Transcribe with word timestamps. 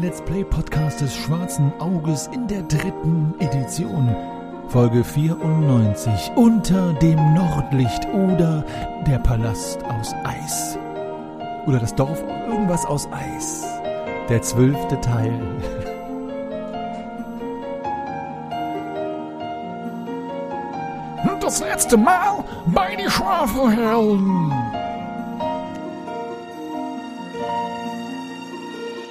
Let's 0.00 0.22
Play 0.22 0.44
Podcast 0.44 1.02
des 1.02 1.14
Schwarzen 1.14 1.72
Auges 1.78 2.26
in 2.32 2.48
der 2.48 2.62
dritten 2.62 3.34
Edition. 3.38 4.16
Folge 4.68 5.04
94 5.04 6.32
Unter 6.36 6.94
dem 6.94 7.34
Nordlicht 7.34 8.06
oder 8.14 8.64
der 9.06 9.18
Palast 9.18 9.84
aus 9.84 10.14
Eis. 10.24 10.78
Oder 11.66 11.80
das 11.80 11.94
Dorf 11.94 12.22
irgendwas 12.48 12.86
aus 12.86 13.08
Eis. 13.12 13.66
Der 14.30 14.40
zwölfte 14.40 14.98
Teil. 15.02 15.38
Das 21.40 21.58
letzte 21.60 21.96
Mal 21.96 22.44
bei 22.66 22.94
die 22.94 23.10
Schwafelhelden. 23.10 24.52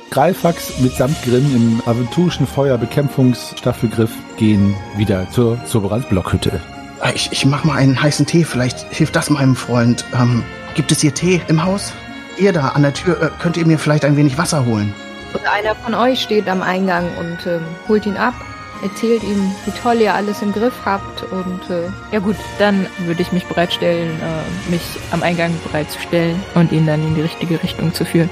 Greifax 0.09 0.79
mitsamt 0.79 1.21
Grimm 1.23 1.55
im 1.55 1.81
aventurischen 1.85 2.47
Feuerbekämpfungsstaffelgriff 2.47 4.11
gehen 4.37 4.75
wieder 4.97 5.29
zur 5.29 5.59
Soberans 5.65 6.05
Blockhütte. 6.05 6.59
Äh, 7.03 7.13
Ich, 7.13 7.31
ich 7.31 7.45
mach 7.45 7.63
mal 7.63 7.77
einen 7.77 8.01
heißen 8.01 8.25
Tee, 8.25 8.43
vielleicht 8.43 8.79
hilft 8.91 9.15
das 9.15 9.29
meinem 9.29 9.55
Freund. 9.55 10.03
Ähm, 10.13 10.43
gibt 10.75 10.91
es 10.91 11.01
hier 11.01 11.13
Tee 11.13 11.41
im 11.47 11.63
Haus? 11.63 11.93
Ihr 12.37 12.53
da 12.53 12.69
an 12.69 12.81
der 12.81 12.93
Tür, 12.93 13.21
äh, 13.21 13.29
könnt 13.39 13.57
ihr 13.57 13.65
mir 13.65 13.77
vielleicht 13.77 14.03
ein 14.05 14.17
wenig 14.17 14.37
Wasser 14.37 14.65
holen? 14.65 14.93
Oder 15.33 15.51
einer 15.51 15.75
von 15.75 15.93
euch 15.93 16.21
steht 16.21 16.49
am 16.49 16.63
Eingang 16.63 17.05
und 17.19 17.45
ähm, 17.45 17.61
holt 17.87 18.07
ihn 18.07 18.17
ab, 18.17 18.33
erzählt 18.81 19.21
ihm, 19.23 19.51
wie 19.65 19.71
toll 19.71 19.97
ihr 19.97 20.15
alles 20.15 20.41
im 20.41 20.51
Griff 20.51 20.73
habt 20.85 21.21
und 21.23 21.69
äh, 21.69 21.89
Ja 22.11 22.19
gut, 22.19 22.37
dann 22.57 22.87
würde 23.05 23.21
ich 23.21 23.31
mich 23.31 23.45
bereitstellen, 23.45 24.09
äh, 24.09 24.71
mich 24.71 24.81
am 25.11 25.21
Eingang 25.21 25.53
bereitzustellen 25.63 26.41
und 26.55 26.71
ihn 26.71 26.87
dann 26.87 27.05
in 27.05 27.13
die 27.13 27.21
richtige 27.21 27.61
Richtung 27.61 27.93
zu 27.93 28.05
führen. 28.05 28.29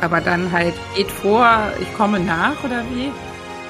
Aber 0.00 0.20
dann 0.20 0.52
halt 0.52 0.74
geht 0.94 1.10
vor, 1.10 1.48
ich 1.80 1.92
komme 1.94 2.20
nach 2.20 2.62
oder 2.64 2.82
wie? 2.92 3.10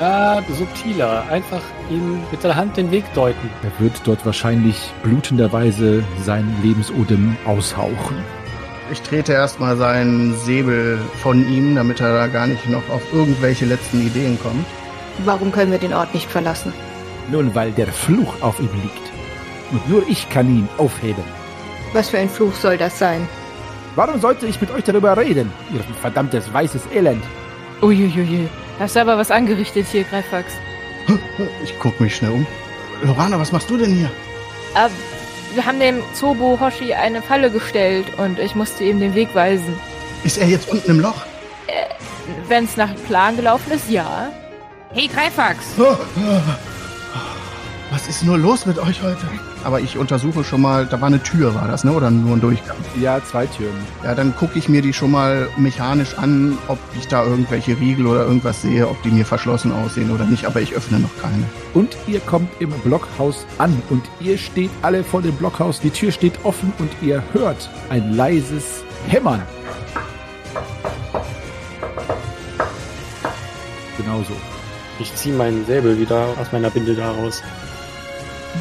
Ja, 0.00 0.40
subtiler. 0.48 1.24
Einfach 1.28 1.62
ihm 1.90 2.20
mit 2.30 2.44
der 2.44 2.54
Hand 2.54 2.76
den 2.76 2.90
Weg 2.90 3.04
deuten. 3.14 3.50
Er 3.62 3.82
wird 3.82 4.00
dort 4.04 4.24
wahrscheinlich 4.24 4.92
blutenderweise 5.02 6.04
seinen 6.22 6.56
Lebensodem 6.62 7.36
aushauchen. 7.44 8.16
Ich 8.92 9.02
trete 9.02 9.32
erstmal 9.32 9.76
seinen 9.76 10.38
Säbel 10.38 10.98
von 11.22 11.46
ihm, 11.52 11.74
damit 11.74 12.00
er 12.00 12.14
da 12.14 12.26
gar 12.26 12.46
nicht 12.46 12.68
noch 12.68 12.88
auf 12.90 13.02
irgendwelche 13.12 13.66
letzten 13.66 14.06
Ideen 14.06 14.38
kommt. 14.40 14.64
warum 15.24 15.50
können 15.50 15.72
wir 15.72 15.78
den 15.78 15.92
Ort 15.92 16.14
nicht 16.14 16.30
verlassen? 16.30 16.72
Nun, 17.30 17.54
weil 17.54 17.72
der 17.72 17.88
Fluch 17.88 18.40
auf 18.40 18.60
ihm 18.60 18.70
liegt. 18.82 19.12
Und 19.72 19.86
nur 19.90 20.08
ich 20.08 20.30
kann 20.30 20.48
ihn 20.48 20.68
aufheben. 20.78 21.24
Was 21.92 22.10
für 22.10 22.18
ein 22.18 22.30
Fluch 22.30 22.54
soll 22.54 22.78
das 22.78 22.98
sein? 22.98 23.28
Warum 23.98 24.20
sollte 24.20 24.46
ich 24.46 24.60
mit 24.60 24.70
euch 24.70 24.84
darüber 24.84 25.16
reden, 25.16 25.50
ihr 25.74 25.80
verdammtes 26.00 26.52
weißes 26.52 26.82
Elend? 26.94 27.24
Uiuiui, 27.82 28.48
hast 28.78 28.94
du 28.94 29.00
aber 29.00 29.18
was 29.18 29.32
angerichtet 29.32 29.88
hier, 29.90 30.04
Greifax. 30.04 30.52
Ich 31.64 31.74
guck 31.80 32.00
mich 32.00 32.14
schnell 32.14 32.30
um. 32.30 32.46
Lorana, 33.02 33.40
was 33.40 33.50
machst 33.50 33.68
du 33.68 33.76
denn 33.76 33.90
hier? 33.90 34.08
Äh, 34.76 34.88
wir 35.52 35.66
haben 35.66 35.80
dem 35.80 36.00
Zobo 36.14 36.60
Hoshi 36.60 36.94
eine 36.94 37.22
Falle 37.22 37.50
gestellt 37.50 38.06
und 38.18 38.38
ich 38.38 38.54
musste 38.54 38.84
ihm 38.84 39.00
den 39.00 39.16
Weg 39.16 39.34
weisen. 39.34 39.76
Ist 40.22 40.38
er 40.38 40.46
jetzt 40.46 40.68
unten 40.68 40.92
im 40.92 41.00
Loch? 41.00 41.26
Wenn 42.46 42.66
es 42.66 42.76
nach 42.76 42.94
Plan 43.08 43.34
gelaufen 43.34 43.72
ist, 43.72 43.90
ja. 43.90 44.30
Hey 44.92 45.08
Greifax! 45.08 45.58
Was 47.98 48.06
ist 48.06 48.22
nur 48.22 48.38
los 48.38 48.64
mit 48.64 48.78
euch 48.78 49.02
heute? 49.02 49.26
Aber 49.64 49.80
ich 49.80 49.98
untersuche 49.98 50.44
schon 50.44 50.60
mal, 50.60 50.86
da 50.86 51.00
war 51.00 51.08
eine 51.08 51.20
Tür, 51.20 51.52
war 51.56 51.66
das, 51.66 51.82
ne? 51.82 51.90
Oder 51.90 52.12
nur 52.12 52.36
ein 52.36 52.40
Durchgang? 52.40 52.76
Ja, 53.00 53.20
zwei 53.24 53.46
Türen. 53.46 53.74
Ja, 54.04 54.14
dann 54.14 54.36
gucke 54.36 54.56
ich 54.56 54.68
mir 54.68 54.82
die 54.82 54.92
schon 54.92 55.10
mal 55.10 55.48
mechanisch 55.56 56.16
an, 56.16 56.56
ob 56.68 56.78
ich 56.96 57.08
da 57.08 57.24
irgendwelche 57.24 57.72
Riegel 57.80 58.06
oder 58.06 58.24
irgendwas 58.24 58.62
sehe, 58.62 58.86
ob 58.86 59.02
die 59.02 59.10
mir 59.10 59.26
verschlossen 59.26 59.72
aussehen 59.72 60.12
oder 60.12 60.26
nicht, 60.26 60.44
aber 60.44 60.60
ich 60.60 60.74
öffne 60.74 61.00
noch 61.00 61.10
keine. 61.20 61.42
Und 61.74 61.96
ihr 62.06 62.20
kommt 62.20 62.48
im 62.60 62.70
Blockhaus 62.70 63.44
an 63.58 63.82
und 63.90 64.04
ihr 64.20 64.38
steht 64.38 64.70
alle 64.82 65.02
vor 65.02 65.20
dem 65.20 65.34
Blockhaus. 65.34 65.80
Die 65.80 65.90
Tür 65.90 66.12
steht 66.12 66.44
offen 66.44 66.72
und 66.78 66.92
ihr 67.02 67.20
hört 67.32 67.68
ein 67.90 68.14
leises 68.14 68.84
Hämmern. 69.08 69.42
Genauso. 73.96 74.34
Ich 75.00 75.12
ziehe 75.16 75.34
meinen 75.34 75.66
Säbel 75.66 75.98
wieder 75.98 76.28
aus 76.40 76.52
meiner 76.52 76.70
Binde 76.70 76.94
da 76.94 77.10
raus. 77.10 77.42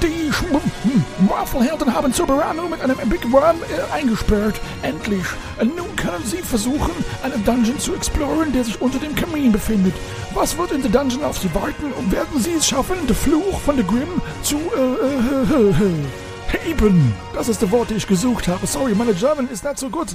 Die 0.01 0.31
Schwafelhelden 0.31 1.93
haben 1.93 2.11
Soberano 2.13 2.67
mit 2.67 2.81
einem 2.81 2.97
Big 3.09 3.31
Worm 3.31 3.57
äh, 3.61 3.93
eingesperrt. 3.93 4.59
Endlich. 4.81 5.23
Äh, 5.59 5.65
Nun 5.65 5.95
können 5.95 6.23
sie 6.25 6.37
versuchen, 6.37 6.91
einen 7.23 7.43
Dungeon 7.45 7.79
zu 7.79 7.95
exploren, 7.95 8.51
der 8.51 8.63
sich 8.63 8.79
unter 8.81 8.99
dem 8.99 9.15
Kamin 9.15 9.51
befindet. 9.51 9.93
Was 10.33 10.57
wird 10.57 10.71
in 10.71 10.81
der 10.81 10.91
Dungeon 10.91 11.23
auf 11.23 11.39
sie 11.39 11.53
warten 11.55 11.91
und 11.97 12.11
werden 12.11 12.39
sie 12.39 12.53
es 12.53 12.67
schaffen, 12.67 12.95
den 13.07 13.15
Fluch 13.15 13.59
von 13.61 13.75
der 13.75 13.85
Grimm 13.85 14.21
zu 14.43 14.57
äh, 14.57 14.79
äh, 14.79 15.69
äh, 15.69 16.65
heben? 16.65 17.13
Das 17.33 17.47
ist 17.49 17.61
das 17.61 17.71
Wort, 17.71 17.89
das 17.89 17.97
ich 17.97 18.07
gesucht 18.07 18.47
habe. 18.47 18.67
Sorry, 18.67 18.93
meine 18.93 19.13
German 19.13 19.49
ist 19.49 19.63
nicht 19.63 19.79
so 19.79 19.89
gut. 19.89 20.09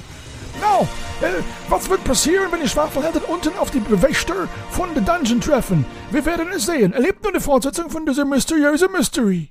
Now, 0.61 0.87
äh, 1.21 1.41
was 1.67 1.89
wird 1.89 2.03
passieren, 2.03 2.51
wenn 2.51 2.61
die 2.61 2.69
Schwafelhelden 2.69 3.23
unten 3.23 3.57
auf 3.57 3.71
die 3.71 3.81
Wächter 4.01 4.47
von 4.69 4.93
der 4.93 5.03
Dungeon 5.03 5.41
treffen? 5.41 5.85
Wir 6.11 6.25
werden 6.25 6.47
es 6.55 6.67
sehen. 6.67 6.93
Erlebt 6.93 7.23
nur 7.23 7.33
die 7.33 7.39
Fortsetzung 7.39 7.89
von 7.89 8.05
dieser 8.05 8.25
mysteriösen 8.25 8.91
Mystery. 8.91 9.49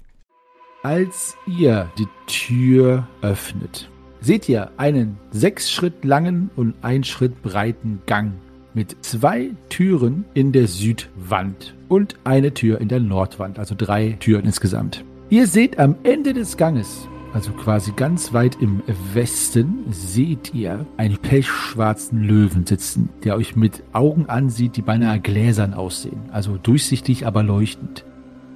Als 0.85 1.37
ihr 1.47 1.89
die 1.97 2.09
Tür 2.27 3.07
öffnet, 3.21 3.89
seht 4.21 4.49
ihr 4.49 4.73
einen 4.79 5.17
sechs 5.31 5.71
Schritt 5.71 6.05
langen 6.05 6.51
und 6.57 6.75
ein 6.83 7.05
Schritt 7.05 7.41
breiten 7.41 8.03
Gang 8.07 8.33
mit 8.75 8.97
zwei 9.03 9.51
Türen 9.69 10.25
in 10.35 10.51
der 10.51 10.67
Südwand 10.67 11.77
und 11.89 12.17
eine 12.25 12.53
Tür 12.53 12.81
in 12.81 12.89
der 12.89 12.99
Nordwand, 12.99 13.61
also 13.61 13.77
drei 13.79 14.17
Türen 14.19 14.45
insgesamt. 14.45 15.05
Ihr 15.31 15.47
seht 15.47 15.79
am 15.79 15.95
Ende 16.03 16.33
des 16.33 16.57
Ganges, 16.57 17.07
also 17.33 17.53
quasi 17.53 17.93
ganz 17.93 18.33
weit 18.33 18.61
im 18.61 18.83
Westen, 19.15 19.85
seht 19.89 20.53
ihr 20.53 20.85
einen 20.97 21.17
pechschwarzen 21.17 22.25
Löwen 22.25 22.67
sitzen, 22.67 23.09
der 23.23 23.37
euch 23.37 23.55
mit 23.55 23.85
Augen 23.93 24.27
ansieht, 24.27 24.77
die 24.77 24.83
beinahe 24.83 25.21
gläsern 25.21 25.75
aussehen, 25.75 26.23
also 26.33 26.59
durchsichtig, 26.61 27.25
aber 27.25 27.45
leuchtend. 27.45 28.05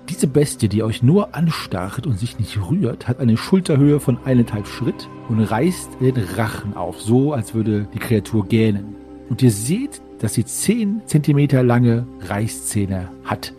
Diese 0.08 0.28
Bestie, 0.28 0.68
die 0.68 0.84
euch 0.84 1.02
nur 1.02 1.34
anstarrt 1.34 2.06
und 2.06 2.18
sich 2.18 2.38
nicht 2.38 2.58
rührt, 2.70 3.08
hat 3.08 3.18
eine 3.18 3.36
Schulterhöhe 3.36 3.98
von 3.98 4.18
eineinhalb 4.24 4.68
Schritt 4.68 5.08
und 5.28 5.40
reißt 5.40 6.00
den 6.00 6.16
Rachen 6.36 6.76
auf, 6.76 7.00
so 7.00 7.32
als 7.32 7.54
würde 7.54 7.88
die 7.92 7.98
Kreatur 7.98 8.46
gähnen. 8.46 8.94
Und 9.28 9.42
ihr 9.42 9.50
seht, 9.50 10.00
dass 10.20 10.34
sie 10.34 10.44
10 10.44 11.02
Zentimeter 11.06 11.62
lange 11.62 12.06
Reißzähne 12.20 13.08
hat. 13.24 13.52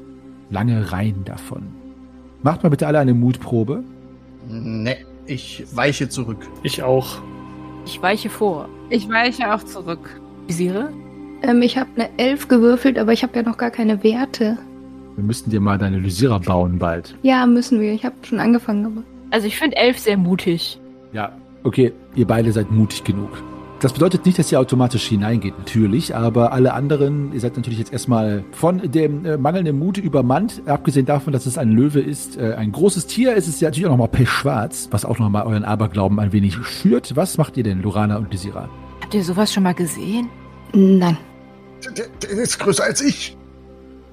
Lange 0.49 0.91
Reihen 0.91 1.25
davon. 1.25 1.63
Macht 2.43 2.63
mal 2.63 2.69
bitte 2.69 2.87
alle 2.87 2.99
eine 2.99 3.13
Mutprobe. 3.13 3.83
Ne, 4.47 4.97
ich 5.25 5.65
weiche 5.73 6.07
zurück. 6.07 6.47
Ich 6.63 6.81
auch. 6.81 7.21
Ich 7.85 8.01
weiche 8.01 8.29
vor. 8.29 8.69
Ich 8.89 9.09
weiche 9.09 9.53
auch 9.53 9.63
zurück. 9.63 10.21
Visiere? 10.47 10.93
Ähm, 11.41 11.61
ich 11.61 11.77
habe 11.77 11.89
eine 11.95 12.09
Elf 12.17 12.47
gewürfelt, 12.47 12.97
aber 12.97 13.11
ich 13.11 13.23
habe 13.23 13.35
ja 13.35 13.43
noch 13.43 13.57
gar 13.57 13.71
keine 13.71 14.03
Werte. 14.03 14.57
Wir 15.17 15.23
müssten 15.23 15.49
dir 15.49 15.59
mal 15.59 15.79
deine 15.79 15.97
Lysira 15.97 16.37
bauen 16.37 16.77
bald. 16.77 17.15
Ja, 17.23 17.47
müssen 17.47 17.81
wir. 17.81 17.91
Ich 17.91 18.05
habe 18.05 18.15
schon 18.21 18.39
angefangen, 18.39 18.85
aber. 18.85 19.03
Also 19.31 19.47
ich 19.47 19.57
finde 19.57 19.75
elf 19.75 19.97
sehr 19.97 20.15
mutig. 20.15 20.79
Ja, 21.11 21.31
okay, 21.63 21.91
ihr 22.13 22.27
beide 22.27 22.51
seid 22.51 22.69
mutig 22.69 23.03
genug. 23.03 23.31
Das 23.79 23.93
bedeutet 23.93 24.27
nicht, 24.27 24.37
dass 24.37 24.51
ihr 24.51 24.59
automatisch 24.59 25.07
hineingeht, 25.07 25.57
natürlich, 25.57 26.15
aber 26.15 26.51
alle 26.51 26.73
anderen, 26.73 27.33
ihr 27.33 27.39
seid 27.39 27.57
natürlich 27.57 27.79
jetzt 27.79 27.91
erstmal 27.91 28.43
von 28.51 28.91
dem 28.91 29.25
äh, 29.25 29.37
mangelnden 29.37 29.77
Mut 29.77 29.97
übermannt, 29.97 30.61
abgesehen 30.67 31.05
davon, 31.07 31.33
dass 31.33 31.47
es 31.47 31.57
ein 31.57 31.71
Löwe 31.71 31.99
ist, 31.99 32.37
äh, 32.37 32.53
ein 32.53 32.71
großes 32.71 33.07
Tier, 33.07 33.35
ist 33.35 33.47
es 33.47 33.59
ja 33.59 33.69
natürlich 33.69 33.85
auch 33.87 33.91
nochmal 33.91 34.07
pechschwarz, 34.07 34.87
was 34.91 35.03
auch 35.03 35.17
nochmal 35.17 35.45
euren 35.45 35.63
Aberglauben 35.63 36.19
ein 36.19 36.31
wenig 36.31 36.55
schürt. 36.55 37.15
Was 37.15 37.37
macht 37.37 37.57
ihr 37.57 37.63
denn, 37.63 37.81
Lorana 37.81 38.17
und 38.17 38.31
Lysira? 38.31 38.69
Habt 39.01 39.13
ihr 39.15 39.23
sowas 39.23 39.51
schon 39.51 39.63
mal 39.63 39.73
gesehen? 39.73 40.29
Nein. 40.73 41.17
Der, 41.97 42.05
der 42.21 42.29
ist 42.31 42.59
größer 42.59 42.83
als 42.83 43.01
ich. 43.01 43.37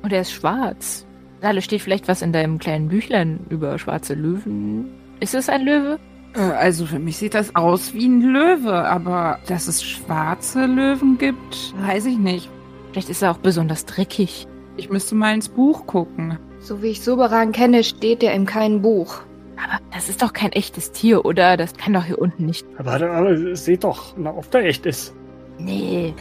Und 0.05 0.13
er 0.13 0.21
ist 0.21 0.33
schwarz. 0.33 1.07
Da 1.41 1.59
steht 1.63 1.81
vielleicht 1.81 2.09
was 2.09 2.21
in 2.21 2.31
deinem 2.31 2.59
kleinen 2.59 2.89
Büchlein 2.89 3.41
über 3.49 3.79
schwarze 3.79 4.13
Löwen. 4.13 4.91
Ist 5.21 5.35
es 5.35 5.49
ein 5.49 5.65
Löwe? 5.65 5.99
Äh, 6.35 6.41
Also 6.41 6.85
für 6.85 6.99
mich 6.99 7.17
sieht 7.17 7.33
das 7.33 7.57
aus 7.57 7.95
wie 7.95 8.07
ein 8.07 8.21
Löwe, 8.21 8.75
aber 8.75 9.39
dass 9.47 9.67
es 9.67 9.83
schwarze 9.83 10.67
Löwen 10.67 11.17
gibt, 11.17 11.73
weiß 11.87 12.05
ich 12.05 12.19
nicht. 12.19 12.51
Vielleicht 12.93 13.09
ist 13.09 13.23
er 13.23 13.31
auch 13.31 13.39
besonders 13.39 13.87
dreckig. 13.87 14.47
Ich 14.77 14.91
müsste 14.91 15.15
mal 15.15 15.35
ins 15.35 15.49
Buch 15.49 15.87
gucken. 15.87 16.39
So 16.61 16.83
wie 16.83 16.89
ich 16.89 17.01
Soberan 17.03 17.53
kenne, 17.53 17.83
steht 17.83 18.23
er 18.23 18.35
in 18.35 18.45
keinem 18.45 18.83
Buch. 18.83 19.23
Aber 19.57 19.79
das 19.93 20.11
ist 20.11 20.21
doch 20.21 20.35
kein 20.35 20.53
echtes 20.53 20.93
Tier, 20.93 21.25
oder? 21.25 21.57
Das 21.57 21.75
kann 21.75 21.95
doch 21.95 22.05
hier 22.05 22.19
unten 22.19 22.45
nicht. 22.45 22.67
Aber, 22.77 23.01
aber 23.01 23.57
seht 23.57 23.85
doch, 23.85 24.15
na, 24.19 24.31
ob 24.37 24.51
der 24.51 24.67
echt 24.67 24.85
ist. 24.85 25.15
Nee. 25.59 26.15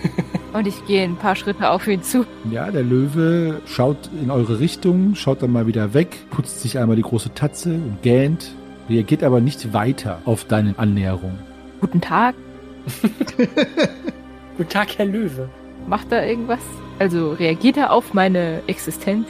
Und 0.54 0.68
ich 0.68 0.86
gehe 0.86 1.04
ein 1.04 1.16
paar 1.16 1.36
Schritte 1.36 1.70
auf 1.70 1.88
ihn 1.88 2.04
zu. 2.04 2.26
Ja, 2.52 2.70
der 2.70 2.84
Löwe 2.84 3.62
schaut 3.66 4.10
in 4.22 4.30
eure 4.30 4.60
Richtung, 4.60 5.16
schaut 5.16 5.42
dann 5.42 5.52
mal 5.52 5.68
wieder 5.68 5.94
weg, 5.94 6.18
putzt 6.30 6.62
sich 6.62 6.78
einmal 6.78 6.96
die 6.96 7.02
große 7.02 7.34
Tatze 7.34 7.74
und 7.74 8.02
gähnt, 8.04 8.54
reagiert 8.90 9.24
aber 9.24 9.42
nicht 9.42 9.74
weiter 9.74 10.22
auf 10.26 10.44
deine 10.46 10.78
Annäherung. 10.78 11.38
Guten 11.82 12.02
Tag. 12.02 12.36
Guten 14.58 14.70
Tag, 14.70 14.98
Herr 14.98 15.06
Löwe. 15.06 15.50
Macht 15.88 16.12
er 16.12 16.28
irgendwas? 16.28 16.62
Also 17.00 17.32
reagiert 17.32 17.78
er 17.78 17.92
auf 17.92 18.14
meine 18.14 18.62
Existenz? 18.68 19.28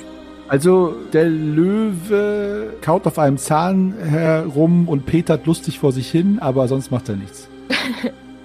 Also 0.50 0.94
der 1.14 1.30
Löwe 1.30 2.74
kaut 2.82 3.08
auf 3.08 3.18
einem 3.18 3.38
Zahn 3.38 3.94
herum 3.98 4.88
und 4.88 5.06
petert 5.06 5.46
lustig 5.46 5.80
vor 5.80 5.92
sich 5.92 6.12
hin, 6.12 6.38
aber 6.40 6.68
sonst 6.68 6.92
macht 6.92 7.10
er 7.10 7.16
nichts. 7.16 7.50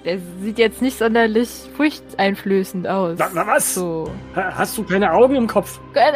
Der 0.05 0.17
sieht 0.41 0.57
jetzt 0.57 0.81
nicht 0.81 0.97
sonderlich 0.97 1.49
furchteinflößend 1.75 2.87
aus. 2.87 3.17
Na, 3.19 3.29
na 3.33 3.45
was? 3.45 3.75
So. 3.75 4.09
Ha- 4.35 4.53
Hast 4.55 4.77
du 4.77 4.83
keine 4.83 5.11
Augen 5.11 5.35
im 5.35 5.47
Kopf? 5.47 5.79
Äh, 5.93 6.11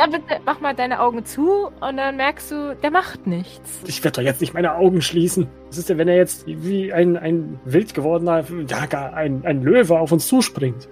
mach 0.45 0.61
mal 0.61 0.73
deine 0.73 1.01
Augen 1.01 1.25
zu 1.25 1.67
und 1.81 1.97
dann 1.97 2.15
merkst 2.15 2.51
du, 2.51 2.75
der 2.81 2.91
macht 2.91 3.27
nichts. 3.27 3.81
Ich 3.85 4.03
werde 4.03 4.21
doch 4.21 4.25
jetzt 4.25 4.39
nicht 4.41 4.53
meine 4.53 4.73
Augen 4.75 5.01
schließen. 5.01 5.47
Was 5.67 5.77
ist 5.79 5.89
denn, 5.89 5.97
wenn 5.97 6.07
er 6.07 6.15
jetzt 6.15 6.45
wie 6.47 6.93
ein, 6.93 7.17
ein 7.17 7.59
wild 7.65 7.93
gewordener, 7.93 8.45
ja, 8.67 8.85
gar 8.85 9.13
ein, 9.15 9.43
ein 9.45 9.61
Löwe 9.63 9.99
auf 9.99 10.11
uns 10.13 10.27
zuspringt? 10.27 10.87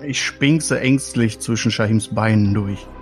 Ich 0.00 0.22
spinkse 0.22 0.78
ängstlich 0.80 1.40
zwischen 1.40 1.72
Shahims 1.72 2.14
Beinen 2.14 2.54
durch. 2.54 2.86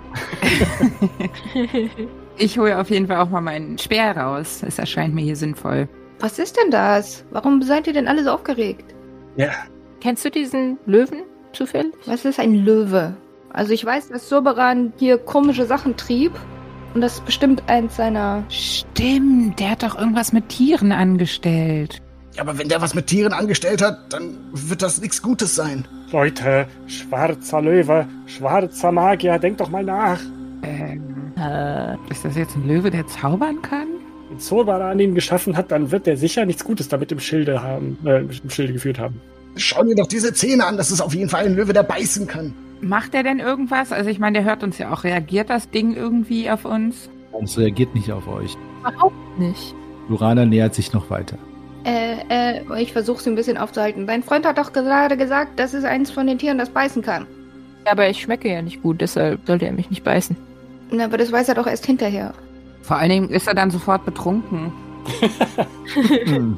Ich 2.39 2.59
hole 2.59 2.79
auf 2.79 2.89
jeden 2.91 3.07
Fall 3.07 3.17
auch 3.17 3.29
mal 3.29 3.41
meinen 3.41 3.77
Speer 3.79 4.15
raus. 4.15 4.61
Es 4.65 4.77
erscheint 4.77 5.15
mir 5.15 5.21
hier 5.23 5.35
sinnvoll. 5.35 5.89
Was 6.19 6.37
ist 6.37 6.55
denn 6.55 6.69
das? 6.69 7.25
Warum 7.31 7.61
seid 7.63 7.87
ihr 7.87 7.93
denn 7.93 8.07
alle 8.07 8.23
so 8.23 8.29
aufgeregt? 8.31 8.93
Ja, 9.37 9.51
Kennst 9.99 10.23
du 10.25 10.29
diesen 10.29 10.77
Löwen 10.85 11.23
zufällig? 11.53 11.93
Was 12.05 12.23
ist 12.25 12.39
ein 12.39 12.53
Löwe? 12.53 13.15
Also 13.51 13.73
ich 13.73 13.83
weiß, 13.83 14.09
dass 14.09 14.29
Soberan 14.29 14.93
hier 14.97 15.17
komische 15.17 15.65
Sachen 15.65 15.95
trieb. 15.97 16.31
Und 16.93 17.01
das 17.01 17.15
ist 17.15 17.25
bestimmt 17.25 17.63
eins 17.67 17.95
seiner... 17.95 18.43
Stimmt, 18.49 19.59
der 19.59 19.71
hat 19.71 19.83
doch 19.83 19.97
irgendwas 19.97 20.33
mit 20.33 20.49
Tieren 20.49 20.91
angestellt. 20.91 22.01
Ja, 22.35 22.43
aber 22.43 22.57
wenn 22.59 22.69
der 22.69 22.81
was 22.81 22.93
mit 22.93 23.07
Tieren 23.07 23.33
angestellt 23.33 23.81
hat, 23.81 24.13
dann 24.13 24.37
wird 24.51 24.81
das 24.81 25.01
nichts 25.01 25.21
Gutes 25.21 25.55
sein. 25.55 25.87
Leute, 26.11 26.67
schwarzer 26.85 27.61
Löwe, 27.61 28.07
schwarzer 28.27 28.91
Magier, 28.91 29.39
denkt 29.39 29.59
doch 29.59 29.69
mal 29.69 29.83
nach. 29.83 30.19
Ähm, 30.63 31.33
Äh, 31.37 31.95
ist 32.11 32.23
das 32.25 32.35
jetzt 32.35 32.55
ein 32.55 32.67
Löwe, 32.67 32.89
der 32.89 33.05
zaubern 33.07 33.61
kann? 33.61 33.87
Wenn 34.29 34.39
Zolbaran 34.39 34.99
ihn 34.99 35.15
geschaffen 35.15 35.55
hat, 35.55 35.71
dann 35.71 35.91
wird 35.91 36.05
der 36.05 36.17
sicher 36.17 36.45
nichts 36.45 36.63
Gutes 36.63 36.89
damit 36.89 37.11
im 37.11 37.19
Schilde 37.19 37.63
haben, 37.63 37.97
äh, 38.05 38.19
im 38.19 38.49
Schilde 38.49 38.73
geführt 38.73 38.99
haben. 38.99 39.21
Schau 39.55 39.83
dir 39.83 39.95
doch 39.95 40.07
diese 40.07 40.33
Zähne 40.33 40.65
an, 40.65 40.77
das 40.77 40.91
ist 40.91 41.01
auf 41.01 41.15
jeden 41.15 41.29
Fall 41.29 41.45
ein 41.45 41.55
Löwe, 41.55 41.73
der 41.73 41.83
beißen 41.83 42.27
kann. 42.27 42.53
Macht 42.81 43.15
er 43.15 43.23
denn 43.23 43.39
irgendwas? 43.39 43.91
Also 43.91 44.09
ich 44.09 44.19
meine, 44.19 44.39
der 44.39 44.47
hört 44.47 44.63
uns 44.63 44.77
ja 44.77 44.93
auch. 44.93 45.03
Reagiert 45.03 45.49
das 45.49 45.69
Ding 45.71 45.95
irgendwie 45.95 46.49
auf 46.49 46.65
uns? 46.65 47.09
Es 47.43 47.57
reagiert 47.57 47.95
nicht 47.95 48.11
auf 48.11 48.27
euch. 48.27 48.55
überhaupt 48.81 49.39
nicht. 49.39 49.75
Lorana 50.09 50.45
nähert 50.45 50.75
sich 50.75 50.93
noch 50.93 51.09
weiter. 51.09 51.37
Äh, 51.83 52.17
äh, 52.29 52.81
ich 52.81 52.93
versuche 52.93 53.21
sie 53.21 53.29
ein 53.29 53.35
bisschen 53.35 53.57
aufzuhalten. 53.57 54.07
Dein 54.07 54.23
Freund 54.23 54.45
hat 54.45 54.57
doch 54.57 54.73
gerade 54.73 55.17
gesagt, 55.17 55.59
das 55.59 55.73
ist 55.73 55.85
eins 55.85 56.11
von 56.11 56.27
den 56.27 56.37
Tieren, 56.37 56.57
das 56.57 56.69
beißen 56.69 57.01
kann. 57.01 57.25
Ja, 57.85 57.93
aber 57.93 58.09
ich 58.09 58.21
schmecke 58.21 58.51
ja 58.51 58.61
nicht 58.61 58.83
gut, 58.83 59.01
deshalb 59.01 59.39
sollte 59.47 59.65
er 59.65 59.71
mich 59.71 59.89
nicht 59.89 60.03
beißen. 60.03 60.35
Na, 60.91 61.05
aber 61.05 61.17
das 61.17 61.31
weiß 61.31 61.47
er 61.49 61.55
doch 61.55 61.67
erst 61.67 61.85
hinterher. 61.85 62.33
Vor 62.87 62.95
allen 62.95 63.09
Dingen 63.09 63.29
ist 63.29 63.47
er 63.47 63.53
dann 63.53 63.69
sofort 63.69 64.05
betrunken. 64.05 64.71
Hm. 66.25 66.57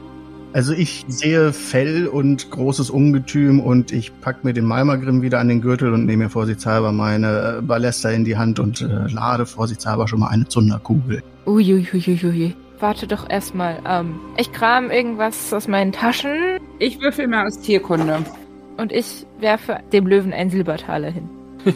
Also 0.53 0.73
ich 0.73 1.05
sehe 1.07 1.53
Fell 1.53 2.07
und 2.07 2.49
großes 2.49 2.89
Ungetüm 2.89 3.59
und 3.59 3.91
ich 3.91 4.11
pack 4.21 4.43
mir 4.43 4.53
den 4.53 4.65
Malmagrim 4.65 5.21
wieder 5.21 5.39
an 5.39 5.47
den 5.47 5.61
Gürtel 5.61 5.93
und 5.93 6.05
nehme 6.07 6.23
mir 6.23 6.29
vorsichtshalber 6.29 6.91
meine 6.91 7.59
äh, 7.59 7.61
Ballester 7.61 8.11
in 8.11 8.25
die 8.25 8.37
Hand 8.37 8.59
und 8.59 8.81
äh, 8.81 9.07
lade 9.11 9.45
vorsichtshalber 9.45 10.07
schon 10.07 10.21
mal 10.21 10.29
eine 10.29 10.47
Zunderkugel. 10.47 11.21
Uiuiuiui. 11.45 12.55
Warte 12.79 13.05
doch 13.05 13.29
erstmal. 13.29 13.79
Ähm, 13.87 14.19
ich 14.37 14.51
kram 14.51 14.89
irgendwas 14.89 15.53
aus 15.53 15.67
meinen 15.67 15.91
Taschen 15.91 16.31
Ich 16.79 16.99
würfel 16.99 17.27
mal 17.27 17.45
aus 17.45 17.59
Tierkunde. 17.59 18.17
und 18.77 18.91
ich 18.91 19.27
werfe 19.39 19.79
dem 19.93 20.07
Löwen 20.07 20.33
einen 20.33 20.49
Silbertaler 20.49 21.11
hin. 21.11 21.29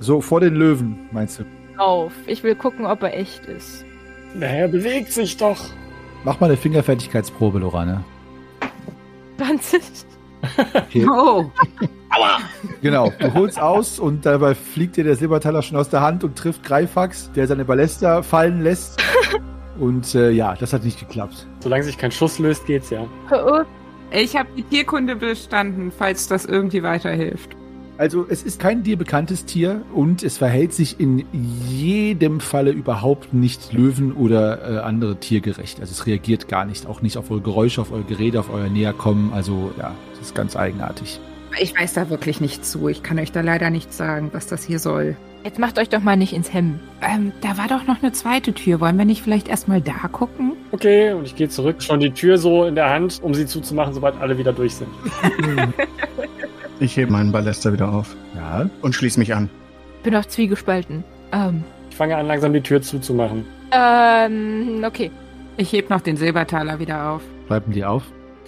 So, 0.00 0.20
vor 0.20 0.40
den 0.40 0.54
Löwen, 0.54 1.08
meinst 1.12 1.38
du? 1.38 1.44
Auf. 1.76 2.12
Ich 2.26 2.42
will 2.42 2.54
gucken, 2.54 2.86
ob 2.86 3.02
er 3.02 3.16
echt 3.16 3.46
ist. 3.46 3.84
Naja, 4.34 4.66
bewegt 4.66 5.12
sich 5.12 5.36
doch. 5.36 5.58
Mach 6.24 6.40
mal 6.40 6.46
eine 6.46 6.56
Fingerfertigkeitsprobe, 6.56 7.58
Lorana. 7.58 8.04
20. 9.38 9.82
Okay. 10.74 11.06
Oh, 11.08 11.50
Genau, 12.80 13.10
du 13.18 13.32
holst 13.34 13.58
aus 13.58 13.98
und 13.98 14.26
dabei 14.26 14.54
fliegt 14.54 14.96
dir 14.96 15.04
der 15.04 15.16
Silbertaler 15.16 15.62
schon 15.62 15.76
aus 15.78 15.88
der 15.88 16.00
Hand 16.02 16.22
und 16.22 16.36
trifft 16.36 16.62
Greifax, 16.64 17.30
der 17.32 17.46
seine 17.46 17.64
Ballester 17.64 18.22
fallen 18.22 18.62
lässt. 18.62 19.02
Und 19.80 20.14
äh, 20.14 20.30
ja, 20.30 20.54
das 20.54 20.72
hat 20.72 20.84
nicht 20.84 21.00
geklappt. 21.00 21.48
Solange 21.58 21.82
sich 21.82 21.98
kein 21.98 22.12
Schuss 22.12 22.38
löst, 22.38 22.64
geht's 22.64 22.90
ja. 22.90 23.08
Oh, 23.32 23.62
ich 24.12 24.36
habe 24.36 24.48
die 24.56 24.62
Tierkunde 24.62 25.16
bestanden, 25.16 25.90
falls 25.90 26.28
das 26.28 26.44
irgendwie 26.44 26.84
weiterhilft. 26.84 27.56
Also 27.96 28.26
es 28.28 28.42
ist 28.42 28.58
kein 28.58 28.82
dir 28.82 28.96
bekanntes 28.96 29.44
Tier 29.44 29.82
und 29.94 30.24
es 30.24 30.38
verhält 30.38 30.72
sich 30.72 30.98
in 30.98 31.24
jedem 31.32 32.40
Falle 32.40 32.72
überhaupt 32.72 33.32
nicht 33.32 33.72
Löwen 33.72 34.12
oder 34.12 34.78
äh, 34.78 34.78
andere 34.78 35.16
tiergerecht. 35.16 35.80
Also 35.80 35.92
es 35.92 36.06
reagiert 36.06 36.48
gar 36.48 36.64
nicht, 36.64 36.86
auch 36.86 37.02
nicht 37.02 37.16
auf 37.16 37.30
eure 37.30 37.42
Geräusche, 37.42 37.80
auf 37.80 37.92
eure 37.92 38.02
Geräte, 38.02 38.40
auf 38.40 38.50
euer 38.52 38.68
Näherkommen. 38.68 39.32
Also 39.32 39.70
ja, 39.78 39.94
das 40.10 40.28
ist 40.28 40.34
ganz 40.34 40.56
eigenartig. 40.56 41.20
Ich 41.60 41.78
weiß 41.78 41.92
da 41.92 42.10
wirklich 42.10 42.40
nicht 42.40 42.66
zu. 42.66 42.88
Ich 42.88 43.04
kann 43.04 43.16
euch 43.20 43.30
da 43.30 43.42
leider 43.42 43.70
nicht 43.70 43.92
sagen, 43.92 44.30
was 44.32 44.48
das 44.48 44.64
hier 44.64 44.80
soll. 44.80 45.16
Jetzt 45.44 45.60
macht 45.60 45.78
euch 45.78 45.88
doch 45.88 46.00
mal 46.00 46.16
nicht 46.16 46.32
ins 46.32 46.52
Hemd. 46.52 46.80
Ähm, 47.00 47.30
da 47.42 47.58
war 47.58 47.68
doch 47.68 47.86
noch 47.86 48.02
eine 48.02 48.10
zweite 48.10 48.54
Tür. 48.54 48.80
Wollen 48.80 48.98
wir 48.98 49.04
nicht 49.04 49.22
vielleicht 49.22 49.46
erstmal 49.46 49.80
da 49.80 50.08
gucken? 50.10 50.54
Okay, 50.72 51.12
und 51.12 51.26
ich 51.26 51.36
gehe 51.36 51.48
zurück, 51.48 51.80
schon 51.80 52.00
die 52.00 52.10
Tür 52.10 52.38
so 52.38 52.64
in 52.64 52.74
der 52.74 52.90
Hand, 52.90 53.20
um 53.22 53.34
sie 53.34 53.46
zuzumachen, 53.46 53.94
sobald 53.94 54.20
alle 54.20 54.36
wieder 54.36 54.52
durch 54.52 54.74
sind. 54.74 54.88
Ich 56.80 56.96
hebe 56.96 57.12
meinen 57.12 57.32
Ballester 57.32 57.72
wieder 57.72 57.92
auf 57.92 58.14
Ja, 58.34 58.68
und 58.82 58.94
schließe 58.94 59.18
mich 59.18 59.34
an. 59.34 59.48
Bin 60.02 60.14
auch 60.16 60.24
zwiegespalten. 60.26 61.04
Ähm, 61.32 61.64
Ich 61.90 61.96
fange 61.96 62.16
an, 62.16 62.26
langsam 62.26 62.52
die 62.52 62.60
Tür 62.60 62.82
zuzumachen. 62.82 63.44
ähm, 63.72 64.82
okay. 64.86 65.10
Ich 65.56 65.72
heb 65.72 65.88
noch 65.88 66.00
den 66.00 66.16
Silbertaler 66.16 66.78
wieder 66.80 67.10
auf. 67.10 67.22
bleiben 67.46 67.72
die 67.72 67.84
auf. 67.84 68.02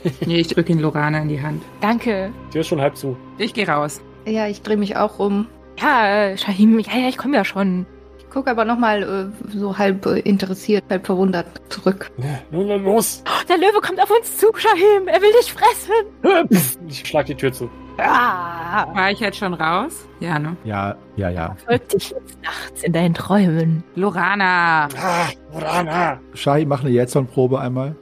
Nee, 0.26 0.40
ich 0.40 0.48
drücke 0.48 0.72
ihn 0.72 0.80
Lorana 0.80 1.20
in 1.22 1.28
die 1.28 1.40
Hand. 1.40 1.62
Danke. 1.80 2.30
Die 2.48 2.52
Tür 2.52 2.60
ist 2.60 2.66
schon 2.68 2.80
halb 2.80 2.96
zu. 2.96 3.16
Ich 3.38 3.54
gehe 3.54 3.66
raus. 3.66 4.00
Ja, 4.26 4.46
ich 4.48 4.60
drehe 4.62 4.76
mich 4.76 4.96
auch 4.96 5.18
um. 5.18 5.46
Ja, 5.80 6.06
äh, 6.30 6.36
Shahim, 6.38 6.78
ja, 6.80 6.96
ja, 6.98 7.08
ich 7.08 7.16
komme 7.16 7.36
ja 7.36 7.44
schon. 7.44 7.86
Ich 8.18 8.28
gucke 8.30 8.50
aber 8.50 8.64
nochmal 8.64 9.02
äh, 9.02 9.48
so 9.56 9.78
halb 9.78 10.04
äh, 10.06 10.18
interessiert, 10.20 10.84
halb 10.90 11.06
verwundert 11.06 11.46
zurück. 11.70 12.10
Nun, 12.50 12.66
nun, 12.68 12.84
los! 12.84 13.22
Oh, 13.26 13.46
der 13.48 13.56
Löwe 13.58 13.80
kommt 13.82 14.00
auf 14.00 14.10
uns 14.10 14.36
zu, 14.36 14.46
Shahim. 14.54 15.06
Er 15.08 15.20
will 15.22 15.32
dich 15.40 15.52
fressen. 15.52 16.74
Ich 16.88 17.06
schlag 17.06 17.26
die 17.26 17.34
Tür 17.34 17.52
zu. 17.52 17.70
Ah, 17.98 18.86
War 18.94 19.10
ich 19.10 19.20
jetzt 19.20 19.38
schon 19.38 19.54
raus? 19.54 20.06
Ja, 20.20 20.38
ne? 20.38 20.56
Ja, 20.64 20.96
ja, 21.16 21.30
ja. 21.30 21.56
folgt 21.66 21.94
dich 21.94 22.10
jetzt 22.10 22.38
nachts 22.42 22.82
in 22.82 22.92
deinen 22.92 23.14
Träumen. 23.14 23.82
Lorana! 23.94 24.88
Ah, 25.00 25.28
Urana! 25.54 26.20
Shahi, 26.34 26.66
mach 26.66 26.80
eine 26.82 26.90
Jetson-Probe 26.90 27.58
einmal. 27.60 27.96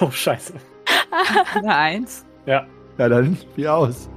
Oh, 0.00 0.10
scheiße. 0.10 0.54
Eine 1.54 1.74
Eins. 1.74 2.24
Ja. 2.46 2.66
Ja, 2.98 3.08
dann 3.08 3.36
wie 3.56 3.66
aus. 3.68 4.08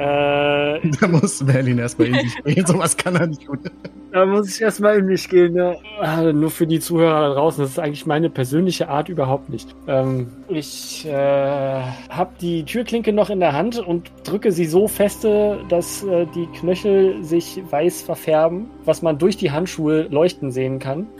Äh, 0.00 0.80
Da 1.00 1.08
muss 1.08 1.42
Merlin 1.42 1.78
erstmal 1.78 2.08
in 2.08 2.14
sich 2.14 2.44
gehen, 2.44 2.66
sowas 2.66 2.96
kann 2.96 3.16
er 3.16 3.26
nicht 3.26 3.46
gut. 3.46 3.58
da 4.12 4.24
muss 4.24 4.54
ich 4.54 4.60
erstmal 4.62 4.98
in 4.98 5.06
mich 5.06 5.28
gehen. 5.28 5.54
Ja. 5.56 5.74
Ah, 6.00 6.32
Nur 6.32 6.50
für 6.50 6.66
die 6.66 6.80
Zuhörer 6.80 7.28
da 7.28 7.34
draußen, 7.34 7.62
das 7.62 7.72
ist 7.72 7.78
eigentlich 7.78 8.06
meine 8.06 8.30
persönliche 8.30 8.88
Art 8.88 9.08
überhaupt 9.08 9.50
nicht. 9.50 9.68
Ähm, 9.86 10.28
ich 10.48 11.06
äh, 11.06 11.12
habe 11.12 12.30
die 12.40 12.64
Türklinke 12.64 13.12
noch 13.12 13.30
in 13.30 13.40
der 13.40 13.52
Hand 13.52 13.78
und 13.78 14.10
drücke 14.24 14.52
sie 14.52 14.66
so 14.66 14.88
feste, 14.88 15.58
dass 15.68 16.02
äh, 16.04 16.26
die 16.34 16.46
Knöchel 16.58 17.22
sich 17.22 17.60
weiß 17.70 18.02
verfärben, 18.02 18.66
was 18.84 19.02
man 19.02 19.18
durch 19.18 19.36
die 19.36 19.50
Handschuhe 19.50 20.02
leuchten 20.10 20.50
sehen 20.50 20.78
kann. 20.78 21.06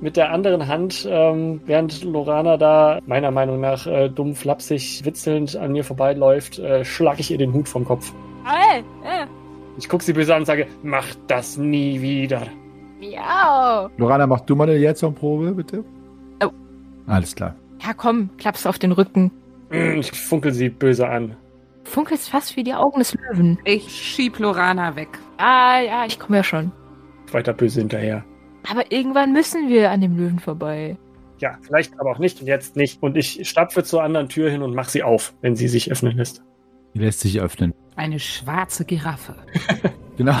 Mit 0.00 0.16
der 0.16 0.30
anderen 0.30 0.68
Hand, 0.68 1.06
ähm, 1.10 1.60
während 1.66 2.04
Lorana 2.04 2.56
da 2.56 3.00
meiner 3.06 3.32
Meinung 3.32 3.60
nach 3.60 3.84
äh, 3.86 4.08
dumm, 4.08 4.34
flapsig, 4.34 5.04
witzelnd 5.04 5.56
an 5.56 5.72
mir 5.72 5.82
vorbeiläuft, 5.82 6.58
äh, 6.60 6.84
schlage 6.84 7.20
ich 7.20 7.30
ihr 7.32 7.38
den 7.38 7.52
Hut 7.52 7.68
vom 7.68 7.84
Kopf. 7.84 8.12
Hey, 8.44 8.80
äh, 9.04 9.26
Ich 9.76 9.88
gucke 9.88 10.04
sie 10.04 10.12
böse 10.12 10.34
an 10.34 10.42
und 10.42 10.46
sage, 10.46 10.68
mach 10.84 11.06
das 11.26 11.56
nie 11.56 12.00
wieder. 12.00 12.42
miau. 13.00 13.88
Lorana, 13.96 14.26
mach 14.28 14.40
du 14.42 14.54
mal 14.54 14.68
eine 14.68 14.78
Jetson-Probe, 14.78 15.52
bitte. 15.52 15.82
Oh. 16.44 16.50
Alles 17.08 17.34
klar. 17.34 17.56
Ja, 17.84 17.92
komm, 17.92 18.30
klappst 18.38 18.66
auf 18.68 18.78
den 18.78 18.92
Rücken. 18.92 19.32
Mm, 19.70 19.98
Ich 19.98 20.12
funkel 20.12 20.52
sie 20.52 20.68
böse 20.68 21.08
an. 21.08 21.34
Funkelst 21.84 22.28
fast 22.30 22.56
wie 22.56 22.62
die 22.64 22.74
Augen 22.74 22.98
des 23.00 23.14
Löwen. 23.14 23.58
Ich 23.64 23.88
schieb 23.90 24.38
Lorana 24.38 24.94
weg. 24.94 25.08
Ah, 25.38 25.80
ja, 25.80 26.04
ich 26.06 26.18
komme 26.20 26.38
ja 26.38 26.44
schon. 26.44 26.70
Weiter 27.32 27.52
böse 27.52 27.80
hinterher. 27.80 28.24
Aber 28.68 28.90
irgendwann 28.90 29.32
müssen 29.32 29.68
wir 29.68 29.90
an 29.90 30.00
dem 30.00 30.16
Löwen 30.16 30.38
vorbei. 30.38 30.96
Ja, 31.38 31.58
vielleicht 31.62 31.98
aber 32.00 32.10
auch 32.10 32.18
nicht 32.18 32.40
und 32.40 32.46
jetzt 32.46 32.76
nicht. 32.76 33.02
Und 33.02 33.16
ich 33.16 33.48
stapfe 33.48 33.84
zur 33.84 34.02
anderen 34.02 34.28
Tür 34.28 34.50
hin 34.50 34.62
und 34.62 34.74
mache 34.74 34.90
sie 34.90 35.02
auf, 35.02 35.34
wenn 35.40 35.54
sie 35.54 35.68
sich 35.68 35.90
öffnen 35.90 36.16
lässt. 36.16 36.42
Die 36.94 36.98
lässt 36.98 37.20
sich 37.20 37.40
öffnen. 37.40 37.74
Eine 37.96 38.18
schwarze 38.18 38.84
Giraffe. 38.84 39.34
Genau. 40.18 40.34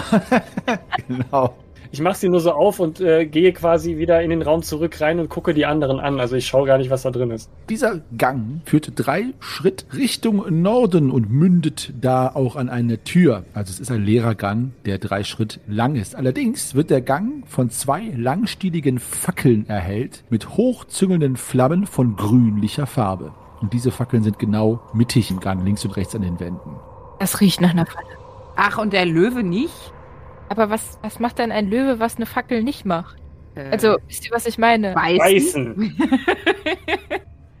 genau. 1.06 1.54
Ich 1.90 2.00
mache 2.00 2.16
sie 2.16 2.28
nur 2.28 2.40
so 2.40 2.52
auf 2.52 2.80
und 2.80 3.00
äh, 3.00 3.26
gehe 3.26 3.52
quasi 3.52 3.96
wieder 3.96 4.22
in 4.22 4.30
den 4.30 4.42
Raum 4.42 4.62
zurück 4.62 5.00
rein 5.00 5.20
und 5.20 5.28
gucke 5.28 5.54
die 5.54 5.66
anderen 5.66 6.00
an. 6.00 6.20
Also 6.20 6.36
ich 6.36 6.46
schaue 6.46 6.66
gar 6.66 6.78
nicht, 6.78 6.90
was 6.90 7.02
da 7.02 7.10
drin 7.10 7.30
ist. 7.30 7.50
Dieser 7.68 8.00
Gang 8.16 8.60
führt 8.64 8.92
drei 8.94 9.26
Schritt 9.40 9.86
Richtung 9.96 10.62
Norden 10.62 11.10
und 11.10 11.30
mündet 11.30 11.92
da 12.00 12.28
auch 12.28 12.56
an 12.56 12.68
eine 12.68 13.02
Tür. 13.04 13.44
Also 13.54 13.70
es 13.70 13.80
ist 13.80 13.90
ein 13.90 14.04
leerer 14.04 14.34
Gang, 14.34 14.72
der 14.84 14.98
drei 14.98 15.24
Schritt 15.24 15.60
lang 15.66 15.96
ist. 15.96 16.14
Allerdings 16.14 16.74
wird 16.74 16.90
der 16.90 17.00
Gang 17.00 17.46
von 17.46 17.70
zwei 17.70 18.12
langstieligen 18.16 18.98
Fackeln 18.98 19.68
erhellt 19.68 20.24
mit 20.30 20.56
hochzüngelnden 20.56 21.36
Flammen 21.36 21.86
von 21.86 22.16
grünlicher 22.16 22.86
Farbe. 22.86 23.32
Und 23.60 23.72
diese 23.72 23.90
Fackeln 23.90 24.22
sind 24.22 24.38
genau 24.38 24.80
mittig 24.92 25.30
im 25.30 25.40
Gang, 25.40 25.64
links 25.64 25.84
und 25.84 25.96
rechts 25.96 26.14
an 26.14 26.22
den 26.22 26.38
Wänden. 26.38 26.76
Das 27.18 27.40
riecht 27.40 27.60
nach 27.60 27.70
einer 27.70 27.86
Falle. 27.86 28.06
Ach, 28.56 28.78
und 28.78 28.92
der 28.92 29.06
Löwe 29.06 29.42
nicht? 29.42 29.92
Aber 30.48 30.70
was, 30.70 30.98
was 31.02 31.18
macht 31.20 31.38
denn 31.38 31.52
ein 31.52 31.68
Löwe, 31.70 31.98
was 32.00 32.16
eine 32.16 32.26
Fackel 32.26 32.62
nicht 32.62 32.84
macht? 32.84 33.16
Äh, 33.54 33.70
Also, 33.70 33.96
wisst 34.06 34.24
ihr, 34.26 34.30
was 34.32 34.46
ich 34.46 34.58
meine? 34.58 34.94
Weißen. 34.94 35.76
Weißen. 35.76 35.96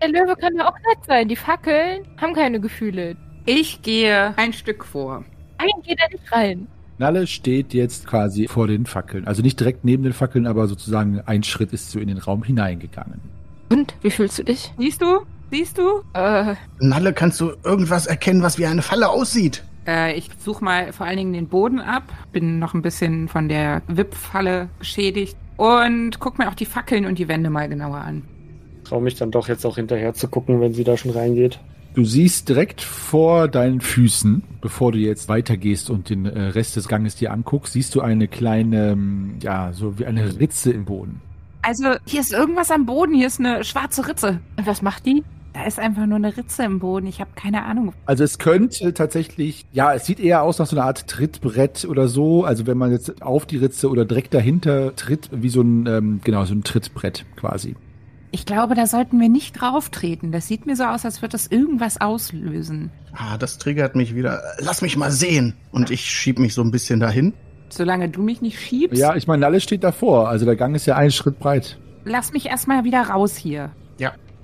Der 0.00 0.08
Löwe 0.08 0.36
kann 0.36 0.54
ja 0.56 0.68
auch 0.68 0.76
nett 0.88 1.04
sein. 1.06 1.28
Die 1.28 1.36
Fackeln 1.36 2.06
haben 2.20 2.32
keine 2.34 2.60
Gefühle. 2.60 3.16
Ich 3.46 3.82
gehe 3.82 4.32
ein 4.36 4.52
Stück 4.52 4.84
vor. 4.84 5.24
Nein, 5.58 5.68
geht 5.82 5.98
da 6.00 6.04
nicht 6.12 6.30
rein. 6.32 6.68
Nalle 6.98 7.26
steht 7.26 7.74
jetzt 7.74 8.06
quasi 8.06 8.46
vor 8.48 8.66
den 8.66 8.86
Fackeln. 8.86 9.26
Also 9.26 9.42
nicht 9.42 9.58
direkt 9.58 9.84
neben 9.84 10.02
den 10.02 10.12
Fackeln, 10.12 10.46
aber 10.46 10.66
sozusagen 10.66 11.20
ein 11.26 11.42
Schritt 11.42 11.72
ist 11.72 11.90
so 11.90 11.98
in 11.98 12.08
den 12.08 12.18
Raum 12.18 12.42
hineingegangen. 12.42 13.20
Und, 13.70 13.94
wie 14.02 14.10
fühlst 14.10 14.38
du 14.38 14.44
dich? 14.44 14.72
Siehst 14.78 15.02
du? 15.02 15.20
Siehst 15.50 15.78
du? 15.78 16.02
Äh, 16.14 16.54
Nalle, 16.80 17.12
kannst 17.12 17.40
du 17.40 17.52
irgendwas 17.64 18.06
erkennen, 18.06 18.42
was 18.42 18.58
wie 18.58 18.66
eine 18.66 18.82
Falle 18.82 19.08
aussieht? 19.08 19.64
Äh, 19.88 20.16
ich 20.16 20.28
suche 20.38 20.62
mal 20.62 20.92
vor 20.92 21.06
allen 21.06 21.16
Dingen 21.16 21.32
den 21.32 21.48
Boden 21.48 21.80
ab. 21.80 22.04
Bin 22.30 22.58
noch 22.58 22.74
ein 22.74 22.82
bisschen 22.82 23.28
von 23.28 23.48
der 23.48 23.82
Wippfalle 23.88 24.68
geschädigt. 24.78 25.36
Und 25.56 26.20
guck 26.20 26.38
mir 26.38 26.48
auch 26.48 26.54
die 26.54 26.66
Fackeln 26.66 27.06
und 27.06 27.18
die 27.18 27.26
Wände 27.26 27.50
mal 27.50 27.68
genauer 27.68 27.96
an. 27.96 28.22
Traue 28.84 29.02
mich 29.02 29.16
dann 29.16 29.30
doch 29.30 29.48
jetzt 29.48 29.64
auch 29.64 29.76
hinterher 29.76 30.14
zu 30.14 30.28
gucken, 30.28 30.60
wenn 30.60 30.74
sie 30.74 30.84
da 30.84 30.96
schon 30.96 31.10
reingeht. 31.10 31.58
Du 31.94 32.04
siehst 32.04 32.48
direkt 32.48 32.80
vor 32.80 33.48
deinen 33.48 33.80
Füßen, 33.80 34.44
bevor 34.60 34.92
du 34.92 34.98
jetzt 34.98 35.28
weitergehst 35.28 35.90
und 35.90 36.10
den 36.10 36.26
äh, 36.26 36.40
Rest 36.40 36.76
des 36.76 36.86
Ganges 36.86 37.16
dir 37.16 37.32
anguckst, 37.32 37.72
siehst 37.72 37.94
du 37.94 38.02
eine 38.02 38.28
kleine, 38.28 38.90
ähm, 38.90 39.36
ja, 39.42 39.72
so 39.72 39.98
wie 39.98 40.06
eine 40.06 40.38
Ritze 40.38 40.70
im 40.70 40.84
Boden. 40.84 41.20
Also, 41.62 41.96
hier 42.06 42.20
ist 42.20 42.32
irgendwas 42.32 42.70
am 42.70 42.86
Boden. 42.86 43.14
Hier 43.14 43.26
ist 43.26 43.40
eine 43.40 43.64
schwarze 43.64 44.06
Ritze. 44.06 44.40
und 44.56 44.66
was 44.66 44.80
macht 44.80 45.06
die? 45.06 45.24
Da 45.58 45.64
ist 45.66 45.80
einfach 45.80 46.06
nur 46.06 46.16
eine 46.16 46.36
Ritze 46.36 46.62
im 46.62 46.78
Boden. 46.78 47.08
Ich 47.08 47.20
habe 47.20 47.30
keine 47.34 47.64
Ahnung. 47.64 47.92
Also 48.06 48.22
es 48.22 48.38
könnte 48.38 48.94
tatsächlich, 48.94 49.66
ja, 49.72 49.92
es 49.92 50.06
sieht 50.06 50.20
eher 50.20 50.42
aus 50.44 50.60
nach 50.60 50.66
so 50.66 50.76
einer 50.76 50.84
Art 50.86 51.08
Trittbrett 51.08 51.84
oder 51.84 52.06
so. 52.06 52.44
Also 52.44 52.68
wenn 52.68 52.78
man 52.78 52.92
jetzt 52.92 53.22
auf 53.22 53.44
die 53.44 53.56
Ritze 53.56 53.90
oder 53.90 54.04
direkt 54.04 54.34
dahinter 54.34 54.94
tritt, 54.94 55.30
wie 55.32 55.48
so 55.48 55.62
ein, 55.62 55.86
ähm, 55.86 56.20
genau, 56.22 56.44
so 56.44 56.54
ein 56.54 56.62
Trittbrett 56.62 57.24
quasi. 57.34 57.74
Ich 58.30 58.46
glaube, 58.46 58.76
da 58.76 58.86
sollten 58.86 59.18
wir 59.20 59.28
nicht 59.28 59.60
drauf 59.60 59.88
treten. 59.88 60.30
Das 60.30 60.46
sieht 60.46 60.64
mir 60.64 60.76
so 60.76 60.84
aus, 60.84 61.04
als 61.04 61.22
würde 61.22 61.32
das 61.32 61.48
irgendwas 61.48 62.00
auslösen. 62.00 62.92
Ah, 63.14 63.36
das 63.36 63.58
triggert 63.58 63.96
mich 63.96 64.14
wieder. 64.14 64.40
Lass 64.60 64.80
mich 64.80 64.96
mal 64.96 65.10
sehen. 65.10 65.54
Und 65.72 65.90
ich 65.90 66.02
schieb 66.02 66.38
mich 66.38 66.54
so 66.54 66.62
ein 66.62 66.70
bisschen 66.70 67.00
dahin. 67.00 67.32
Solange 67.68 68.08
du 68.08 68.22
mich 68.22 68.42
nicht 68.42 68.60
schiebst, 68.60 68.96
Ja, 68.96 69.16
ich 69.16 69.26
meine, 69.26 69.44
alles 69.44 69.64
steht 69.64 69.82
davor. 69.82 70.28
Also 70.28 70.44
der 70.44 70.54
Gang 70.54 70.76
ist 70.76 70.86
ja 70.86 70.94
einen 70.94 71.10
Schritt 71.10 71.40
breit. 71.40 71.78
lass 72.04 72.32
mich 72.32 72.46
erstmal 72.46 72.84
wieder 72.84 73.02
raus 73.02 73.36
hier. 73.36 73.70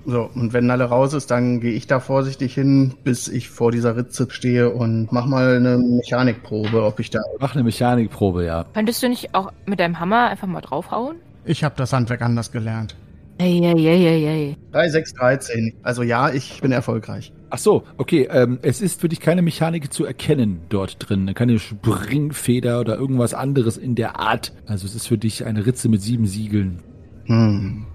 So, 0.05 0.29
und 0.35 0.53
wenn 0.53 0.67
Nalle 0.67 0.85
raus 0.85 1.13
ist, 1.13 1.31
dann 1.31 1.59
gehe 1.59 1.71
ich 1.71 1.87
da 1.87 1.99
vorsichtig 1.99 2.53
hin, 2.53 2.93
bis 3.03 3.27
ich 3.27 3.49
vor 3.49 3.71
dieser 3.71 3.97
Ritze 3.97 4.27
stehe 4.29 4.69
und 4.69 5.11
mach 5.11 5.25
mal 5.25 5.55
eine 5.55 5.77
Mechanikprobe, 5.77 6.83
ob 6.83 6.99
ich 6.99 7.09
da. 7.09 7.21
Mach 7.39 7.55
eine 7.55 7.63
Mechanikprobe, 7.63 8.45
ja. 8.45 8.65
Könntest 8.73 9.01
du 9.01 9.09
nicht 9.09 9.33
auch 9.33 9.51
mit 9.65 9.79
deinem 9.79 9.99
Hammer 9.99 10.29
einfach 10.29 10.47
mal 10.47 10.61
draufhauen? 10.61 11.17
Ich 11.43 11.63
habe 11.63 11.75
das 11.75 11.91
Handwerk 11.91 12.21
anders 12.21 12.51
gelernt. 12.51 12.95
Ey, 13.37 13.59
ey, 13.65 13.85
ey, 13.85 14.05
ey, 14.05 14.25
ey. 14.25 14.57
3, 14.71 14.89
6, 14.89 15.13
13. 15.13 15.73
Also 15.83 16.03
ja, 16.03 16.29
ich 16.29 16.61
bin 16.61 16.71
erfolgreich. 16.71 17.33
Ach 17.49 17.57
so, 17.57 17.83
okay. 17.97 18.29
Ähm, 18.31 18.59
es 18.61 18.81
ist 18.81 19.01
für 19.01 19.09
dich 19.09 19.19
keine 19.19 19.41
Mechanik 19.41 19.91
zu 19.91 20.05
erkennen 20.05 20.61
dort 20.69 20.97
drin. 20.99 21.33
Keine 21.33 21.59
Springfeder 21.59 22.79
oder 22.79 22.95
irgendwas 22.95 23.33
anderes 23.33 23.77
in 23.77 23.95
der 23.95 24.19
Art. 24.19 24.53
Also 24.67 24.85
es 24.85 24.95
ist 24.95 25.07
für 25.07 25.17
dich 25.17 25.45
eine 25.45 25.65
Ritze 25.65 25.89
mit 25.89 26.01
sieben 26.01 26.27
Siegeln. 26.27 26.81
Hm. 27.25 27.87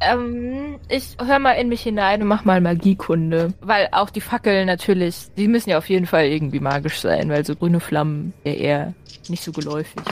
Ähm, 0.00 0.78
ich 0.88 1.16
hör 1.24 1.38
mal 1.38 1.52
in 1.52 1.68
mich 1.68 1.82
hinein 1.82 2.22
und 2.22 2.28
mach 2.28 2.44
mal 2.44 2.60
Magiekunde. 2.60 3.54
Weil 3.60 3.88
auch 3.92 4.10
die 4.10 4.20
Fackeln 4.20 4.66
natürlich, 4.66 5.28
die 5.36 5.48
müssen 5.48 5.70
ja 5.70 5.78
auf 5.78 5.88
jeden 5.88 6.06
Fall 6.06 6.26
irgendwie 6.26 6.60
magisch 6.60 7.00
sein, 7.00 7.30
weil 7.30 7.44
so 7.44 7.56
grüne 7.56 7.80
Flammen 7.80 8.34
ja 8.44 8.52
eher 8.52 8.94
nicht 9.28 9.42
so 9.42 9.52
geläufig. 9.52 10.02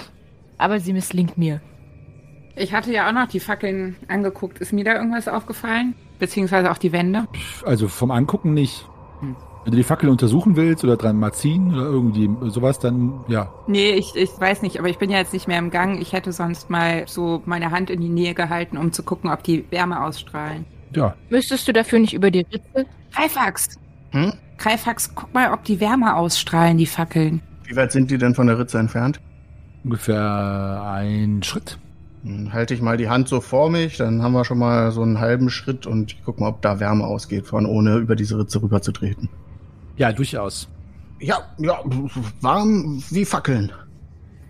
Aber 0.57 0.81
sie 0.81 0.93
misslingt 0.93 1.37
mir. 1.37 1.61
Ich 2.57 2.73
hatte 2.73 2.93
ja 2.93 3.09
auch 3.09 3.13
noch 3.13 3.27
die 3.27 3.41
Fackeln 3.41 3.97
angeguckt. 4.09 4.59
Ist 4.59 4.73
mir 4.73 4.85
da 4.85 4.95
irgendwas 4.95 5.29
aufgefallen? 5.29 5.95
Beziehungsweise 6.19 6.71
auch 6.71 6.79
die 6.79 6.93
Wände? 6.93 7.27
Also 7.65 7.89
vom 7.89 8.11
Angucken 8.11 8.55
nicht. 8.55 8.87
Hm. 9.21 9.37
Wenn 9.65 9.73
du 9.73 9.77
die 9.79 9.85
Fackel 9.85 10.11
untersuchen 10.11 10.57
willst 10.57 10.85
oder 10.85 10.97
dran 10.97 11.17
mal 11.17 11.33
ziehen 11.33 11.75
oder 11.75 11.85
irgendwie 11.87 12.31
sowas, 12.51 12.79
dann 12.79 13.25
ja. 13.29 13.53
Nee, 13.67 13.93
ich, 13.93 14.15
ich 14.15 14.31
weiß 14.39 14.63
nicht, 14.63 14.79
aber 14.79 14.89
ich 14.89 14.99
bin 14.99 15.11
ja 15.11 15.19
jetzt 15.19 15.33
nicht 15.33 15.49
mehr 15.49 15.59
im 15.59 15.71
Gang. 15.71 16.01
Ich 16.01 16.13
hätte 16.13 16.33
sonst 16.33 16.71
mal 16.71 17.05
so 17.07 17.43
meine 17.47 17.71
Hand 17.71 17.91
in 17.91 18.01
die 18.01 18.09
Nähe 18.09 18.35
gehalten, 18.35 18.77
um 18.77 18.93
zu 18.93 19.03
gucken, 19.03 19.31
ob 19.31 19.43
die 19.43 19.65
Wärme 19.71 20.05
ausstrahlen. 20.05 20.67
Ja, 20.95 21.15
Müsstest 21.31 21.67
du 21.67 21.73
dafür 21.73 21.99
nicht 21.99 22.15
über 22.15 22.31
die 22.31 22.47
Ritze? 22.53 22.87
Greifax! 23.13 23.79
Hm? 24.11 24.33
Greifax, 24.59 25.13
guck 25.15 25.35
mal, 25.35 25.53
ob 25.53 25.65
die 25.65 25.81
Wärme 25.81 26.15
ausstrahlen, 26.15 26.79
die 26.79 26.87
Fackeln. 26.87 27.43
Wie 27.65 27.75
weit 27.75 27.91
sind 27.91 28.11
die 28.11 28.19
denn 28.19 28.35
von 28.35 28.47
der 28.47 28.59
Ritze 28.59 28.79
entfernt? 28.79 29.19
ungefähr 29.85 30.83
ein 30.85 31.43
Schritt. 31.43 31.79
Dann 32.25 32.53
halte 32.55 32.73
ich 32.73 32.81
mal 32.81 32.97
die 32.97 33.11
Hand 33.11 33.29
so 33.29 33.41
vor 33.41 33.71
mich, 33.71 33.99
dann 33.99 34.23
haben 34.23 34.33
wir 34.33 34.47
schon 34.47 34.59
mal 34.59 34.91
so 34.93 35.03
einen 35.03 35.21
halben 35.21 35.51
Schritt 35.51 35.87
und 35.87 36.13
ich 36.13 36.23
guck 36.25 36.41
mal, 36.41 36.49
ob 36.49 36.63
da 36.63 36.81
Wärme 36.81 37.05
ausgeht, 37.07 37.47
von 37.47 37.67
ohne 37.67 37.97
über 37.97 38.17
diese 38.17 38.39
Ritze 38.39 38.63
rüber 38.63 38.81
zu 38.81 38.93
treten. 38.93 39.29
Ja, 39.97 40.13
durchaus. 40.13 40.69
Ja, 41.21 41.39
ja, 41.59 41.81
warm 42.41 43.03
wie 43.11 43.25
Fackeln. 43.25 43.73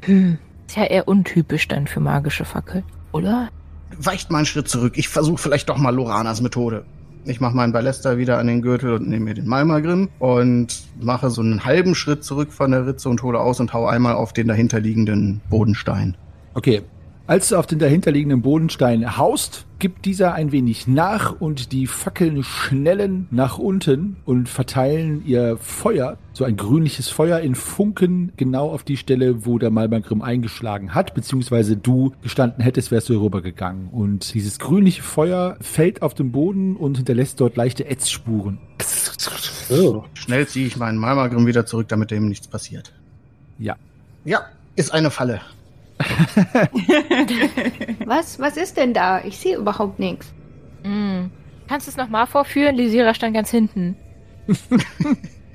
Hm. 0.02 0.38
Ist 0.66 0.76
ja 0.76 0.84
eher 0.84 1.08
untypisch 1.08 1.68
dann 1.68 1.86
für 1.86 2.00
magische 2.00 2.44
Fackel, 2.44 2.82
oder? 3.12 3.48
Weicht 3.98 4.30
mal 4.30 4.38
einen 4.38 4.46
Schritt 4.46 4.68
zurück. 4.68 4.94
Ich 4.96 5.08
versuche 5.08 5.38
vielleicht 5.38 5.68
doch 5.68 5.76
mal 5.76 5.94
Loranas 5.94 6.40
Methode. 6.40 6.84
Ich 7.26 7.40
mache 7.40 7.56
meinen 7.56 7.72
Ballester 7.72 8.18
wieder 8.18 8.38
an 8.38 8.46
den 8.46 8.60
Gürtel 8.60 8.94
und 8.94 9.08
nehme 9.08 9.26
mir 9.26 9.34
den 9.34 9.46
Malmagrim 9.46 10.10
und 10.18 10.82
mache 11.00 11.30
so 11.30 11.40
einen 11.40 11.64
halben 11.64 11.94
Schritt 11.94 12.22
zurück 12.24 12.52
von 12.52 12.70
der 12.70 12.86
Ritze 12.86 13.08
und 13.08 13.22
hole 13.22 13.38
aus 13.38 13.60
und 13.60 13.72
hau 13.72 13.86
einmal 13.86 14.14
auf 14.14 14.32
den 14.32 14.48
dahinterliegenden 14.48 15.40
Bodenstein. 15.48 16.16
Okay. 16.54 16.82
Als 17.26 17.48
du 17.48 17.56
auf 17.56 17.66
den 17.66 17.78
dahinterliegenden 17.78 18.42
Bodenstein 18.42 19.16
haust, 19.16 19.64
gibt 19.78 20.04
dieser 20.04 20.34
ein 20.34 20.52
wenig 20.52 20.86
nach 20.86 21.40
und 21.40 21.72
die 21.72 21.86
Fackeln 21.86 22.42
schnellen 22.42 23.28
nach 23.30 23.56
unten 23.56 24.16
und 24.26 24.46
verteilen 24.46 25.24
ihr 25.24 25.56
Feuer, 25.56 26.18
so 26.34 26.44
ein 26.44 26.58
grünliches 26.58 27.08
Feuer 27.08 27.40
in 27.40 27.54
Funken, 27.54 28.32
genau 28.36 28.70
auf 28.70 28.82
die 28.82 28.98
Stelle, 28.98 29.46
wo 29.46 29.58
der 29.58 29.70
Malmagrim 29.70 30.20
eingeschlagen 30.20 30.94
hat, 30.94 31.14
beziehungsweise 31.14 31.78
du 31.78 32.12
gestanden 32.22 32.62
hättest, 32.62 32.90
wärst 32.90 33.08
du 33.08 33.18
rübergegangen. 33.18 33.88
Und 33.88 34.34
dieses 34.34 34.58
grünliche 34.58 35.02
Feuer 35.02 35.56
fällt 35.62 36.02
auf 36.02 36.12
den 36.12 36.30
Boden 36.30 36.76
und 36.76 36.98
hinterlässt 36.98 37.40
dort 37.40 37.56
leichte 37.56 37.86
Ätzspuren. 37.86 38.58
Oh. 39.70 40.04
Schnell 40.12 40.46
ziehe 40.46 40.66
ich 40.66 40.76
meinen 40.76 40.98
Malmagrim 40.98 41.46
wieder 41.46 41.64
zurück, 41.64 41.88
damit 41.88 42.10
dem 42.10 42.28
nichts 42.28 42.48
passiert. 42.48 42.92
Ja. 43.58 43.76
Ja, 44.26 44.42
ist 44.76 44.92
eine 44.92 45.10
Falle. 45.10 45.40
Was? 48.04 48.38
Was 48.38 48.56
ist 48.56 48.76
denn 48.76 48.94
da? 48.94 49.24
Ich 49.24 49.38
sehe 49.38 49.56
überhaupt 49.56 49.98
nichts. 49.98 50.32
Hm. 50.82 51.30
Kannst 51.68 51.86
du 51.86 51.90
es 51.90 51.96
nochmal 51.96 52.26
vorführen? 52.26 52.76
Lisira 52.76 53.14
stand 53.14 53.34
ganz 53.34 53.50
hinten. 53.50 53.96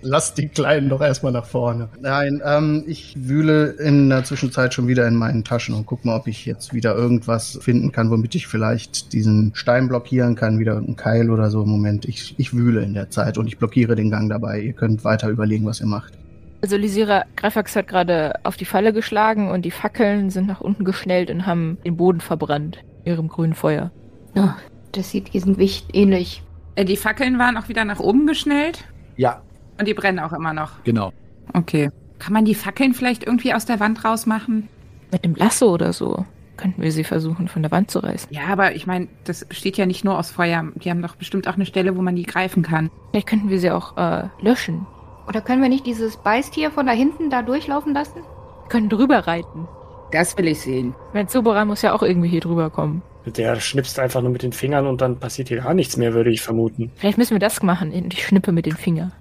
Lass 0.01 0.34
die 0.34 0.48
Kleinen 0.48 0.88
doch 0.88 1.01
erstmal 1.01 1.34
nach 1.34 1.46
vorne. 1.46 1.89
Nein, 2.00 2.41
ähm, 2.46 2.86
ich 2.88 3.15
wühle 3.17 3.72
in 3.72 4.10
der 4.10 4.24
Zwischenzeit 4.24 4.74
schon 4.74 4.88
wieder 4.88 5.05
in 5.05 5.15
meinen 5.15 5.43
Taschen 5.43 5.75
und 5.75 5.86
guck 5.86 6.05
mal, 6.05 6.15
ob 6.15 6.27
ich 6.27 6.46
jetzt 6.46 6.74
wieder 6.74 6.96
irgendwas 6.96 7.60
finden 7.62 7.91
kann, 7.91 8.10
womit 8.10 8.34
ich 8.36 8.48
vielleicht 8.48 9.12
diesen 9.12 9.51
Stein 9.55 9.89
blockieren 9.89 10.36
kann, 10.36 10.58
wieder 10.58 10.77
einen 10.77 10.96
Keil 10.96 11.29
oder 11.29 11.51
so. 11.51 11.65
Moment, 11.65 12.05
ich, 12.05 12.34
ich 12.38 12.53
wühle 12.53 12.81
in 12.81 12.93
der 12.93 13.10
Zeit 13.10 13.38
und 13.38 13.48
ich 13.48 13.58
blockiere 13.58 13.96
den 13.96 14.10
Gang 14.10 14.29
dabei. 14.29 14.62
Ihr 14.62 14.74
könnt 14.74 15.03
weiter 15.03 15.27
überlegen, 15.27 15.65
was 15.65 15.81
ihr 15.81 15.88
macht. 15.88 16.13
Also 16.62 16.75
Lisira 16.75 17.24
Greifax 17.36 17.75
hat 17.75 17.88
gerade 17.88 18.34
auf 18.44 18.58
die 18.58 18.66
Falle 18.66 18.92
geschlagen 18.94 19.50
und 19.50 19.63
die 19.63 19.72
Fackeln 19.72 20.30
sind 20.30 20.48
nach 20.48 20.60
unten 20.62 20.84
geschnellt 20.84 21.32
und 21.32 21.46
haben 21.46 21.78
den 21.86 21.96
Boden 21.96 22.20
verbrannt. 22.20 22.80
Ihrem 23.06 23.30
grünen 23.30 23.54
Feuer. 23.54 23.92
Ja, 24.36 24.58
das 24.92 25.12
sieht 25.12 25.34
diesem 25.34 25.58
Wicht 25.58 25.88
ähnlich. 25.96 26.44
Äh, 26.75 26.84
die 26.86 26.98
Fackeln 26.98 27.39
waren 27.39 27.56
auch 27.58 27.70
wieder 27.70 27.86
nach 27.86 28.00
oben 28.00 28.28
geschnellt 28.28 28.84
Ja, 29.16 29.42
und 29.80 29.88
die 29.88 29.94
brennen 29.94 30.20
auch 30.20 30.34
immer 30.34 30.54
noch. 30.54 30.84
genau. 30.84 31.13
Okay. 31.54 31.89
Kann 32.20 32.34
man 32.34 32.44
die 32.46 32.54
Fackeln 32.56 32.94
vielleicht 32.94 33.24
irgendwie 33.25 33.54
aus 33.54 33.66
der 33.66 33.80
Wand 33.80 34.04
rausmachen? 34.04 34.68
Mit 35.12 35.24
einem 35.24 35.36
Lasso 35.36 35.74
oder 35.74 35.94
so 35.94 36.25
könnten 36.58 36.82
wir 36.82 36.92
sie 36.92 37.06
versuchen, 37.06 37.48
von 37.48 37.62
der 37.62 37.72
Wand 37.72 37.89
zu 37.89 38.00
reißen. 38.00 38.28
Ja, 38.34 38.48
aber 38.51 38.75
ich 38.75 38.86
meine, 38.86 39.08
das 39.24 39.46
besteht 39.46 39.78
ja 39.78 39.86
nicht 39.86 40.04
nur 40.04 40.20
aus 40.20 40.30
Feuer. 40.30 40.66
Die 40.75 40.89
haben 40.89 41.01
doch 41.01 41.16
bestimmt 41.16 41.48
auch 41.48 41.54
eine 41.56 41.66
Stelle, 41.66 41.96
wo 41.96 42.01
man 42.01 42.18
die 42.18 42.24
greifen 42.24 42.63
kann. 42.63 42.92
Vielleicht 43.12 43.28
könnten 43.28 43.50
wir 43.50 43.60
sie 43.60 43.72
auch 43.72 43.96
äh, 43.96 44.28
löschen. 44.42 44.86
Oder 45.30 45.42
können 45.42 45.62
wir 45.62 45.70
nicht 45.70 45.86
dieses 45.86 46.18
Beißtier 46.18 46.72
von 46.72 46.88
da 46.88 46.92
hinten 46.92 47.30
da 47.30 47.44
durchlaufen 47.44 47.94
lassen? 47.94 48.16
Wir 48.16 48.70
können 48.70 48.90
drüber 48.90 49.28
reiten. 49.28 49.68
Das 50.12 50.36
will 50.40 50.48
ich 50.48 50.60
sehen. 50.62 50.96
Mein 51.14 51.28
Zauberer 51.28 51.66
muss 51.66 51.84
ja 51.84 51.94
auch 51.94 52.02
irgendwie 52.02 52.30
hier 52.30 52.42
drüber 52.42 52.72
kommen. 52.72 53.04
Der 53.28 53.60
schnipst 53.60 54.00
einfach 54.00 54.24
nur 54.24 54.32
mit 54.32 54.42
den 54.42 54.54
Fingern 54.54 54.88
und 54.88 55.02
dann 55.02 55.20
passiert 55.20 55.50
hier 55.50 55.62
gar 55.62 55.76
nichts 55.76 55.98
mehr, 55.98 56.16
würde 56.16 56.32
ich 56.32 56.42
vermuten. 56.42 56.92
Vielleicht 56.96 57.20
müssen 57.20 57.36
wir 57.36 57.40
das 57.40 57.62
machen. 57.62 57.94
Ich 58.12 58.26
schnippe 58.26 58.52
mit 58.52 58.66
den 58.66 58.76
Fingern. 58.76 59.12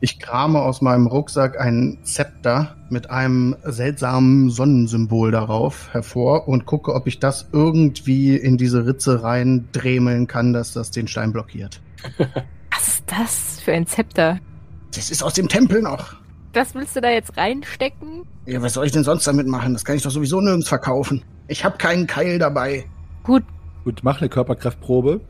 Ich 0.00 0.18
krame 0.18 0.60
aus 0.60 0.82
meinem 0.82 1.06
Rucksack 1.06 1.58
ein 1.58 2.00
Zepter 2.02 2.76
mit 2.90 3.10
einem 3.10 3.56
seltsamen 3.62 4.50
Sonnensymbol 4.50 5.30
darauf 5.30 5.88
hervor 5.92 6.46
und 6.46 6.66
gucke, 6.66 6.92
ob 6.92 7.06
ich 7.06 7.20
das 7.20 7.48
irgendwie 7.54 8.36
in 8.36 8.58
diese 8.58 8.84
Ritze 8.84 9.22
rein 9.22 9.66
dremeln 9.72 10.26
kann, 10.26 10.52
dass 10.52 10.74
das 10.74 10.90
den 10.90 11.08
Stein 11.08 11.32
blockiert. 11.32 11.80
Was 12.70 12.88
ist 12.88 13.04
das 13.06 13.60
für 13.62 13.72
ein 13.72 13.86
Zepter? 13.86 14.40
Das 14.94 15.10
ist 15.10 15.22
aus 15.22 15.34
dem 15.34 15.48
Tempel 15.48 15.82
noch. 15.82 16.14
Das 16.52 16.74
willst 16.74 16.94
du 16.94 17.00
da 17.00 17.10
jetzt 17.10 17.36
reinstecken? 17.36 18.22
Ja, 18.46 18.62
was 18.62 18.74
soll 18.74 18.86
ich 18.86 18.92
denn 18.92 19.02
sonst 19.04 19.26
damit 19.26 19.46
machen? 19.46 19.72
Das 19.72 19.84
kann 19.84 19.96
ich 19.96 20.02
doch 20.02 20.10
sowieso 20.10 20.40
nirgends 20.40 20.68
verkaufen. 20.68 21.22
Ich 21.48 21.64
habe 21.64 21.76
keinen 21.78 22.06
Keil 22.06 22.38
dabei. 22.38 22.84
Gut, 23.24 23.42
Gut, 23.84 24.00
mach 24.02 24.20
eine 24.20 24.30
Körperkraftprobe 24.30 25.20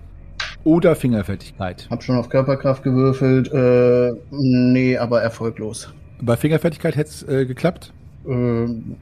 oder 0.63 0.95
Fingerfertigkeit. 0.95 1.89
Hab 1.91 2.05
schon 2.05 2.17
auf 2.17 2.29
Körperkraft 2.29 2.85
gewürfelt. 2.85 3.53
Äh, 3.53 4.13
nee, 4.31 4.97
aber 4.97 5.23
erfolglos. 5.23 5.93
Bei 6.23 6.37
Fingerfertigkeit 6.37 6.95
hätte 6.95 7.11
es 7.11 7.23
äh, 7.25 7.47
geklappt. 7.47 7.93
Äh, 8.25 8.31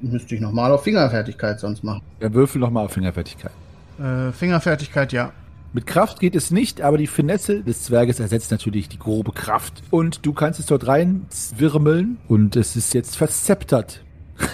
müsste 0.01 0.35
ich 0.35 0.41
nochmal 0.41 0.73
auf 0.73 0.85
Fingerfertigkeit 0.85 1.61
sonst 1.61 1.85
machen. 1.85 2.01
Ja, 2.21 2.33
würfel 2.33 2.61
nochmal 2.63 2.87
auf 2.87 2.93
Fingerfertigkeit. 2.93 3.53
Äh, 4.01 4.33
Fingerfertigkeit, 4.33 5.13
ja. 5.13 5.33
Mit 5.75 5.87
Kraft 5.87 6.21
geht 6.21 6.37
es 6.37 6.51
nicht, 6.51 6.83
aber 6.83 6.99
die 6.99 7.07
Finesse 7.07 7.63
des 7.63 7.85
Zwerges 7.85 8.21
ersetzt 8.21 8.51
natürlich 8.51 8.91
die 8.91 8.99
grobe 8.99 9.33
Kraft. 9.33 9.83
Und 9.91 10.27
du 10.27 10.35
kannst 10.35 10.61
es 10.61 10.67
dort 10.67 10.87
reinwirmeln 10.87 12.19
und 12.29 12.57
es 12.57 12.77
ist 12.77 12.93
jetzt 12.93 13.17
verzeptert. 13.17 14.05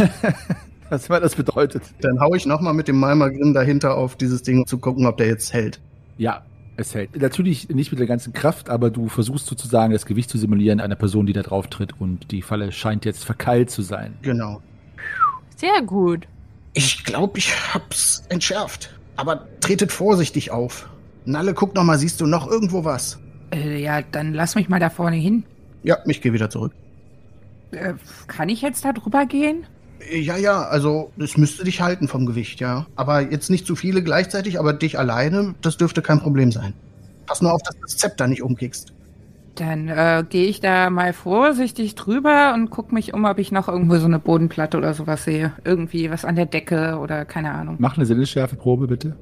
Was 0.90 1.08
immer 1.08 1.18
das 1.18 1.34
bedeutet. 1.34 1.82
Dann 2.00 2.20
hau 2.20 2.34
ich 2.34 2.46
nochmal 2.46 2.72
mit 2.72 2.86
dem 2.86 3.00
Malmagrim 3.00 3.52
dahinter 3.52 3.96
auf 3.96 4.14
dieses 4.14 4.42
Ding, 4.42 4.60
um 4.60 4.66
zu 4.66 4.78
gucken, 4.78 5.06
ob 5.06 5.16
der 5.16 5.26
jetzt 5.26 5.52
hält. 5.52 5.80
Ja, 6.18 6.44
es 6.76 6.94
hält. 6.94 7.20
Natürlich 7.20 7.68
nicht 7.68 7.90
mit 7.90 7.98
der 7.98 8.06
ganzen 8.06 8.32
Kraft, 8.32 8.70
aber 8.70 8.90
du 8.90 9.08
versuchst 9.08 9.46
sozusagen 9.46 9.92
das 9.92 10.06
Gewicht 10.06 10.30
zu 10.30 10.38
simulieren 10.38 10.78
einer 10.78 10.94
Person, 10.94 11.26
die 11.26 11.32
da 11.32 11.42
drauf 11.42 11.66
tritt 11.66 12.00
und 12.00 12.30
die 12.30 12.42
Falle 12.42 12.70
scheint 12.70 13.04
jetzt 13.04 13.24
verkeilt 13.24 13.70
zu 13.70 13.82
sein. 13.82 14.14
Genau. 14.22 14.62
sehr 15.56 15.82
gut. 15.82 16.28
Ich 16.74 17.02
glaube, 17.02 17.38
ich 17.38 17.52
hab's 17.74 18.22
entschärft. 18.28 18.94
Aber 19.16 19.48
tretet 19.60 19.90
vorsichtig 19.90 20.52
auf. 20.52 20.88
Nalle, 21.28 21.52
guck 21.52 21.74
noch 21.74 21.84
mal, 21.84 21.98
siehst 21.98 22.22
du 22.22 22.26
noch 22.26 22.50
irgendwo 22.50 22.86
was? 22.86 23.18
Äh, 23.52 23.82
ja, 23.82 24.00
dann 24.00 24.32
lass 24.32 24.54
mich 24.54 24.70
mal 24.70 24.80
da 24.80 24.88
vorne 24.88 25.16
hin. 25.16 25.44
Ja, 25.82 25.98
ich 26.06 26.22
gehe 26.22 26.32
wieder 26.32 26.48
zurück. 26.48 26.72
Äh, 27.70 27.94
kann 28.26 28.48
ich 28.48 28.62
jetzt 28.62 28.82
da 28.86 28.94
drüber 28.94 29.26
gehen? 29.26 29.66
Ja, 30.10 30.38
ja, 30.38 30.62
also 30.62 31.12
es 31.18 31.36
müsste 31.36 31.64
dich 31.64 31.82
halten 31.82 32.08
vom 32.08 32.24
Gewicht, 32.24 32.60
ja. 32.60 32.86
Aber 32.96 33.20
jetzt 33.20 33.50
nicht 33.50 33.66
zu 33.66 33.76
viele 33.76 34.02
gleichzeitig, 34.02 34.58
aber 34.58 34.72
dich 34.72 34.98
alleine, 34.98 35.54
das 35.60 35.76
dürfte 35.76 36.00
kein 36.00 36.18
Problem 36.18 36.50
sein. 36.50 36.72
Pass 37.26 37.42
nur 37.42 37.52
auf, 37.52 37.62
dass 37.62 37.74
du 37.74 37.82
das 37.82 37.98
Zepter 37.98 38.26
nicht 38.26 38.42
umkickst. 38.42 38.94
Dann 39.54 39.88
äh, 39.88 40.24
gehe 40.26 40.46
ich 40.46 40.60
da 40.60 40.88
mal 40.88 41.12
vorsichtig 41.12 41.94
drüber 41.94 42.54
und 42.54 42.70
guck 42.70 42.90
mich 42.90 43.12
um, 43.12 43.26
ob 43.26 43.38
ich 43.38 43.52
noch 43.52 43.68
irgendwo 43.68 43.98
so 43.98 44.06
eine 44.06 44.18
Bodenplatte 44.18 44.78
oder 44.78 44.94
sowas 44.94 45.24
sehe. 45.24 45.52
Irgendwie 45.62 46.10
was 46.10 46.24
an 46.24 46.36
der 46.36 46.46
Decke 46.46 46.96
oder 46.98 47.26
keine 47.26 47.52
Ahnung. 47.52 47.76
Mach 47.78 47.98
eine 47.98 48.06
Sinnesschärfeprobe 48.06 48.86
bitte. 48.86 49.14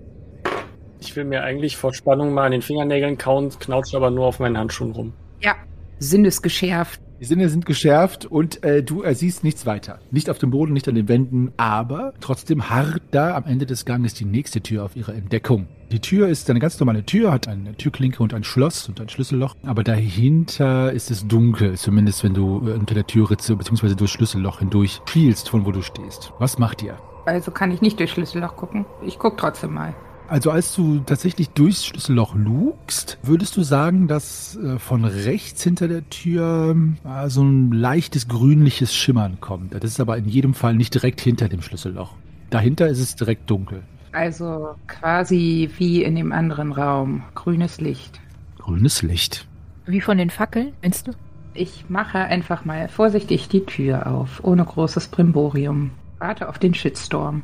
Ich 1.01 1.15
will 1.17 1.25
mir 1.25 1.43
eigentlich 1.43 1.77
vor 1.77 1.93
Spannung 1.95 2.33
mal 2.33 2.47
an 2.47 2.53
den 2.53 2.63
Fingernägeln 2.63 3.19
kauen, 3.19 3.51
knautsche 3.59 3.97
aber 3.97 4.11
nur 4.11 4.27
auf 4.27 4.39
meinen 4.39 4.59
Handschuhen 4.59 4.93
rum. 4.93 5.13
Ja, 5.41 5.55
sinnesgeschärft. 5.99 7.01
Die 7.19 7.25
Sinne 7.25 7.49
sind 7.49 7.65
geschärft 7.65 8.27
und 8.27 8.63
äh, 8.63 8.83
du 8.83 9.03
äh, 9.03 9.15
siehst 9.15 9.43
nichts 9.43 9.65
weiter. 9.65 10.01
Nicht 10.11 10.29
auf 10.29 10.37
dem 10.37 10.51
Boden, 10.51 10.75
nicht 10.75 10.87
an 10.87 10.95
den 10.95 11.09
Wänden, 11.09 11.51
aber 11.57 12.13
trotzdem 12.21 12.69
harrt 12.69 13.03
da 13.11 13.35
am 13.35 13.45
Ende 13.45 13.65
des 13.65 13.87
Ganges 13.87 14.13
die 14.13 14.27
nächste 14.27 14.61
Tür 14.61 14.85
auf 14.85 14.97
ihre 14.97 15.15
Entdeckung. 15.15 15.67
Die 15.93 16.01
Tür 16.01 16.29
ist 16.29 16.51
eine 16.51 16.61
ganz 16.61 16.79
normale 16.79 17.07
Tür, 17.07 17.33
hat 17.33 17.49
eine 17.49 17.75
Türklinke 17.75 18.23
und 18.23 18.35
ein 18.35 18.45
Schloss 18.45 18.87
und 18.89 19.01
ein 19.01 19.09
Schlüsselloch, 19.09 19.55
aber 19.65 19.83
dahinter 19.83 20.93
ist 20.93 21.11
es 21.11 21.27
dunkel, 21.27 21.79
zumindest 21.79 22.23
wenn 22.23 22.35
du 22.35 22.69
äh, 22.69 22.73
unter 22.73 22.95
der 22.95 23.07
Türritze 23.07 23.57
bzw. 23.57 23.95
durchs 23.95 24.13
Schlüsselloch 24.13 24.59
hindurch 24.59 25.01
schielst, 25.07 25.49
von 25.49 25.65
wo 25.65 25.71
du 25.71 25.81
stehst. 25.81 26.35
Was 26.39 26.59
macht 26.59 26.83
ihr? 26.83 26.99
Also 27.25 27.51
kann 27.51 27.71
ich 27.71 27.81
nicht 27.81 27.99
durchs 27.99 28.13
Schlüsselloch 28.13 28.57
gucken. 28.57 28.85
Ich 29.07 29.19
guck 29.19 29.39
trotzdem 29.39 29.73
mal. 29.73 29.95
Also 30.29 30.51
als 30.51 30.75
du 30.75 31.01
tatsächlich 31.01 31.51
durchs 31.51 31.87
Schlüsselloch 31.87 32.35
lugst, 32.35 33.19
würdest 33.23 33.57
du 33.57 33.63
sagen, 33.63 34.09
dass 34.09 34.57
äh, 34.57 34.79
von 34.79 35.05
rechts 35.05 35.63
hinter 35.63 35.87
der 35.87 36.09
Tür 36.11 36.77
äh, 37.05 37.29
so 37.29 37.45
ein 37.45 37.71
leichtes 37.71 38.27
grünliches 38.27 38.93
Schimmern 38.93 39.41
kommt. 39.41 39.75
Das 39.75 39.85
ist 39.85 40.01
aber 40.01 40.17
in 40.17 40.27
jedem 40.27 40.55
Fall 40.55 40.75
nicht 40.75 40.95
direkt 40.95 41.21
hinter 41.21 41.49
dem 41.49 41.63
Schlüsselloch. 41.63 42.15
Dahinter 42.51 42.89
ist 42.89 42.99
es 42.99 43.15
direkt 43.15 43.49
dunkel. 43.49 43.83
Also 44.13 44.75
quasi 44.89 45.71
wie 45.77 46.03
in 46.03 46.17
dem 46.17 46.33
anderen 46.33 46.73
Raum. 46.73 47.23
Grünes 47.35 47.81
Licht. 47.81 48.21
Grünes 48.59 49.03
Licht. 49.03 49.47
Wie 49.87 50.01
von 50.01 50.19
den 50.19 50.31
Fackeln, 50.31 50.73
meinst 50.83 51.07
du? 51.07 51.13
Ich 51.55 51.85
mache 51.89 52.19
einfach 52.19 52.65
mal 52.65 52.89
vorsichtig 52.89 53.49
die 53.49 53.65
Tür 53.65 54.09
auf, 54.09 54.43
ohne 54.43 54.65
großes 54.65 55.09
Brimborium. 55.09 55.93
Warte 56.19 56.49
auf 56.49 56.59
den 56.59 56.75
Shitstorm. 56.75 57.43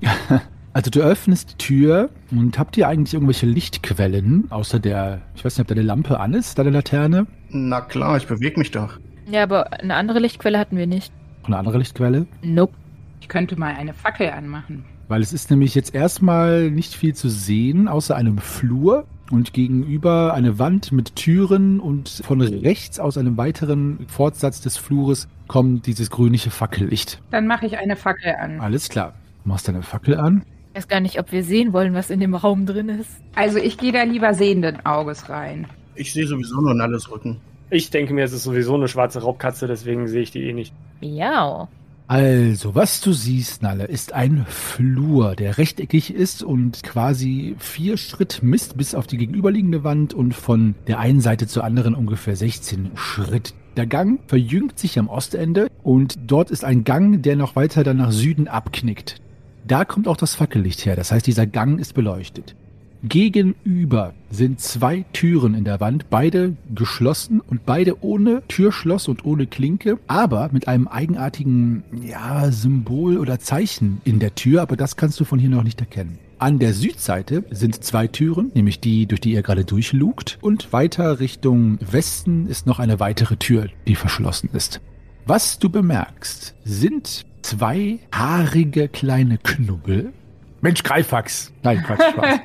Also 0.72 0.90
du 0.90 1.00
öffnest 1.00 1.52
die 1.52 1.56
Tür 1.56 2.10
und 2.30 2.58
habt 2.58 2.76
ihr 2.76 2.86
eigentlich 2.86 3.14
irgendwelche 3.14 3.46
Lichtquellen, 3.46 4.46
außer 4.50 4.78
der, 4.78 5.20
ich 5.34 5.44
weiß 5.44 5.58
nicht, 5.58 5.62
ob 5.62 5.68
deine 5.68 5.82
Lampe 5.82 6.20
an 6.20 6.32
ist, 6.32 6.58
deine 6.58 6.70
Laterne? 6.70 7.26
Na 7.48 7.80
klar, 7.80 8.16
ich 8.16 8.26
bewege 8.28 8.58
mich 8.58 8.70
doch. 8.70 8.98
Ja, 9.28 9.42
aber 9.42 9.72
eine 9.72 9.94
andere 9.96 10.20
Lichtquelle 10.20 10.58
hatten 10.58 10.76
wir 10.76 10.86
nicht. 10.86 11.12
Noch 11.42 11.48
eine 11.48 11.58
andere 11.58 11.78
Lichtquelle? 11.78 12.26
Nope. 12.42 12.74
Ich 13.20 13.28
könnte 13.28 13.58
mal 13.58 13.74
eine 13.74 13.94
Fackel 13.94 14.30
anmachen. 14.30 14.84
Weil 15.08 15.22
es 15.22 15.32
ist 15.32 15.50
nämlich 15.50 15.74
jetzt 15.74 15.92
erstmal 15.92 16.70
nicht 16.70 16.94
viel 16.94 17.14
zu 17.14 17.28
sehen, 17.28 17.88
außer 17.88 18.14
einem 18.14 18.38
Flur 18.38 19.06
und 19.30 19.52
gegenüber 19.52 20.34
eine 20.34 20.60
Wand 20.60 20.92
mit 20.92 21.16
Türen 21.16 21.80
und 21.80 22.22
von 22.24 22.40
rechts 22.40 23.00
aus 23.00 23.18
einem 23.18 23.36
weiteren 23.36 24.06
Fortsatz 24.06 24.60
des 24.60 24.76
Flures 24.76 25.28
kommt 25.48 25.86
dieses 25.86 26.10
grünliche 26.10 26.50
Fackellicht. 26.50 27.20
Dann 27.30 27.48
mache 27.48 27.66
ich 27.66 27.76
eine 27.76 27.96
Fackel 27.96 28.34
an. 28.40 28.60
Alles 28.60 28.88
klar. 28.88 29.14
Du 29.42 29.48
machst 29.48 29.66
deine 29.66 29.82
Fackel 29.82 30.16
an. 30.16 30.44
Ich 30.70 30.76
weiß 30.76 30.88
gar 30.88 31.00
nicht, 31.00 31.18
ob 31.18 31.32
wir 31.32 31.42
sehen 31.42 31.72
wollen, 31.72 31.94
was 31.94 32.10
in 32.10 32.20
dem 32.20 32.34
Raum 32.34 32.64
drin 32.64 32.88
ist. 32.88 33.10
Also 33.34 33.58
ich 33.58 33.76
gehe 33.76 33.90
da 33.90 34.04
lieber 34.04 34.34
sehenden 34.34 34.86
Auges 34.86 35.28
rein. 35.28 35.66
Ich 35.96 36.12
sehe 36.12 36.26
sowieso 36.26 36.60
nur 36.60 36.74
Nalles 36.74 37.10
Rücken. 37.10 37.40
Ich 37.70 37.90
denke 37.90 38.14
mir, 38.14 38.24
es 38.24 38.32
ist 38.32 38.44
sowieso 38.44 38.74
eine 38.74 38.86
schwarze 38.86 39.20
Raubkatze, 39.20 39.66
deswegen 39.66 40.06
sehe 40.06 40.22
ich 40.22 40.30
die 40.30 40.44
eh 40.44 40.52
nicht. 40.52 40.72
Miau. 41.00 41.68
Also, 42.06 42.74
was 42.74 43.00
du 43.00 43.12
siehst, 43.12 43.62
Nalle, 43.62 43.84
ist 43.84 44.12
ein 44.12 44.44
Flur, 44.48 45.36
der 45.36 45.58
rechteckig 45.58 46.12
ist 46.12 46.42
und 46.42 46.82
quasi 46.82 47.54
vier 47.58 47.96
Schritt 47.96 48.40
misst 48.42 48.76
bis 48.76 48.96
auf 48.96 49.06
die 49.06 49.16
gegenüberliegende 49.16 49.84
Wand 49.84 50.14
und 50.14 50.34
von 50.34 50.74
der 50.88 50.98
einen 50.98 51.20
Seite 51.20 51.46
zur 51.46 51.62
anderen 51.62 51.94
ungefähr 51.94 52.34
16 52.34 52.92
Schritt. 52.96 53.54
Der 53.76 53.86
Gang 53.86 54.20
verjüngt 54.26 54.78
sich 54.78 54.98
am 54.98 55.08
Ostende 55.08 55.68
und 55.84 56.18
dort 56.26 56.50
ist 56.50 56.64
ein 56.64 56.82
Gang, 56.82 57.22
der 57.22 57.36
noch 57.36 57.54
weiter 57.54 57.84
dann 57.84 57.98
nach 57.98 58.10
Süden 58.10 58.48
abknickt. 58.48 59.20
Da 59.66 59.84
kommt 59.84 60.08
auch 60.08 60.16
das 60.16 60.34
Fackellicht 60.34 60.84
her, 60.86 60.96
das 60.96 61.12
heißt, 61.12 61.26
dieser 61.26 61.46
Gang 61.46 61.80
ist 61.80 61.94
beleuchtet. 61.94 62.54
Gegenüber 63.02 64.12
sind 64.30 64.60
zwei 64.60 65.06
Türen 65.14 65.54
in 65.54 65.64
der 65.64 65.80
Wand, 65.80 66.10
beide 66.10 66.56
geschlossen 66.74 67.40
und 67.40 67.64
beide 67.64 68.04
ohne 68.04 68.42
Türschloss 68.46 69.08
und 69.08 69.24
ohne 69.24 69.46
Klinke, 69.46 69.98
aber 70.06 70.50
mit 70.52 70.68
einem 70.68 70.86
eigenartigen 70.86 71.82
ja, 72.02 72.52
Symbol 72.52 73.16
oder 73.16 73.38
Zeichen 73.38 74.02
in 74.04 74.18
der 74.18 74.34
Tür, 74.34 74.60
aber 74.60 74.76
das 74.76 74.96
kannst 74.96 75.18
du 75.18 75.24
von 75.24 75.38
hier 75.38 75.48
noch 75.48 75.62
nicht 75.62 75.80
erkennen. 75.80 76.18
An 76.38 76.58
der 76.58 76.74
Südseite 76.74 77.44
sind 77.50 77.82
zwei 77.82 78.06
Türen, 78.06 78.50
nämlich 78.54 78.80
die, 78.80 79.06
durch 79.06 79.20
die 79.20 79.32
ihr 79.32 79.42
gerade 79.42 79.64
durchlugt, 79.64 80.38
und 80.42 80.72
weiter 80.72 81.20
Richtung 81.20 81.78
Westen 81.80 82.46
ist 82.48 82.66
noch 82.66 82.78
eine 82.80 83.00
weitere 83.00 83.36
Tür, 83.36 83.68
die 83.86 83.94
verschlossen 83.94 84.50
ist. 84.52 84.80
Was 85.26 85.58
du 85.58 85.70
bemerkst, 85.70 86.54
sind 86.64 87.24
zwei 87.42 87.98
haarige 88.12 88.88
kleine 88.88 89.38
Knubbel. 89.38 90.12
Mensch, 90.60 90.82
Greifax. 90.82 91.52
Nein, 91.62 91.82
Quatsch, 91.82 92.02
Spaß. 92.12 92.40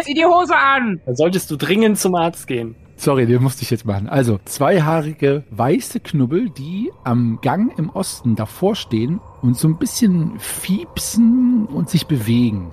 Zieh 0.04 0.14
die 0.14 0.24
Hose 0.24 0.56
an! 0.56 1.00
Dann 1.06 1.14
solltest 1.16 1.50
du 1.50 1.56
dringend 1.56 1.98
zum 1.98 2.14
Arzt 2.14 2.46
gehen. 2.46 2.74
Sorry, 2.96 3.26
den 3.26 3.42
musste 3.42 3.62
ich 3.62 3.70
jetzt 3.70 3.84
machen. 3.84 4.08
Also, 4.08 4.38
zweihaarige 4.44 5.44
weiße 5.50 6.00
Knubbel, 6.00 6.50
die 6.50 6.90
am 7.04 7.38
Gang 7.40 7.76
im 7.78 7.90
Osten 7.90 8.36
davor 8.36 8.74
stehen 8.76 9.20
und 9.42 9.56
so 9.56 9.68
ein 9.68 9.78
bisschen 9.78 10.38
fiepsen 10.38 11.66
und 11.66 11.88
sich 11.88 12.06
bewegen. 12.06 12.72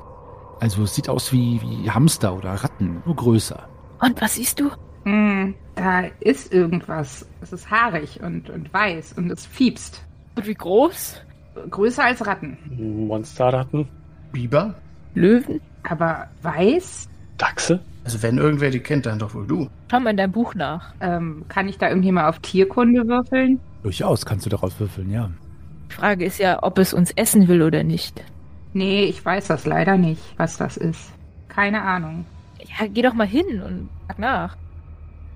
Also, 0.59 0.83
es 0.83 0.95
sieht 0.95 1.09
aus 1.09 1.31
wie, 1.33 1.61
wie 1.61 1.89
Hamster 1.89 2.35
oder 2.35 2.51
Ratten, 2.51 3.01
nur 3.05 3.15
größer. 3.15 3.67
Und 4.01 4.21
was 4.21 4.35
siehst 4.35 4.59
du? 4.59 4.69
Hm, 5.05 5.55
da 5.75 6.01
ist 6.19 6.53
irgendwas. 6.53 7.27
Es 7.41 7.53
ist 7.53 7.71
haarig 7.71 8.21
und, 8.21 8.49
und 8.49 8.73
weiß 8.73 9.13
und 9.13 9.31
es 9.31 9.45
fiepst. 9.45 10.03
Und 10.35 10.45
wie 10.47 10.53
groß? 10.53 11.21
Größer 11.69 12.03
als 12.05 12.25
Ratten. 12.25 12.57
Monsterratten, 13.07 13.87
Biber? 14.31 14.75
Löwen? 15.15 15.61
Aber 15.83 16.27
weiß? 16.41 17.09
Dachse. 17.37 17.79
Also 18.03 18.21
wenn 18.23 18.37
irgendwer 18.37 18.69
die 18.69 18.79
kennt, 18.79 19.05
dann 19.05 19.19
doch 19.19 19.33
wohl 19.33 19.47
du. 19.47 19.69
Schau 19.91 19.99
mal 19.99 20.11
in 20.11 20.17
deinem 20.17 20.31
Buch 20.31 20.55
nach. 20.55 20.93
Ähm, 21.01 21.45
kann 21.47 21.67
ich 21.67 21.77
da 21.77 21.89
irgendwie 21.89 22.11
mal 22.11 22.27
auf 22.27 22.39
Tierkunde 22.39 23.07
würfeln? 23.07 23.59
Durchaus 23.83 24.25
kannst 24.25 24.45
du 24.45 24.49
daraus 24.49 24.79
würfeln, 24.79 25.11
ja. 25.11 25.29
Die 25.89 25.95
Frage 25.95 26.25
ist 26.25 26.39
ja, 26.39 26.63
ob 26.63 26.77
es 26.77 26.93
uns 26.93 27.11
essen 27.11 27.47
will 27.47 27.61
oder 27.61 27.83
nicht. 27.83 28.23
Nee, 28.73 29.03
ich 29.05 29.23
weiß 29.23 29.47
das 29.47 29.65
leider 29.65 29.97
nicht, 29.97 30.21
was 30.37 30.57
das 30.57 30.77
ist. 30.77 31.11
Keine 31.47 31.81
Ahnung. 31.81 32.25
Ja, 32.59 32.87
geh 32.87 33.01
doch 33.01 33.13
mal 33.13 33.27
hin 33.27 33.61
und 33.61 33.89
frag 34.05 34.19
nach. 34.19 34.57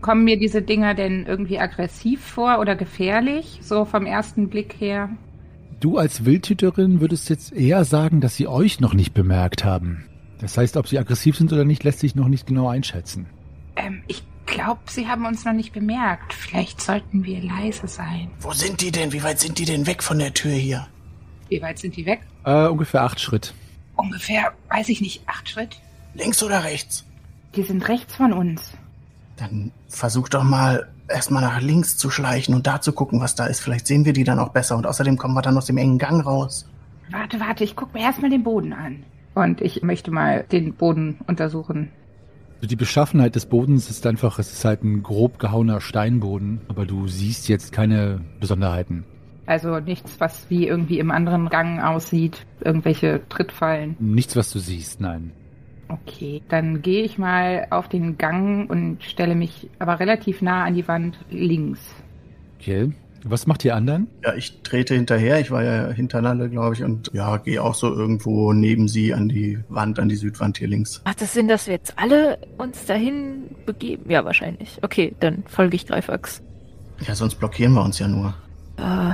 Kommen 0.02 0.24
mir 0.26 0.38
diese 0.38 0.62
Dinger 0.62 0.94
denn 0.94 1.26
irgendwie 1.26 1.60
aggressiv 1.60 2.24
vor 2.24 2.60
oder 2.60 2.76
gefährlich, 2.76 3.60
so 3.62 3.86
vom 3.86 4.06
ersten 4.06 4.50
Blick 4.50 4.76
her? 4.80 5.10
Du 5.84 5.98
als 5.98 6.24
Wildhüterin 6.24 7.02
würdest 7.02 7.30
jetzt 7.30 7.52
eher 7.52 7.84
sagen, 7.84 8.22
dass 8.22 8.38
sie 8.38 8.48
euch 8.48 8.80
noch 8.80 8.94
nicht 8.94 9.14
bemerkt 9.14 9.66
haben. 9.66 10.06
Das 10.40 10.58
heißt, 10.58 10.78
ob 10.78 10.88
sie 10.88 10.98
aggressiv 10.98 11.36
sind 11.36 11.52
oder 11.52 11.66
nicht, 11.66 11.84
lässt 11.84 12.00
sich 12.00 12.16
noch 12.16 12.30
nicht 12.30 12.48
genau 12.48 12.70
einschätzen. 12.70 13.26
Ähm, 13.76 14.02
ich 14.08 14.24
glaube, 14.46 14.80
sie 14.88 15.10
haben 15.10 15.26
uns 15.26 15.44
noch 15.44 15.52
nicht 15.52 15.74
bemerkt. 15.74 16.34
Vielleicht 16.34 16.80
sollten 16.80 17.26
wir 17.26 17.42
leise 17.42 17.90
sein. 17.90 18.32
Wo 18.40 18.54
sind 18.54 18.80
die 18.80 18.92
denn? 18.92 19.12
Wie 19.12 19.24
weit 19.24 19.42
sind 19.42 19.60
die 19.60 19.66
denn 19.66 19.86
weg 19.86 20.04
von 20.04 20.20
der 20.20 20.34
Tür 20.34 20.54
hier? 20.54 20.88
Wie 21.50 21.62
weit 21.62 21.80
sind 21.80 21.98
die 21.98 22.06
weg? 22.06 22.22
Äh, 22.46 22.68
ungefähr 22.68 23.02
acht 23.02 23.20
Schritt. 23.20 23.54
Ungefähr, 23.98 24.54
weiß 24.70 24.88
ich 24.88 25.02
nicht, 25.02 25.28
acht 25.28 25.50
Schritt? 25.50 25.82
Links 26.14 26.42
oder 26.44 26.64
rechts? 26.64 27.04
Die 27.58 27.64
sind 27.64 27.86
rechts 27.90 28.16
von 28.16 28.32
uns. 28.32 28.72
Dann 29.36 29.74
versuch 29.90 30.30
doch 30.30 30.44
mal 30.44 30.88
erstmal 31.14 31.42
nach 31.42 31.62
links 31.62 31.98
zu 31.98 32.10
schleichen 32.10 32.56
und 32.56 32.68
da 32.68 32.82
zu 32.82 32.92
gucken, 32.92 33.22
was 33.22 33.36
da 33.36 33.46
ist. 33.46 33.62
Vielleicht 33.62 33.88
sehen 33.88 34.06
wir 34.06 34.14
die 34.14 34.24
dann 34.24 34.40
auch 34.40 34.50
besser 34.50 34.76
und 34.76 34.86
außerdem 34.86 35.18
kommen 35.18 35.34
wir 35.36 35.42
dann 35.42 35.58
aus 35.58 35.66
dem 35.66 35.78
engen 35.78 35.98
Gang 35.98 36.26
raus. 36.26 36.68
Warte, 37.12 37.40
warte, 37.40 37.64
ich 37.64 37.76
guck 37.76 37.94
mir 37.94 38.02
erstmal 38.02 38.30
den 38.30 38.44
Boden 38.44 38.74
an. 38.74 39.04
Und 39.36 39.62
ich 39.62 39.82
möchte 39.82 40.12
mal 40.12 40.46
den 40.52 40.74
Boden 40.74 41.20
untersuchen. 41.28 41.90
Also 42.58 42.68
Die 42.68 42.76
Beschaffenheit 42.76 43.36
des 43.36 43.46
Bodens 43.46 43.90
ist 43.90 44.06
einfach, 44.06 44.40
es 44.40 44.54
ist 44.54 44.64
halt 44.64 44.84
ein 44.84 45.04
grob 45.04 45.40
gehauener 45.40 45.82
Steinboden, 45.82 46.62
aber 46.68 46.86
du 46.86 47.08
siehst 47.08 47.50
jetzt 47.50 47.72
keine 47.72 48.22
Besonderheiten. 48.40 49.06
Also 49.46 49.80
nichts, 49.80 50.20
was 50.20 50.50
wie 50.50 50.68
irgendwie 50.68 51.00
im 51.00 51.12
anderen 51.12 51.50
Gang 51.50 51.84
aussieht. 51.84 52.46
Irgendwelche 52.62 53.22
Trittfallen. 53.28 53.98
Nichts, 54.00 54.36
was 54.36 54.52
du 54.52 54.60
siehst, 54.60 55.02
nein. 55.02 55.34
Okay, 56.08 56.42
dann 56.50 56.82
gehe 56.82 57.04
ich 57.04 57.18
mal 57.18 57.68
auf 57.70 57.88
den 57.88 58.18
Gang 58.18 58.70
und 58.70 59.04
stelle 59.04 59.36
mich 59.36 59.70
aber 59.80 60.00
relativ 60.00 60.42
nah 60.42 60.64
an 60.66 60.76
die 60.76 60.88
Wand 60.88 61.18
links. 61.30 61.80
Okay. 62.60 62.92
Was 63.26 63.48
macht 63.48 63.64
ihr 63.64 63.74
anderen? 63.74 64.08
Ja, 64.22 64.34
ich 64.34 64.62
trete 64.64 64.96
hinterher. 64.96 65.40
Ich 65.40 65.50
war 65.50 65.64
ja 65.64 65.90
hinter 65.92 66.22
Nalle, 66.22 66.50
glaube 66.50 66.76
ich, 66.76 66.84
und 66.84 67.10
ja, 67.14 67.38
gehe 67.38 67.64
auch 67.64 67.74
so 67.74 67.94
irgendwo 67.94 68.52
neben 68.52 68.90
sie 68.90 69.14
an 69.14 69.30
die 69.30 69.60
Wand, 69.70 69.98
an 69.98 70.10
die 70.10 70.18
Südwand 70.18 70.58
hier 70.58 70.68
links. 70.68 71.02
Macht 71.06 71.22
das 71.22 71.34
Sinn, 71.34 71.48
dass 71.48 71.68
wir 71.68 71.76
jetzt 71.76 71.98
alle 71.98 72.38
uns 72.58 72.86
dahin 72.86 73.46
begeben? 73.66 74.10
Ja, 74.10 74.26
wahrscheinlich. 74.26 74.78
Okay, 74.82 75.16
dann 75.22 75.44
folge 75.48 75.76
ich 75.76 75.88
Greifax. 75.88 76.42
Ja, 77.08 77.16
sonst 77.16 77.36
blockieren 77.36 77.74
wir 77.74 77.84
uns 77.84 77.98
ja 78.00 78.10
nur. 78.10 78.34
Äh, 78.78 79.14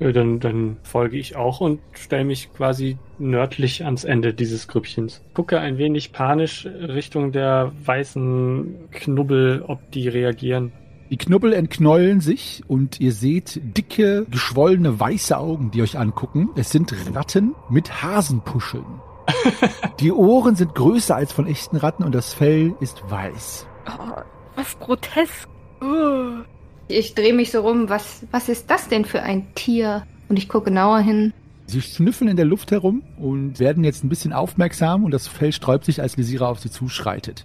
Ja, 0.00 0.12
dann, 0.12 0.38
dann 0.38 0.76
folge 0.82 1.16
ich 1.16 1.36
auch 1.36 1.60
und 1.60 1.80
stelle 1.92 2.24
mich 2.24 2.52
quasi 2.52 2.98
nördlich 3.18 3.84
ans 3.84 4.04
Ende 4.04 4.32
dieses 4.32 4.68
Grüppchens. 4.68 5.22
Gucke 5.34 5.58
ein 5.58 5.76
wenig 5.76 6.12
panisch 6.12 6.66
Richtung 6.66 7.32
der 7.32 7.72
weißen 7.84 8.90
Knubbel, 8.92 9.64
ob 9.66 9.90
die 9.90 10.08
reagieren. 10.08 10.72
Die 11.10 11.16
Knubbel 11.16 11.52
entknäulen 11.52 12.20
sich 12.20 12.62
und 12.68 13.00
ihr 13.00 13.12
seht 13.12 13.60
dicke, 13.76 14.26
geschwollene 14.30 15.00
weiße 15.00 15.36
Augen, 15.36 15.70
die 15.70 15.82
euch 15.82 15.98
angucken. 15.98 16.50
Es 16.54 16.70
sind 16.70 16.94
Ratten 17.14 17.54
mit 17.70 18.02
Hasenpuscheln. 18.02 18.84
die 20.00 20.12
Ohren 20.12 20.54
sind 20.54 20.74
größer 20.74 21.16
als 21.16 21.32
von 21.32 21.46
echten 21.46 21.76
Ratten 21.76 22.04
und 22.04 22.14
das 22.14 22.34
Fell 22.34 22.74
ist 22.80 23.02
weiß. 23.10 23.66
oh, 23.88 24.20
was 24.54 24.78
grotesk. 24.78 25.48
Uh. 25.82 26.44
Ich 26.88 27.14
drehe 27.14 27.34
mich 27.34 27.50
so 27.50 27.60
rum. 27.60 27.88
Was, 27.88 28.24
was 28.30 28.48
ist 28.48 28.70
das 28.70 28.88
denn 28.88 29.04
für 29.04 29.22
ein 29.22 29.54
Tier? 29.54 30.06
Und 30.28 30.36
ich 30.38 30.48
gucke 30.48 30.66
genauer 30.66 31.00
hin. 31.00 31.32
Sie 31.66 31.82
schnüffeln 31.82 32.30
in 32.30 32.36
der 32.36 32.46
Luft 32.46 32.70
herum 32.70 33.02
und 33.18 33.60
werden 33.60 33.84
jetzt 33.84 34.02
ein 34.02 34.08
bisschen 34.08 34.32
aufmerksam 34.32 35.04
und 35.04 35.10
das 35.10 35.28
Fell 35.28 35.52
sträubt 35.52 35.84
sich, 35.84 36.00
als 36.00 36.16
Lisira 36.16 36.48
auf 36.48 36.60
sie 36.60 36.70
zuschreitet. 36.70 37.44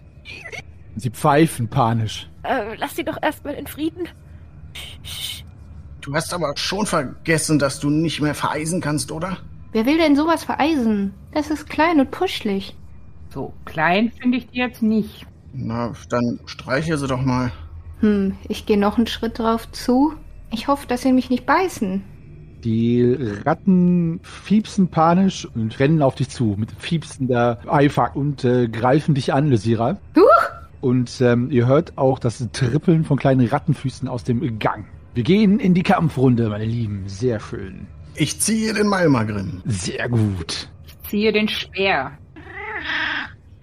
Sie 0.95 1.09
pfeifen 1.09 1.67
panisch. 1.67 2.29
Äh, 2.43 2.75
lass 2.77 2.95
sie 2.95 3.03
doch 3.03 3.17
erstmal 3.21 3.55
in 3.55 3.67
Frieden. 3.67 4.07
Du 5.99 6.13
hast 6.15 6.33
aber 6.33 6.53
schon 6.55 6.85
vergessen, 6.85 7.59
dass 7.59 7.79
du 7.79 7.89
nicht 7.89 8.21
mehr 8.21 8.35
vereisen 8.35 8.79
kannst, 8.79 9.11
oder? 9.11 9.37
Wer 9.73 9.85
will 9.85 9.97
denn 9.97 10.15
sowas 10.15 10.43
vereisen? 10.43 11.13
Das 11.33 11.49
ist 11.49 11.69
klein 11.69 11.99
und 11.99 12.11
puschlig. 12.11 12.75
So 13.33 13.53
klein 13.65 14.11
finde 14.21 14.37
ich 14.37 14.47
die 14.47 14.59
jetzt 14.59 14.83
nicht. 14.83 15.25
Na, 15.53 15.91
dann 16.09 16.39
streiche 16.45 16.97
sie 16.97 17.07
doch 17.07 17.21
mal. 17.21 17.51
Hm, 18.03 18.35
ich 18.49 18.65
gehe 18.65 18.77
noch 18.77 18.97
einen 18.97 19.07
Schritt 19.07 19.39
drauf 19.39 19.71
zu. 19.71 20.13
Ich 20.51 20.67
hoffe, 20.67 20.87
dass 20.87 21.01
sie 21.03 21.13
mich 21.13 21.29
nicht 21.29 21.45
beißen. 21.45 22.03
Die 22.65 23.17
Ratten 23.45 24.19
fiepsen 24.23 24.89
panisch 24.89 25.47
und 25.55 25.79
rennen 25.79 26.01
auf 26.01 26.15
dich 26.15 26.29
zu 26.29 26.55
mit 26.57 26.71
fiepsender 26.73 27.59
Eifer 27.65 28.15
und 28.15 28.43
äh, 28.43 28.67
greifen 28.67 29.15
dich 29.15 29.33
an, 29.33 29.49
Lysira. 29.49 29.97
Huch! 30.17 30.51
Und 30.81 31.21
ähm, 31.21 31.49
ihr 31.49 31.65
hört 31.65 31.97
auch 31.97 32.19
das 32.19 32.45
Trippeln 32.51 33.05
von 33.05 33.17
kleinen 33.17 33.47
Rattenfüßen 33.47 34.09
aus 34.09 34.25
dem 34.25 34.59
Gang. 34.59 34.85
Wir 35.13 35.23
gehen 35.23 35.59
in 35.59 35.73
die 35.73 35.83
Kampfrunde, 35.83 36.49
meine 36.49 36.65
Lieben. 36.65 37.03
Sehr 37.07 37.39
schön. 37.39 37.87
Ich 38.15 38.41
ziehe 38.41 38.73
den 38.73 38.87
Malmagrim. 38.87 39.61
Sehr 39.65 40.09
gut. 40.09 40.69
Ich 40.85 41.09
ziehe 41.09 41.31
den 41.31 41.47
Speer. 41.47 42.11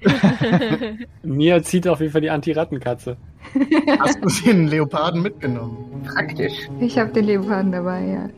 Mia 1.23 1.63
zieht 1.63 1.87
auf 1.89 2.01
jeden 2.01 2.13
Fall 2.13 2.21
die 2.21 2.31
Anti-Rattenkatze. 2.31 3.17
Hast 3.99 4.23
du 4.23 4.29
den 4.45 4.69
Leoparden 4.69 5.23
mitgenommen? 5.23 6.03
Praktisch. 6.05 6.69
Ich 6.81 6.99
habe 6.99 7.13
den 7.13 7.25
Leoparden 7.25 7.73
dabei, 7.73 8.05
ja. 8.05 8.29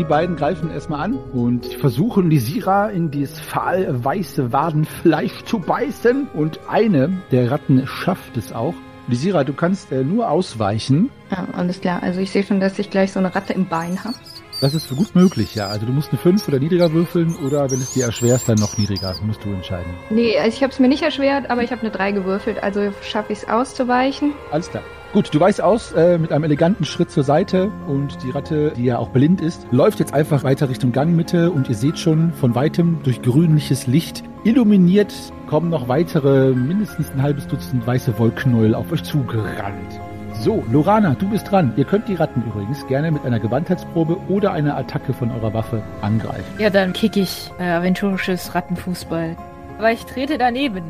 Die 0.00 0.04
beiden 0.04 0.34
greifen 0.34 0.70
erstmal 0.70 1.00
an 1.00 1.12
und 1.14 1.66
versuchen 1.74 2.30
Lisira 2.30 2.88
in 2.88 3.10
dieses 3.10 3.38
fahl 3.38 4.02
weiße 4.02 4.50
Wadenfleisch 4.50 5.44
zu 5.44 5.58
beißen. 5.58 6.28
Und 6.32 6.58
eine 6.70 7.20
der 7.30 7.50
Ratten 7.50 7.86
schafft 7.86 8.38
es 8.38 8.50
auch. 8.50 8.72
Lisira, 9.08 9.44
du 9.44 9.52
kannst 9.52 9.92
äh, 9.92 10.02
nur 10.02 10.30
ausweichen. 10.30 11.10
Ja, 11.30 11.46
alles 11.52 11.82
klar. 11.82 12.02
Also 12.02 12.20
ich 12.20 12.30
sehe 12.30 12.42
schon, 12.42 12.60
dass 12.60 12.78
ich 12.78 12.88
gleich 12.88 13.12
so 13.12 13.18
eine 13.18 13.34
Ratte 13.34 13.52
im 13.52 13.68
Bein 13.68 14.02
habe. 14.02 14.14
Das 14.62 14.72
ist 14.72 14.88
so 14.88 14.94
gut 14.94 15.14
möglich, 15.14 15.54
ja. 15.54 15.66
Also 15.66 15.84
du 15.84 15.92
musst 15.92 16.08
eine 16.12 16.18
5 16.18 16.48
oder 16.48 16.58
niedriger 16.58 16.90
würfeln 16.94 17.36
oder 17.44 17.70
wenn 17.70 17.80
es 17.80 17.92
dir 17.92 18.06
erschwerst, 18.06 18.48
dann 18.48 18.58
noch 18.58 18.78
niedriger. 18.78 19.08
Das 19.08 19.20
musst 19.20 19.44
du 19.44 19.52
entscheiden. 19.52 19.92
Nee, 20.08 20.38
also 20.38 20.48
ich 20.48 20.62
habe 20.62 20.72
es 20.72 20.78
mir 20.78 20.88
nicht 20.88 21.02
erschwert, 21.02 21.50
aber 21.50 21.62
ich 21.62 21.72
habe 21.72 21.82
eine 21.82 21.90
3 21.90 22.12
gewürfelt. 22.12 22.62
Also 22.62 22.90
schaffe 23.02 23.34
ich 23.34 23.40
es 23.40 23.48
auszuweichen. 23.50 24.32
Alles 24.50 24.70
klar. 24.70 24.82
Gut, 25.12 25.34
du 25.34 25.40
weißt 25.40 25.60
aus 25.60 25.90
äh, 25.90 26.18
mit 26.18 26.30
einem 26.30 26.44
eleganten 26.44 26.84
Schritt 26.84 27.10
zur 27.10 27.24
Seite 27.24 27.72
und 27.88 28.22
die 28.22 28.30
Ratte, 28.30 28.72
die 28.76 28.84
ja 28.84 28.98
auch 28.98 29.08
blind 29.08 29.40
ist, 29.40 29.66
läuft 29.72 29.98
jetzt 29.98 30.14
einfach 30.14 30.44
weiter 30.44 30.68
Richtung 30.68 30.92
Gangmitte 30.92 31.50
und 31.50 31.68
ihr 31.68 31.74
seht 31.74 31.98
schon 31.98 32.32
von 32.32 32.54
weitem 32.54 33.00
durch 33.02 33.20
grünliches 33.20 33.88
Licht 33.88 34.22
illuminiert 34.44 35.12
kommen 35.48 35.68
noch 35.68 35.88
weitere 35.88 36.54
mindestens 36.54 37.10
ein 37.10 37.22
halbes 37.22 37.48
Dutzend 37.48 37.84
weiße 37.84 38.16
Wollknäuel 38.20 38.72
auf 38.72 38.92
euch 38.92 39.02
zugerannt. 39.02 40.00
So, 40.34 40.64
Lorana, 40.70 41.16
du 41.18 41.28
bist 41.28 41.50
dran. 41.50 41.72
Ihr 41.76 41.84
könnt 41.84 42.06
die 42.06 42.14
Ratten 42.14 42.44
übrigens 42.46 42.86
gerne 42.86 43.10
mit 43.10 43.24
einer 43.24 43.40
Gewandheitsprobe 43.40 44.16
oder 44.28 44.52
einer 44.52 44.76
Attacke 44.76 45.12
von 45.12 45.32
eurer 45.32 45.52
Waffe 45.52 45.82
angreifen. 46.02 46.54
Ja, 46.58 46.70
dann 46.70 46.92
kick 46.92 47.16
ich 47.16 47.50
äh, 47.58 47.64
aventurisches 47.64 48.54
Rattenfußball. 48.54 49.36
Aber 49.76 49.90
ich 49.90 50.06
trete 50.06 50.38
daneben. 50.38 50.84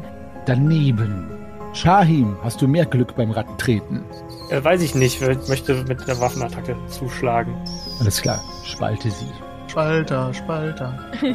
Daneben. 0.44 1.39
Shahim, 1.72 2.36
hast 2.42 2.60
du 2.60 2.68
mehr 2.68 2.84
Glück 2.84 3.14
beim 3.14 3.30
Rattentreten? 3.30 4.02
Äh, 4.50 4.62
weiß 4.62 4.82
ich 4.82 4.94
nicht, 4.94 5.22
ich 5.22 5.48
möchte 5.48 5.84
mit 5.84 6.06
der 6.06 6.20
Waffenattacke 6.20 6.76
zuschlagen. 6.88 7.54
Alles 8.00 8.20
klar, 8.20 8.40
spalte 8.64 9.10
sie. 9.10 9.30
Spalter, 9.68 10.34
Spalter. 10.34 10.98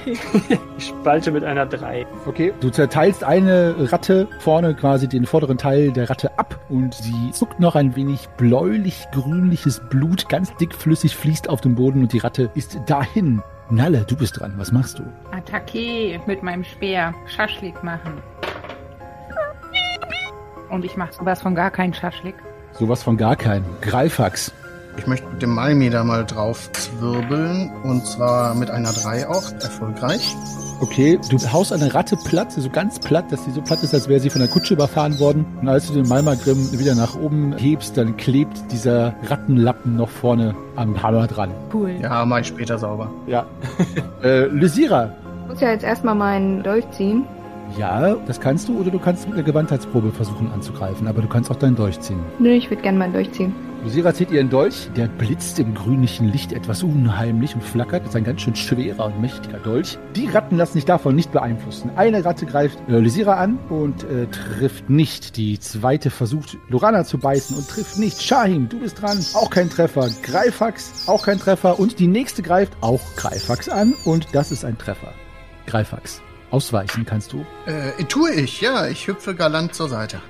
Ich 0.77 0.87
spalte 0.87 1.31
mit 1.31 1.45
einer 1.45 1.65
3. 1.65 2.05
Okay. 2.25 2.53
Du 2.59 2.69
zerteilst 2.69 3.23
eine 3.23 3.75
Ratte 3.93 4.27
vorne 4.39 4.75
quasi 4.75 5.07
den 5.07 5.25
vorderen 5.25 5.57
Teil 5.57 5.93
der 5.93 6.09
Ratte 6.09 6.37
ab 6.37 6.59
und 6.67 6.93
sie 6.93 7.31
zuckt 7.31 7.61
noch 7.61 7.75
ein 7.75 7.95
wenig 7.95 8.27
bläulich-grünliches 8.35 9.83
Blut, 9.89 10.27
ganz 10.27 10.53
dickflüssig 10.57 11.15
fließt 11.15 11.47
auf 11.47 11.61
dem 11.61 11.75
Boden 11.75 12.01
und 12.01 12.11
die 12.11 12.17
Ratte 12.17 12.51
ist 12.55 12.77
dahin. 12.87 13.41
Nalle, 13.69 14.05
du 14.05 14.17
bist 14.17 14.39
dran. 14.39 14.53
Was 14.57 14.71
machst 14.71 14.99
du? 14.99 15.03
Attacke 15.31 16.19
mit 16.27 16.43
meinem 16.43 16.63
Speer. 16.65 17.13
Schaschlik 17.25 17.83
machen. 17.83 18.21
Und 20.75 20.83
ich 20.83 20.97
mache 20.97 21.13
sowas 21.13 21.41
von 21.41 21.55
gar 21.55 21.71
keinen 21.71 21.93
Schaschlik. 21.93 22.35
Sowas 22.73 23.01
von 23.01 23.15
gar 23.15 23.37
keinen. 23.37 23.63
Greifax. 23.79 24.53
Ich 24.97 25.07
möchte 25.07 25.25
mit 25.27 25.41
dem 25.41 25.51
Malmi 25.51 25.89
da 25.89 26.03
mal 26.03 26.25
drauf 26.25 26.69
zwirbeln. 26.73 27.71
Und 27.83 28.05
zwar 28.05 28.53
mit 28.55 28.69
einer 28.69 28.91
3 28.91 29.25
auch. 29.29 29.53
Erfolgreich. 29.53 30.35
Okay, 30.81 31.17
du 31.29 31.37
haust 31.53 31.71
eine 31.71 31.93
Ratte 31.93 32.17
platt, 32.17 32.51
so 32.51 32.69
ganz 32.69 32.99
platt, 32.99 33.31
dass 33.31 33.45
sie 33.45 33.51
so 33.51 33.61
platt 33.61 33.83
ist, 33.83 33.93
als 33.93 34.09
wäre 34.09 34.19
sie 34.19 34.29
von 34.29 34.41
der 34.41 34.49
Kutsche 34.49 34.73
überfahren 34.73 35.17
worden. 35.17 35.45
Und 35.61 35.69
als 35.69 35.87
du 35.87 35.93
den 35.93 36.09
Malmagrim 36.09 36.77
wieder 36.77 36.93
nach 36.93 37.15
oben 37.15 37.55
hebst, 37.57 37.95
dann 37.95 38.17
klebt 38.17 38.69
dieser 38.73 39.15
Rattenlappen 39.29 39.95
noch 39.95 40.09
vorne 40.09 40.55
am 40.75 41.01
Hammer 41.01 41.27
dran. 41.27 41.51
Cool. 41.73 41.91
Ja, 42.01 42.25
mach 42.25 42.39
ich 42.39 42.47
später 42.47 42.77
sauber. 42.77 43.09
Ja. 43.27 43.45
äh, 44.21 44.47
Lysira. 44.47 45.13
Ich 45.43 45.51
muss 45.51 45.61
ja 45.61 45.69
jetzt 45.69 45.85
erstmal 45.85 46.15
meinen 46.15 46.63
Dolch 46.63 46.89
ziehen. 46.91 47.23
Ja, 47.77 48.15
das 48.15 48.39
kannst 48.39 48.69
du 48.69 48.79
oder 48.79 48.91
du 48.91 48.99
kannst 48.99 49.25
mit 49.27 49.35
einer 49.35 49.43
Gewandheitsprobe 49.43 50.11
versuchen 50.11 50.51
anzugreifen, 50.51 51.07
aber 51.07 51.21
du 51.21 51.27
kannst 51.27 51.51
auch 51.51 51.55
deinen 51.55 51.75
Dolch 51.75 51.99
ziehen. 51.99 52.19
Nö, 52.39 52.49
ich 52.49 52.69
würde 52.69 52.81
gerne 52.81 52.97
meinen 52.97 53.13
Dolch 53.13 53.31
ziehen. 53.31 53.53
Lysira 53.85 54.15
zieht 54.15 54.31
ihren 54.31 54.49
Dolch, 54.49 54.89
der 54.95 55.07
blitzt 55.07 55.59
im 55.59 55.75
grünlichen 55.75 56.27
Licht 56.27 56.51
etwas 56.53 56.81
unheimlich 56.81 57.53
und 57.53 57.63
flackert. 57.63 58.01
Das 58.01 58.09
ist 58.09 58.15
ein 58.15 58.23
ganz 58.23 58.41
schön 58.41 58.55
schwerer 58.55 59.05
und 59.05 59.21
mächtiger 59.21 59.59
Dolch. 59.59 59.99
Die 60.15 60.27
Ratten 60.27 60.57
lassen 60.57 60.73
sich 60.73 60.85
davon 60.85 61.15
nicht 61.15 61.31
beeinflussen. 61.31 61.91
Eine 61.95 62.25
Ratte 62.25 62.47
greift 62.47 62.79
äh, 62.89 62.97
Lysira 62.97 63.35
an 63.35 63.59
und 63.69 64.03
äh, 64.05 64.25
trifft 64.25 64.89
nicht. 64.89 65.37
Die 65.37 65.59
zweite 65.59 66.09
versucht 66.09 66.57
Lorana 66.67 67.03
zu 67.03 67.19
beißen 67.19 67.55
und 67.55 67.69
trifft 67.69 67.99
nicht. 67.99 68.23
Shahim, 68.23 68.69
du 68.69 68.79
bist 68.79 68.99
dran. 68.99 69.19
Auch 69.35 69.51
kein 69.51 69.69
Treffer. 69.69 70.09
Greifax, 70.23 71.07
auch 71.07 71.23
kein 71.23 71.37
Treffer. 71.37 71.79
Und 71.79 71.99
die 71.99 72.07
nächste 72.07 72.41
greift 72.41 72.73
auch 72.81 73.01
Greifax 73.15 73.69
an 73.69 73.93
und 74.03 74.33
das 74.33 74.51
ist 74.51 74.65
ein 74.65 74.79
Treffer. 74.79 75.13
Greifax. 75.67 76.23
Ausweichen 76.55 77.05
kannst 77.05 77.33
du. 77.33 77.45
Äh, 77.65 78.03
tue 78.05 78.31
ich, 78.31 78.61
ja. 78.61 78.87
Ich 78.87 79.07
hüpfe 79.07 79.35
galant 79.35 79.75
zur 79.75 79.89
Seite. 79.89 80.21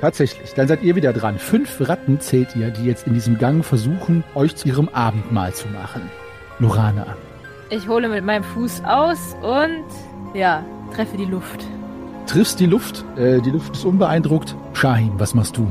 Tatsächlich, 0.00 0.54
dann 0.54 0.68
seid 0.68 0.82
ihr 0.82 0.94
wieder 0.94 1.12
dran. 1.12 1.36
Fünf 1.38 1.80
Ratten 1.80 2.20
zählt 2.20 2.54
ihr, 2.54 2.70
die 2.70 2.84
jetzt 2.84 3.08
in 3.08 3.14
diesem 3.14 3.38
Gang 3.38 3.64
versuchen, 3.64 4.22
euch 4.36 4.54
zu 4.54 4.68
ihrem 4.68 4.88
Abendmahl 4.90 5.52
zu 5.52 5.66
machen. 5.68 6.02
Lorana. 6.60 7.16
Ich 7.70 7.88
hole 7.88 8.08
mit 8.08 8.24
meinem 8.24 8.44
Fuß 8.44 8.82
aus 8.84 9.34
und 9.42 9.84
ja, 10.38 10.64
treffe 10.94 11.16
die 11.16 11.24
Luft. 11.24 11.64
Triffst 12.26 12.60
die 12.60 12.66
Luft, 12.66 13.04
äh, 13.16 13.40
die 13.40 13.50
Luft 13.50 13.74
ist 13.74 13.84
unbeeindruckt. 13.84 14.54
Shahim, 14.74 15.12
was 15.18 15.34
machst 15.34 15.56
du? 15.56 15.66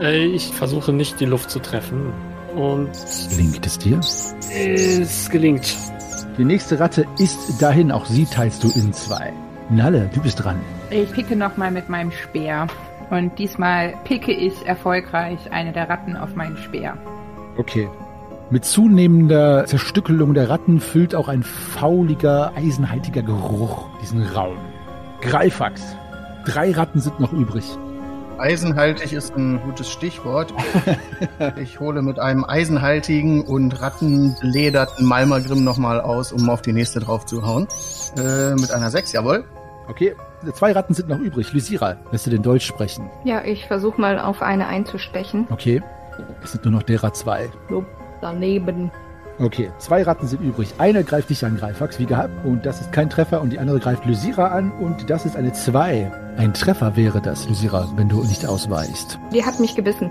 Äh, 0.00 0.24
ich 0.26 0.52
versuche 0.52 0.92
nicht 0.92 1.18
die 1.18 1.24
Luft 1.26 1.50
zu 1.50 1.58
treffen. 1.58 2.12
Und 2.54 2.90
Gelingt 3.30 3.66
es 3.66 3.78
dir? 3.78 3.98
es 3.98 5.30
gelingt. 5.30 5.74
Die 6.38 6.44
nächste 6.44 6.80
Ratte 6.80 7.06
ist 7.18 7.60
dahin, 7.60 7.92
auch 7.92 8.06
sie 8.06 8.24
teilst 8.24 8.64
du 8.64 8.68
in 8.68 8.92
zwei. 8.94 9.32
Nalle, 9.68 10.08
du 10.14 10.20
bist 10.22 10.42
dran. 10.42 10.60
Ich 10.90 11.12
picke 11.12 11.36
nochmal 11.36 11.70
mit 11.70 11.88
meinem 11.88 12.10
Speer. 12.10 12.66
Und 13.10 13.38
diesmal 13.38 13.92
picke 14.04 14.32
ich 14.32 14.66
erfolgreich 14.66 15.38
eine 15.50 15.72
der 15.72 15.90
Ratten 15.90 16.16
auf 16.16 16.34
meinen 16.34 16.56
Speer. 16.56 16.96
Okay. 17.58 17.88
Mit 18.48 18.64
zunehmender 18.64 19.66
Zerstückelung 19.66 20.32
der 20.32 20.48
Ratten 20.48 20.80
füllt 20.80 21.14
auch 21.14 21.28
ein 21.28 21.42
fauliger, 21.42 22.52
eisenhaltiger 22.56 23.22
Geruch 23.22 23.86
diesen 24.00 24.22
Raum. 24.22 24.56
Greifax. 25.20 25.96
Drei 26.46 26.72
Ratten 26.72 27.00
sind 27.00 27.20
noch 27.20 27.32
übrig. 27.32 27.64
Eisenhaltig 28.42 29.12
ist 29.12 29.36
ein 29.36 29.62
gutes 29.62 29.88
Stichwort. 29.88 30.52
ich 31.62 31.78
hole 31.78 32.02
mit 32.02 32.18
einem 32.18 32.44
eisenhaltigen 32.44 33.42
und 33.42 33.80
rattenlederten 33.80 35.06
Malmagrim 35.06 35.62
nochmal 35.62 36.00
aus, 36.00 36.32
um 36.32 36.50
auf 36.50 36.60
die 36.60 36.72
nächste 36.72 36.98
drauf 36.98 37.24
zu 37.24 37.46
hauen. 37.46 37.68
Äh, 38.16 38.56
mit 38.56 38.72
einer 38.72 38.90
6, 38.90 39.12
jawohl. 39.12 39.44
Okay, 39.86 40.16
zwei 40.54 40.72
Ratten 40.72 40.92
sind 40.92 41.08
noch 41.08 41.20
übrig. 41.20 41.52
Lysira, 41.52 41.98
lässt 42.10 42.26
du 42.26 42.30
den 42.30 42.42
Dolch 42.42 42.66
sprechen? 42.66 43.08
Ja, 43.24 43.44
ich 43.44 43.64
versuche 43.68 44.00
mal 44.00 44.18
auf 44.18 44.42
eine 44.42 44.66
einzustechen. 44.66 45.46
Okay. 45.50 45.80
Es 46.42 46.50
sind 46.50 46.64
nur 46.64 46.72
noch 46.72 46.82
derer 46.82 47.12
zwei. 47.12 47.48
So, 47.70 47.86
daneben. 48.20 48.90
Okay, 49.38 49.70
zwei 49.78 50.02
Ratten 50.02 50.26
sind 50.26 50.42
übrig. 50.42 50.74
Eine 50.78 51.04
greift 51.04 51.30
dich 51.30 51.44
an, 51.44 51.56
Greifax, 51.56 51.98
wie 51.98 52.06
gehabt. 52.06 52.44
Und 52.44 52.66
das 52.66 52.80
ist 52.80 52.92
kein 52.92 53.10
Treffer. 53.10 53.40
Und 53.40 53.50
die 53.50 53.58
andere 53.58 53.78
greift 53.80 54.04
Lysira 54.04 54.48
an. 54.48 54.70
Und 54.72 55.08
das 55.10 55.24
ist 55.24 55.36
eine 55.36 55.52
2. 55.52 56.10
Ein 56.36 56.54
Treffer 56.54 56.96
wäre 56.96 57.20
das, 57.20 57.48
Lysira, 57.48 57.88
wenn 57.96 58.08
du 58.08 58.22
nicht 58.22 58.46
ausweichst. 58.46 59.18
Die 59.32 59.44
hat 59.44 59.58
mich 59.58 59.74
gebissen. 59.74 60.10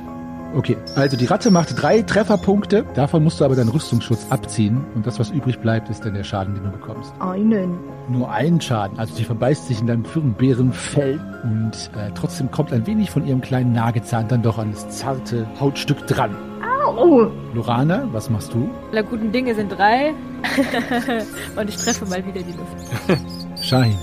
Okay, 0.54 0.76
also 0.96 1.16
die 1.16 1.26
Ratte 1.26 1.50
macht 1.50 1.82
drei 1.82 2.02
Trefferpunkte. 2.02 2.84
Davon 2.94 3.24
musst 3.24 3.40
du 3.40 3.46
aber 3.46 3.56
deinen 3.56 3.70
Rüstungsschutz 3.70 4.26
abziehen. 4.30 4.84
Und 4.96 5.08
das, 5.08 5.18
was 5.18 5.30
übrig 5.30 5.60
bleibt, 5.60 5.90
ist 5.90 6.04
dann 6.04 6.14
der 6.14 6.26
Schaden, 6.26 6.56
den 6.56 6.66
du 6.66 6.72
bekommst. 6.72 7.14
Einen. 7.20 7.80
Nur 8.10 8.30
einen 8.30 8.60
Schaden. 8.60 9.00
Also 9.00 9.16
sie 9.16 9.24
verbeißt 9.24 9.68
sich 9.68 9.80
in 9.80 9.88
deinem 9.88 10.04
Firnbärenfell. 10.04 11.22
Und 11.44 11.92
äh, 11.96 12.12
trotzdem 12.16 12.52
kommt 12.52 12.74
ein 12.74 12.86
wenig 12.86 13.12
von 13.12 13.26
ihrem 13.26 13.40
kleinen 13.40 13.72
Nagezahn 13.72 14.28
dann 14.28 14.42
doch 14.42 14.58
an 14.58 14.72
das 14.72 14.90
zarte 14.90 15.48
Hautstück 15.60 16.06
dran. 16.08 16.36
Au! 16.86 17.32
Lorana, 17.54 18.08
was 18.12 18.30
machst 18.30 18.54
du? 18.54 18.70
Alle 18.92 19.04
guten 19.04 19.32
Dinge 19.32 19.54
sind 19.54 19.70
drei. 19.70 20.14
und 21.56 21.70
ich 21.70 21.78
treffe 21.78 22.06
mal 22.06 22.26
wieder 22.26 22.42
die 22.42 22.54
Luft. 22.54 23.64
Shahin. 23.64 23.98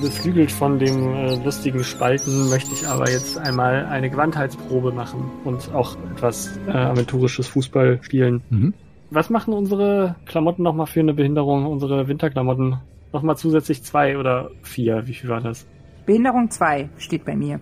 Beflügelt 0.00 0.52
von 0.52 0.78
dem 0.78 1.14
äh, 1.14 1.36
lustigen 1.42 1.82
Spalten 1.82 2.50
möchte 2.50 2.72
ich 2.72 2.86
aber 2.86 3.08
jetzt 3.10 3.38
einmal 3.38 3.86
eine 3.86 4.10
Gewandheitsprobe 4.10 4.92
machen 4.92 5.30
und 5.44 5.72
auch 5.72 5.96
etwas 6.14 6.58
äh, 6.66 6.72
aventurisches 6.72 7.48
Fußball 7.48 8.00
spielen. 8.02 8.42
Mhm. 8.50 8.74
Was 9.10 9.30
machen 9.30 9.54
unsere 9.54 10.16
Klamotten 10.26 10.62
nochmal 10.62 10.86
für 10.86 11.00
eine 11.00 11.14
Behinderung, 11.14 11.64
unsere 11.66 12.08
Winterklamotten? 12.08 12.78
Nochmal 13.12 13.36
zusätzlich 13.36 13.82
zwei 13.84 14.18
oder 14.18 14.50
vier, 14.62 15.06
wie 15.06 15.14
viel 15.14 15.30
war 15.30 15.40
das? 15.40 15.66
Behinderung 16.06 16.50
2 16.50 16.90
steht 16.98 17.24
bei 17.24 17.34
mir. 17.34 17.60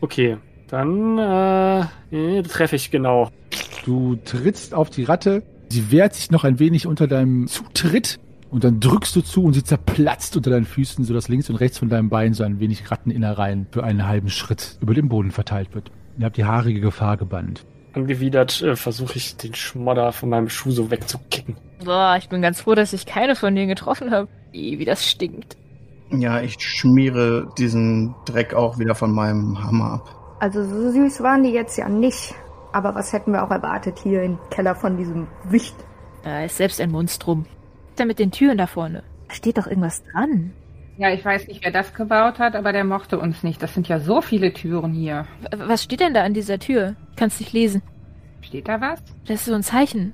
Okay, 0.00 0.38
dann 0.72 1.18
äh, 1.18 2.42
treffe 2.44 2.76
ich 2.76 2.90
genau. 2.90 3.30
Du 3.84 4.16
trittst 4.16 4.72
auf 4.72 4.88
die 4.88 5.04
Ratte. 5.04 5.42
Sie 5.68 5.92
wehrt 5.92 6.14
sich 6.14 6.30
noch 6.30 6.44
ein 6.44 6.58
wenig 6.58 6.86
unter 6.86 7.06
deinem 7.06 7.46
Zutritt. 7.46 8.18
Und 8.50 8.64
dann 8.64 8.80
drückst 8.80 9.14
du 9.16 9.20
zu 9.22 9.44
und 9.44 9.52
sie 9.52 9.64
zerplatzt 9.64 10.36
unter 10.36 10.50
deinen 10.50 10.64
Füßen, 10.64 11.04
sodass 11.04 11.28
links 11.28 11.48
und 11.48 11.56
rechts 11.56 11.78
von 11.78 11.88
deinem 11.88 12.08
Bein 12.08 12.34
so 12.34 12.42
ein 12.42 12.58
wenig 12.58 12.90
Ratteninnereien 12.90 13.66
für 13.70 13.84
einen 13.84 14.06
halben 14.06 14.28
Schritt 14.28 14.78
über 14.80 14.94
den 14.94 15.08
Boden 15.08 15.30
verteilt 15.30 15.74
wird. 15.74 15.90
Ihr 16.18 16.24
habt 16.26 16.36
die 16.36 16.44
haarige 16.44 16.80
Gefahr 16.80 17.16
gebannt. 17.16 17.64
Angewidert 17.94 18.62
äh, 18.62 18.76
versuche 18.76 19.16
ich 19.16 19.36
den 19.36 19.54
Schmodder 19.54 20.12
von 20.12 20.30
meinem 20.30 20.48
Schuh 20.48 20.70
so 20.70 20.90
wegzukicken. 20.90 21.56
Boah, 21.84 22.16
ich 22.18 22.28
bin 22.30 22.40
ganz 22.40 22.62
froh, 22.62 22.74
dass 22.74 22.94
ich 22.94 23.04
keine 23.04 23.36
von 23.36 23.54
denen 23.54 23.68
getroffen 23.68 24.10
habe. 24.10 24.28
Wie 24.52 24.84
das 24.84 25.06
stinkt. 25.06 25.56
Ja, 26.10 26.40
ich 26.40 26.56
schmiere 26.60 27.50
diesen 27.58 28.14
Dreck 28.26 28.54
auch 28.54 28.78
wieder 28.78 28.94
von 28.94 29.12
meinem 29.12 29.62
Hammer 29.62 29.92
ab. 29.92 30.21
Also 30.42 30.64
so 30.64 30.90
süß 30.90 31.20
waren 31.22 31.44
die 31.44 31.50
jetzt 31.50 31.78
ja 31.78 31.88
nicht. 31.88 32.34
Aber 32.72 32.96
was 32.96 33.12
hätten 33.12 33.30
wir 33.32 33.44
auch 33.44 33.50
erwartet 33.52 34.00
hier 34.02 34.24
im 34.24 34.38
Keller 34.50 34.74
von 34.74 34.96
diesem 34.96 35.28
Wicht? 35.44 35.76
Er 36.24 36.46
ist 36.46 36.56
selbst 36.56 36.80
ein 36.80 36.90
Monstrum. 36.90 37.44
Was 37.44 37.90
ist 37.90 37.98
denn 38.00 38.08
mit 38.08 38.18
den 38.18 38.32
Türen 38.32 38.58
da 38.58 38.66
vorne? 38.66 39.04
Da 39.28 39.34
steht 39.36 39.56
doch 39.56 39.68
irgendwas 39.68 40.02
dran. 40.02 40.52
Ja, 40.96 41.10
ich 41.12 41.24
weiß 41.24 41.46
nicht, 41.46 41.64
wer 41.64 41.70
das 41.70 41.94
gebaut 41.94 42.40
hat, 42.40 42.56
aber 42.56 42.72
der 42.72 42.82
mochte 42.82 43.20
uns 43.20 43.44
nicht. 43.44 43.62
Das 43.62 43.72
sind 43.72 43.86
ja 43.86 44.00
so 44.00 44.20
viele 44.20 44.52
Türen 44.52 44.92
hier. 44.92 45.26
W- 45.42 45.58
Was 45.68 45.84
steht 45.84 46.00
denn 46.00 46.12
da 46.12 46.24
an 46.24 46.34
dieser 46.34 46.58
Tür? 46.58 46.96
Kannst 47.14 47.38
nicht 47.38 47.52
lesen. 47.52 47.80
Steht 48.40 48.66
da 48.66 48.80
was? 48.80 49.00
Das 49.28 49.36
ist 49.36 49.44
so 49.44 49.54
ein 49.54 49.62
Zeichen. 49.62 50.12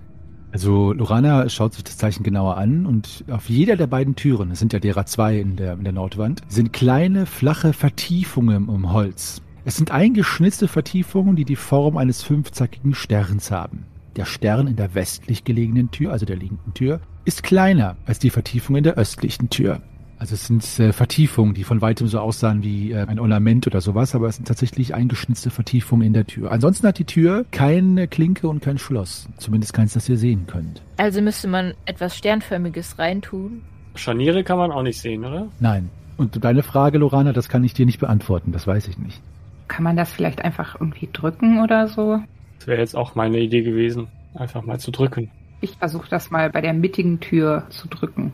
Also 0.52 0.92
Lorana 0.92 1.48
schaut 1.48 1.72
sich 1.72 1.84
das 1.84 1.96
Zeichen 1.96 2.22
genauer 2.22 2.58
an 2.58 2.84
und 2.84 3.24
auf 3.30 3.48
jeder 3.48 3.76
der 3.76 3.86
beiden 3.86 4.14
Türen, 4.14 4.50
es 4.50 4.58
sind 4.58 4.74
ja 4.74 4.78
derer 4.78 5.06
zwei 5.06 5.38
in 5.38 5.56
der, 5.56 5.72
in 5.72 5.84
der 5.84 5.92
Nordwand, 5.94 6.42
sind 6.48 6.74
kleine, 6.74 7.24
flache 7.24 7.72
Vertiefungen 7.72 8.68
im 8.68 8.92
Holz. 8.92 9.40
Es 9.68 9.76
sind 9.76 9.90
eingeschnitzte 9.90 10.66
Vertiefungen, 10.66 11.36
die 11.36 11.44
die 11.44 11.54
Form 11.54 11.98
eines 11.98 12.22
fünfzackigen 12.22 12.94
Sterns 12.94 13.50
haben. 13.50 13.84
Der 14.16 14.24
Stern 14.24 14.66
in 14.66 14.76
der 14.76 14.94
westlich 14.94 15.44
gelegenen 15.44 15.90
Tür, 15.90 16.10
also 16.10 16.24
der 16.24 16.36
linken 16.36 16.72
Tür, 16.72 17.00
ist 17.26 17.42
kleiner 17.42 17.98
als 18.06 18.18
die 18.18 18.30
Vertiefung 18.30 18.76
in 18.76 18.84
der 18.84 18.94
östlichen 18.94 19.50
Tür. 19.50 19.82
Also 20.18 20.36
es 20.36 20.46
sind 20.46 20.64
äh, 20.80 20.94
Vertiefungen, 20.94 21.52
die 21.52 21.64
von 21.64 21.82
weitem 21.82 22.06
so 22.06 22.18
aussahen 22.18 22.62
wie 22.62 22.92
äh, 22.92 23.04
ein 23.04 23.18
Ornament 23.18 23.66
oder 23.66 23.82
sowas, 23.82 24.14
aber 24.14 24.28
es 24.28 24.36
sind 24.36 24.48
tatsächlich 24.48 24.94
eingeschnitzte 24.94 25.50
Vertiefungen 25.50 26.06
in 26.06 26.14
der 26.14 26.26
Tür. 26.26 26.50
Ansonsten 26.50 26.86
hat 26.86 26.98
die 26.98 27.04
Tür 27.04 27.44
keine 27.50 28.08
Klinke 28.08 28.48
und 28.48 28.62
kein 28.62 28.78
Schloss. 28.78 29.28
Zumindest 29.36 29.74
keins, 29.74 29.92
das 29.92 30.08
ihr 30.08 30.16
sehen 30.16 30.46
könnt. 30.46 30.80
Also 30.96 31.20
müsste 31.20 31.46
man 31.46 31.74
etwas 31.84 32.16
Sternförmiges 32.16 32.98
reintun. 32.98 33.60
Scharniere 33.96 34.44
kann 34.44 34.56
man 34.56 34.72
auch 34.72 34.82
nicht 34.82 34.98
sehen, 34.98 35.26
oder? 35.26 35.48
Nein. 35.60 35.90
Und 36.16 36.42
deine 36.42 36.62
Frage, 36.62 36.96
Lorana, 36.96 37.34
das 37.34 37.50
kann 37.50 37.64
ich 37.64 37.74
dir 37.74 37.84
nicht 37.84 38.00
beantworten, 38.00 38.50
das 38.50 38.66
weiß 38.66 38.88
ich 38.88 38.96
nicht. 38.96 39.20
Kann 39.68 39.84
man 39.84 39.96
das 39.96 40.10
vielleicht 40.10 40.42
einfach 40.44 40.76
irgendwie 40.80 41.08
drücken 41.12 41.62
oder 41.62 41.88
so? 41.88 42.20
Das 42.58 42.66
wäre 42.66 42.80
jetzt 42.80 42.96
auch 42.96 43.14
meine 43.14 43.38
Idee 43.38 43.62
gewesen, 43.62 44.08
einfach 44.34 44.62
mal 44.62 44.80
zu 44.80 44.90
drücken. 44.90 45.30
Ich 45.60 45.76
versuche 45.76 46.08
das 46.08 46.30
mal 46.30 46.50
bei 46.50 46.60
der 46.60 46.72
mittigen 46.72 47.20
Tür 47.20 47.66
zu 47.70 47.88
drücken. 47.88 48.32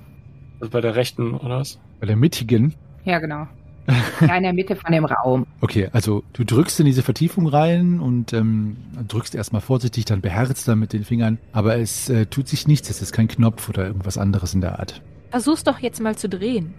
Also 0.61 0.71
bei 0.71 0.81
der 0.81 0.95
rechten, 0.95 1.35
oder 1.35 1.59
was? 1.59 1.79
Bei 2.01 2.07
der 2.07 2.17
mittigen, 2.17 2.75
Ja, 3.05 3.19
genau. 3.19 3.47
Ja, 4.21 4.37
in 4.37 4.45
der 4.45 4.55
Mitte 4.55 4.77
von 4.77 4.93
dem 4.93 5.05
Raum. 5.05 5.47
okay, 5.61 5.91
also 5.93 6.23
du 6.33 6.45
drückst 6.45 6.81
in 6.81 6.87
diese 6.87 7.03
Vertiefung 7.03 7.47
rein 7.49 8.01
und 8.01 8.33
ähm, 8.33 8.77
drückst 9.09 9.35
erstmal 9.35 9.61
vorsichtig, 9.61 10.07
dann 10.07 10.23
beherzt 10.23 10.67
dann 10.69 10.79
mit 10.79 10.95
den 10.95 11.05
Fingern, 11.05 11.37
aber 11.53 11.77
es 11.77 12.09
äh, 12.09 12.25
tut 12.27 12.49
sich 12.49 12.67
nichts, 12.67 12.89
es 12.89 13.03
ist 13.03 13.13
kein 13.13 13.29
Knopf 13.29 13.69
oder 13.69 13.87
irgendwas 13.87 14.17
anderes 14.17 14.55
in 14.55 14.63
der 14.63 14.79
Art. 14.79 15.03
Versuch's 15.31 15.65
doch 15.65 15.81
jetzt 15.81 16.01
mal 16.01 16.17
zu 16.17 16.31
drehen. 16.31 16.73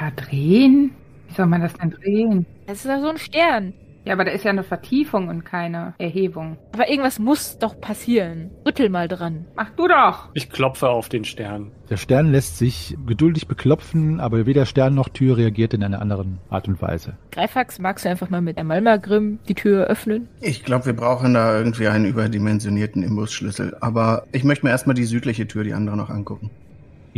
Ja, 0.00 0.10
drehen? 0.10 0.92
Wie 1.28 1.34
soll 1.34 1.46
man 1.46 1.60
das 1.60 1.74
denn 1.74 1.90
drehen? 1.90 2.46
Es 2.66 2.78
ist 2.78 2.86
ja 2.86 3.00
so 3.00 3.08
ein 3.08 3.18
Stern. 3.18 3.74
Ja, 4.08 4.14
aber 4.14 4.24
da 4.24 4.30
ist 4.30 4.42
ja 4.42 4.50
eine 4.50 4.62
Vertiefung 4.62 5.28
und 5.28 5.44
keine 5.44 5.92
Erhebung. 5.98 6.56
Aber 6.72 6.88
irgendwas 6.88 7.18
muss 7.18 7.58
doch 7.58 7.78
passieren. 7.78 8.50
Rüttel 8.66 8.88
mal 8.88 9.06
dran. 9.06 9.44
Mach 9.54 9.68
du 9.76 9.86
doch! 9.86 10.30
Ich 10.32 10.48
klopfe 10.48 10.88
auf 10.88 11.10
den 11.10 11.26
Stern. 11.26 11.72
Der 11.90 11.98
Stern 11.98 12.32
lässt 12.32 12.56
sich 12.56 12.96
geduldig 13.06 13.48
beklopfen, 13.48 14.18
aber 14.18 14.46
weder 14.46 14.64
Stern 14.64 14.94
noch 14.94 15.10
Tür 15.10 15.36
reagiert 15.36 15.74
in 15.74 15.84
einer 15.84 16.00
anderen 16.00 16.38
Art 16.48 16.68
und 16.68 16.80
Weise. 16.80 17.18
Greifax, 17.32 17.80
magst 17.80 18.06
du 18.06 18.08
einfach 18.08 18.30
mal 18.30 18.40
mit 18.40 18.56
der 18.56 18.64
Malmagrim 18.64 19.40
die 19.46 19.54
Tür 19.54 19.88
öffnen? 19.88 20.26
Ich 20.40 20.64
glaube, 20.64 20.86
wir 20.86 20.96
brauchen 20.96 21.34
da 21.34 21.58
irgendwie 21.58 21.88
einen 21.88 22.06
überdimensionierten 22.06 23.02
Imbusschlüssel. 23.02 23.76
Aber 23.82 24.24
ich 24.32 24.42
möchte 24.42 24.64
mir 24.64 24.70
erstmal 24.70 24.94
die 24.94 25.04
südliche 25.04 25.46
Tür, 25.46 25.64
die 25.64 25.74
andere 25.74 25.98
noch 25.98 26.08
angucken. 26.08 26.50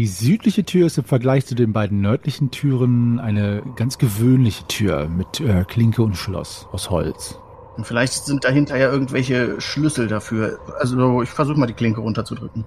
Die 0.00 0.06
südliche 0.06 0.64
Tür 0.64 0.86
ist 0.86 0.96
im 0.96 1.04
Vergleich 1.04 1.44
zu 1.44 1.54
den 1.54 1.74
beiden 1.74 2.00
nördlichen 2.00 2.50
Türen 2.50 3.20
eine 3.20 3.62
ganz 3.76 3.98
gewöhnliche 3.98 4.66
Tür 4.66 5.10
mit 5.10 5.40
äh, 5.40 5.66
Klinke 5.68 6.02
und 6.02 6.16
Schloss 6.16 6.66
aus 6.72 6.88
Holz. 6.88 7.38
Und 7.76 7.86
vielleicht 7.86 8.14
sind 8.14 8.44
dahinter 8.44 8.78
ja 8.78 8.90
irgendwelche 8.90 9.60
Schlüssel 9.60 10.08
dafür. 10.08 10.58
Also 10.78 11.20
ich 11.20 11.28
versuche 11.28 11.60
mal 11.60 11.66
die 11.66 11.74
Klinke 11.74 12.00
runterzudrücken. 12.00 12.64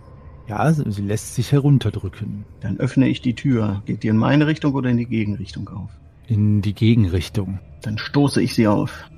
Ja, 0.48 0.72
sie 0.72 0.84
sie 0.92 1.02
lässt 1.02 1.34
sich 1.34 1.52
herunterdrücken. 1.52 2.46
Dann 2.62 2.78
öffne 2.78 3.08
ich 3.08 3.24
die 3.24 3.34
Tür. 3.34 3.82
Geht 3.88 4.04
die 4.04 4.10
in 4.10 4.18
meine 4.18 4.46
Richtung 4.46 4.76
oder 4.76 4.92
in 4.92 4.98
die 4.98 5.08
Gegenrichtung 5.08 5.68
auf? 5.70 5.90
In 6.28 6.62
die 6.62 6.76
Gegenrichtung. 6.76 7.58
Dann 7.82 7.98
stoße 7.98 8.44
ich 8.44 8.54
sie 8.54 8.68
auf. 8.68 9.10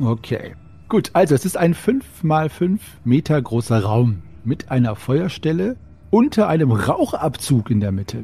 Okay. 0.00 0.54
Gut, 0.88 1.10
also 1.12 1.34
es 1.34 1.44
ist 1.44 1.58
ein 1.58 1.74
5 1.74 2.22
mal 2.22 2.48
5 2.48 2.80
Meter 3.04 3.42
großer 3.42 3.80
Raum 3.82 4.22
mit 4.44 4.70
einer 4.70 4.96
Feuerstelle 4.96 5.76
unter 6.14 6.46
einem 6.46 6.70
Rauchabzug 6.70 7.72
in 7.72 7.80
der 7.80 7.90
Mitte. 7.90 8.22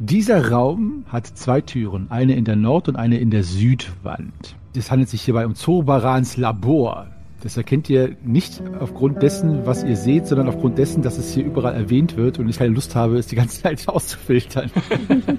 Dieser 0.00 0.50
Raum 0.50 1.04
hat 1.06 1.24
zwei 1.24 1.60
Türen, 1.60 2.08
eine 2.10 2.34
in 2.34 2.44
der 2.44 2.56
Nord- 2.56 2.88
und 2.88 2.96
eine 2.96 3.18
in 3.18 3.30
der 3.30 3.44
Südwand. 3.44 4.56
Es 4.74 4.90
handelt 4.90 5.08
sich 5.08 5.22
hierbei 5.22 5.46
um 5.46 5.54
Zorbarans 5.54 6.36
Labor. 6.36 7.06
Das 7.40 7.56
erkennt 7.56 7.88
ihr 7.90 8.16
nicht 8.24 8.60
aufgrund 8.80 9.22
dessen, 9.22 9.66
was 9.66 9.84
ihr 9.84 9.96
seht, 9.96 10.26
sondern 10.26 10.48
aufgrund 10.48 10.78
dessen, 10.78 11.02
dass 11.02 11.16
es 11.16 11.32
hier 11.32 11.44
überall 11.44 11.74
erwähnt 11.74 12.16
wird 12.16 12.40
und 12.40 12.48
ich 12.48 12.58
keine 12.58 12.74
Lust 12.74 12.96
habe, 12.96 13.18
es 13.18 13.28
die 13.28 13.36
ganze 13.36 13.62
Zeit 13.62 13.86
auszufiltern. 13.88 14.72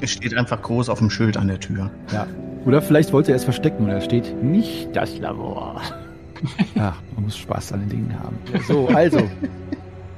Es 0.00 0.12
steht 0.12 0.32
einfach 0.32 0.62
groß 0.62 0.90
auf 0.90 1.00
dem 1.00 1.10
Schild 1.10 1.36
an 1.36 1.48
der 1.48 1.58
Tür. 1.58 1.90
Ja. 2.12 2.28
Oder 2.64 2.80
vielleicht 2.80 3.12
wollte 3.12 3.32
er 3.32 3.36
es 3.36 3.42
verstecken 3.42 3.82
und 3.82 3.90
da 3.90 4.00
steht 4.00 4.42
nicht 4.42 4.94
das 4.94 5.18
Labor. 5.18 5.82
Ja, 6.76 6.94
man 7.16 7.24
muss 7.24 7.36
Spaß 7.36 7.72
an 7.72 7.80
den 7.80 7.88
Dingen 7.88 8.16
haben. 8.16 8.36
So, 8.68 8.86
also. 8.86 9.28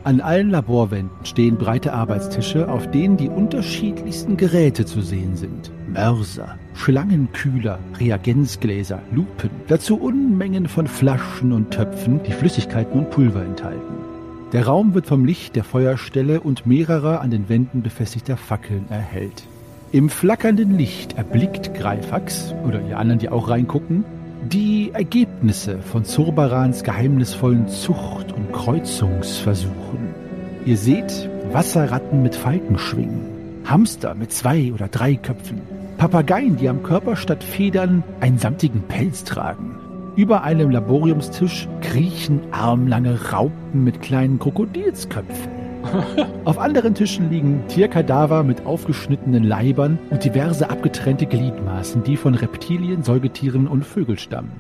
An 0.02 0.22
allen 0.22 0.48
Laborwänden 0.48 1.10
stehen 1.24 1.56
breite 1.56 1.92
Arbeitstische, 1.92 2.70
auf 2.70 2.90
denen 2.90 3.18
die 3.18 3.28
unterschiedlichsten 3.28 4.38
Geräte 4.38 4.86
zu 4.86 5.02
sehen 5.02 5.36
sind. 5.36 5.70
Mörser, 5.92 6.56
Schlangenkühler, 6.72 7.78
Reagenzgläser, 7.98 9.02
Lupen, 9.12 9.50
dazu 9.68 10.00
Unmengen 10.00 10.68
von 10.68 10.86
Flaschen 10.86 11.52
und 11.52 11.70
Töpfen, 11.70 12.22
die 12.26 12.32
Flüssigkeiten 12.32 12.98
und 12.98 13.10
Pulver 13.10 13.42
enthalten. 13.42 13.92
Der 14.54 14.66
Raum 14.66 14.94
wird 14.94 15.06
vom 15.06 15.26
Licht 15.26 15.54
der 15.54 15.64
Feuerstelle 15.64 16.40
und 16.40 16.66
mehrerer 16.66 17.20
an 17.20 17.30
den 17.30 17.50
Wänden 17.50 17.82
befestigter 17.82 18.38
Fackeln 18.38 18.86
erhellt. 18.88 19.42
Im 19.92 20.08
flackernden 20.08 20.78
Licht 20.78 21.18
erblickt 21.18 21.74
Greifax, 21.74 22.54
oder 22.66 22.80
ihr 22.88 22.98
anderen, 22.98 23.18
die 23.18 23.28
auch 23.28 23.50
reingucken, 23.50 24.04
die 24.48 24.90
Ergebnisse 24.94 25.78
von 25.80 26.04
Zurbarans 26.04 26.82
geheimnisvollen 26.82 27.68
Zucht- 27.68 28.32
und 28.32 28.52
Kreuzungsversuchen. 28.52 30.14
Ihr 30.64 30.76
seht 30.76 31.28
Wasserratten 31.52 32.22
mit 32.22 32.34
Falkenschwingen, 32.34 33.20
Hamster 33.64 34.14
mit 34.14 34.32
zwei 34.32 34.72
oder 34.72 34.88
drei 34.88 35.16
Köpfen, 35.16 35.60
Papageien, 35.98 36.56
die 36.56 36.68
am 36.68 36.82
Körper 36.82 37.16
statt 37.16 37.44
Federn 37.44 38.02
einen 38.20 38.38
samtigen 38.38 38.82
Pelz 38.82 39.24
tragen. 39.24 39.74
Über 40.16 40.42
einem 40.42 40.70
Laboriumstisch 40.70 41.68
kriechen 41.82 42.40
armlange 42.50 43.30
Raupen 43.32 43.84
mit 43.84 44.00
kleinen 44.00 44.38
Krokodilsköpfen. 44.38 45.59
Auf 46.44 46.58
anderen 46.58 46.94
Tischen 46.94 47.30
liegen 47.30 47.64
Tierkadaver 47.68 48.42
mit 48.42 48.66
aufgeschnittenen 48.66 49.44
Leibern 49.44 49.98
und 50.10 50.24
diverse 50.24 50.70
abgetrennte 50.70 51.26
Gliedmaßen, 51.26 52.02
die 52.04 52.16
von 52.16 52.34
Reptilien, 52.34 53.02
Säugetieren 53.02 53.66
und 53.66 53.84
Vögeln 53.84 54.18
stammen. 54.18 54.52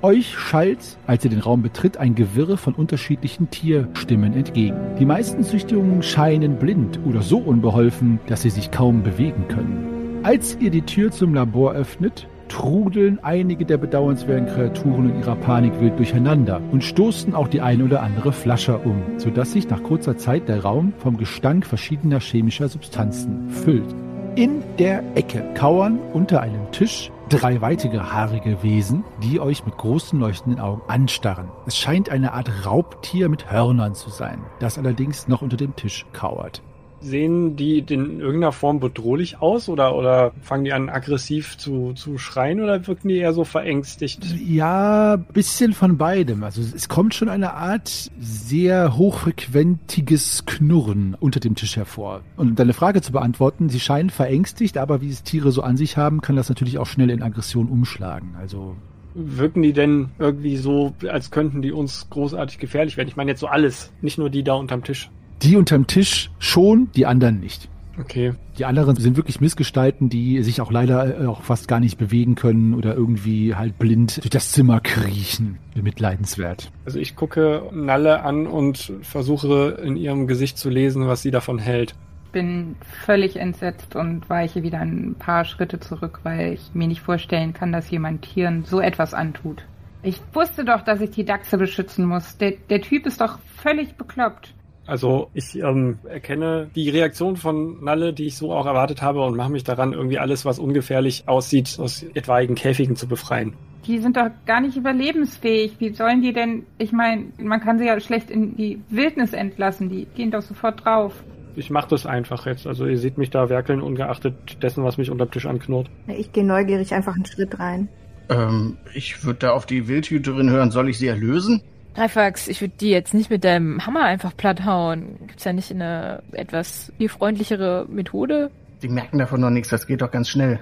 Euch 0.00 0.38
schallt, 0.38 0.96
als 1.08 1.24
ihr 1.24 1.30
den 1.30 1.40
Raum 1.40 1.62
betritt, 1.62 1.96
ein 1.96 2.14
Gewirre 2.14 2.56
von 2.56 2.74
unterschiedlichen 2.74 3.50
Tierstimmen 3.50 4.32
entgegen. 4.32 4.76
Die 4.98 5.04
meisten 5.04 5.42
Züchtungen 5.42 6.04
scheinen 6.04 6.56
blind 6.56 7.00
oder 7.04 7.20
so 7.20 7.38
unbeholfen, 7.38 8.20
dass 8.28 8.42
sie 8.42 8.50
sich 8.50 8.70
kaum 8.70 9.02
bewegen 9.02 9.48
können. 9.48 10.20
Als 10.22 10.56
ihr 10.60 10.70
die 10.70 10.82
Tür 10.82 11.10
zum 11.10 11.34
Labor 11.34 11.72
öffnet, 11.72 12.28
trudeln 12.48 13.18
einige 13.22 13.64
der 13.64 13.76
bedauernswerten 13.76 14.46
Kreaturen 14.46 15.10
in 15.10 15.20
ihrer 15.20 15.36
Panik 15.36 15.80
wild 15.80 15.98
durcheinander 15.98 16.60
und 16.72 16.84
stoßen 16.84 17.34
auch 17.34 17.48
die 17.48 17.60
ein 17.60 17.82
oder 17.82 18.02
andere 18.02 18.32
Flasche 18.32 18.78
um, 18.78 19.02
sodass 19.18 19.52
sich 19.52 19.68
nach 19.68 19.82
kurzer 19.82 20.16
Zeit 20.16 20.48
der 20.48 20.62
Raum 20.62 20.92
vom 20.98 21.16
Gestank 21.16 21.66
verschiedener 21.66 22.20
chemischer 22.20 22.68
Substanzen 22.68 23.48
füllt. 23.50 23.94
In 24.36 24.62
der 24.78 25.02
Ecke 25.16 25.44
kauern 25.54 25.98
unter 26.12 26.40
einem 26.40 26.70
Tisch 26.70 27.10
drei 27.28 27.60
weitere 27.60 27.98
haarige 27.98 28.62
Wesen, 28.62 29.04
die 29.22 29.40
euch 29.40 29.64
mit 29.66 29.76
großen 29.76 30.18
leuchtenden 30.18 30.60
Augen 30.60 30.82
anstarren. 30.88 31.48
Es 31.66 31.76
scheint 31.76 32.08
eine 32.08 32.32
Art 32.32 32.64
Raubtier 32.64 33.28
mit 33.28 33.50
Hörnern 33.50 33.94
zu 33.94 34.10
sein, 34.10 34.40
das 34.60 34.78
allerdings 34.78 35.28
noch 35.28 35.42
unter 35.42 35.56
dem 35.56 35.76
Tisch 35.76 36.06
kauert. 36.12 36.62
Sehen 37.00 37.56
die 37.56 37.78
in 37.78 38.20
irgendeiner 38.20 38.52
Form 38.52 38.80
bedrohlich 38.80 39.40
aus 39.40 39.68
oder, 39.68 39.96
oder 39.96 40.32
fangen 40.42 40.64
die 40.64 40.72
an 40.72 40.88
aggressiv 40.88 41.56
zu, 41.56 41.92
zu 41.92 42.18
schreien 42.18 42.60
oder 42.60 42.86
wirken 42.86 43.08
die 43.08 43.18
eher 43.18 43.32
so 43.32 43.44
verängstigt? 43.44 44.24
Ja, 44.44 45.16
bisschen 45.16 45.72
von 45.72 45.96
beidem. 45.96 46.42
Also 46.42 46.60
es 46.60 46.88
kommt 46.88 47.14
schon 47.14 47.28
eine 47.28 47.54
Art 47.54 48.10
sehr 48.18 48.96
hochfrequentiges 48.96 50.44
Knurren 50.46 51.16
unter 51.18 51.40
dem 51.40 51.54
Tisch 51.54 51.76
hervor. 51.76 52.22
Und 52.36 52.48
um 52.48 52.54
deine 52.56 52.72
Frage 52.72 53.00
zu 53.00 53.12
beantworten, 53.12 53.68
sie 53.68 53.80
scheinen 53.80 54.10
verängstigt, 54.10 54.76
aber 54.76 55.00
wie 55.00 55.10
es 55.10 55.22
Tiere 55.22 55.52
so 55.52 55.62
an 55.62 55.76
sich 55.76 55.96
haben, 55.96 56.20
kann 56.20 56.36
das 56.36 56.48
natürlich 56.48 56.78
auch 56.78 56.86
schnell 56.86 57.10
in 57.10 57.22
Aggression 57.22 57.68
umschlagen. 57.68 58.34
Also 58.38 58.76
Wirken 59.14 59.62
die 59.62 59.72
denn 59.72 60.10
irgendwie 60.18 60.56
so, 60.56 60.94
als 61.08 61.30
könnten 61.30 61.62
die 61.62 61.72
uns 61.72 62.08
großartig 62.10 62.58
gefährlich 62.58 62.96
werden? 62.96 63.08
Ich 63.08 63.16
meine 63.16 63.30
jetzt 63.30 63.40
so 63.40 63.46
alles, 63.46 63.92
nicht 64.00 64.18
nur 64.18 64.30
die 64.30 64.44
da 64.44 64.54
unterm 64.54 64.84
Tisch. 64.84 65.10
Die 65.42 65.56
unterm 65.56 65.86
Tisch 65.86 66.30
schon, 66.38 66.90
die 66.94 67.06
anderen 67.06 67.40
nicht. 67.40 67.68
Okay. 68.00 68.34
Die 68.58 68.64
anderen 68.64 68.96
sind 68.96 69.16
wirklich 69.16 69.40
Missgestalten, 69.40 70.08
die 70.08 70.42
sich 70.42 70.60
auch 70.60 70.70
leider 70.70 71.20
äh, 71.20 71.26
auch 71.26 71.42
fast 71.42 71.68
gar 71.68 71.80
nicht 71.80 71.98
bewegen 71.98 72.34
können 72.36 72.74
oder 72.74 72.94
irgendwie 72.94 73.54
halt 73.54 73.78
blind 73.78 74.18
durch 74.18 74.30
das 74.30 74.52
Zimmer 74.52 74.80
kriechen. 74.80 75.58
Mitleidenswert. 75.74 76.70
Also 76.84 76.98
ich 76.98 77.16
gucke 77.16 77.62
Nalle 77.72 78.22
an 78.22 78.46
und 78.46 78.92
versuche 79.02 79.80
in 79.82 79.96
ihrem 79.96 80.26
Gesicht 80.26 80.58
zu 80.58 80.70
lesen, 80.70 81.06
was 81.06 81.22
sie 81.22 81.30
davon 81.30 81.58
hält. 81.58 81.94
Bin 82.32 82.76
völlig 83.04 83.36
entsetzt 83.36 83.96
und 83.96 84.28
weiche 84.28 84.62
wieder 84.62 84.80
ein 84.80 85.16
paar 85.18 85.44
Schritte 85.44 85.80
zurück, 85.80 86.20
weil 86.24 86.52
ich 86.54 86.74
mir 86.74 86.86
nicht 86.86 87.00
vorstellen 87.00 87.52
kann, 87.52 87.72
dass 87.72 87.90
jemand 87.90 88.22
Tieren 88.22 88.64
so 88.64 88.80
etwas 88.80 89.14
antut. 89.14 89.64
Ich 90.02 90.20
wusste 90.32 90.64
doch, 90.64 90.82
dass 90.82 91.00
ich 91.00 91.10
die 91.10 91.24
Dachse 91.24 91.58
beschützen 91.58 92.06
muss. 92.06 92.36
Der, 92.38 92.52
der 92.70 92.82
Typ 92.82 93.06
ist 93.06 93.20
doch 93.20 93.38
völlig 93.56 93.94
bekloppt. 93.94 94.54
Also 94.88 95.28
ich 95.34 95.54
ähm, 95.58 95.98
erkenne 96.08 96.70
die 96.74 96.88
Reaktion 96.88 97.36
von 97.36 97.84
Nalle, 97.84 98.14
die 98.14 98.24
ich 98.24 98.38
so 98.38 98.54
auch 98.54 98.64
erwartet 98.64 99.02
habe 99.02 99.22
und 99.22 99.36
mache 99.36 99.52
mich 99.52 99.62
daran, 99.62 99.92
irgendwie 99.92 100.18
alles, 100.18 100.46
was 100.46 100.58
ungefährlich 100.58 101.24
aussieht, 101.26 101.76
aus 101.78 102.06
etwaigen 102.14 102.54
Käfigen 102.54 102.96
zu 102.96 103.06
befreien. 103.06 103.52
Die 103.86 103.98
sind 103.98 104.16
doch 104.16 104.30
gar 104.46 104.62
nicht 104.62 104.78
überlebensfähig. 104.78 105.74
Wie 105.78 105.92
sollen 105.92 106.22
die 106.22 106.32
denn, 106.32 106.64
ich 106.78 106.92
meine, 106.92 107.26
man 107.36 107.60
kann 107.60 107.78
sie 107.78 107.84
ja 107.84 108.00
schlecht 108.00 108.30
in 108.30 108.56
die 108.56 108.80
Wildnis 108.88 109.34
entlassen. 109.34 109.90
Die 109.90 110.06
gehen 110.16 110.30
doch 110.30 110.40
sofort 110.40 110.82
drauf. 110.82 111.22
Ich 111.54 111.68
mache 111.68 111.90
das 111.90 112.06
einfach 112.06 112.46
jetzt. 112.46 112.66
Also 112.66 112.86
ihr 112.86 112.96
seht 112.96 113.18
mich 113.18 113.28
da 113.28 113.50
werkeln, 113.50 113.82
ungeachtet 113.82 114.62
dessen, 114.62 114.84
was 114.84 114.96
mich 114.96 115.10
unterm 115.10 115.30
Tisch 115.30 115.44
anknurrt. 115.44 115.90
Ich 116.06 116.32
gehe 116.32 116.46
neugierig 116.46 116.94
einfach 116.94 117.14
einen 117.14 117.26
Schritt 117.26 117.58
rein. 117.58 117.88
Ähm, 118.30 118.78
ich 118.94 119.22
würde 119.22 119.40
da 119.40 119.50
auf 119.52 119.66
die 119.66 119.86
Wildhüterin 119.86 120.48
hören. 120.48 120.70
Soll 120.70 120.88
ich 120.88 120.96
sie 120.96 121.08
erlösen? 121.08 121.60
Greifax, 121.98 122.46
ich 122.46 122.60
würde 122.60 122.74
die 122.80 122.90
jetzt 122.90 123.12
nicht 123.12 123.28
mit 123.28 123.42
deinem 123.42 123.84
Hammer 123.84 124.04
einfach 124.04 124.36
platt 124.36 124.64
hauen. 124.64 125.16
Gibt's 125.26 125.42
ja 125.42 125.52
nicht 125.52 125.72
eine 125.72 126.22
etwas 126.30 126.92
tierfreundlichere 126.96 127.86
Methode? 127.88 128.52
Die 128.82 128.88
merken 128.88 129.18
davon 129.18 129.40
noch 129.40 129.50
nichts. 129.50 129.70
Das 129.70 129.84
geht 129.84 130.00
doch 130.00 130.12
ganz 130.12 130.28
schnell. 130.28 130.60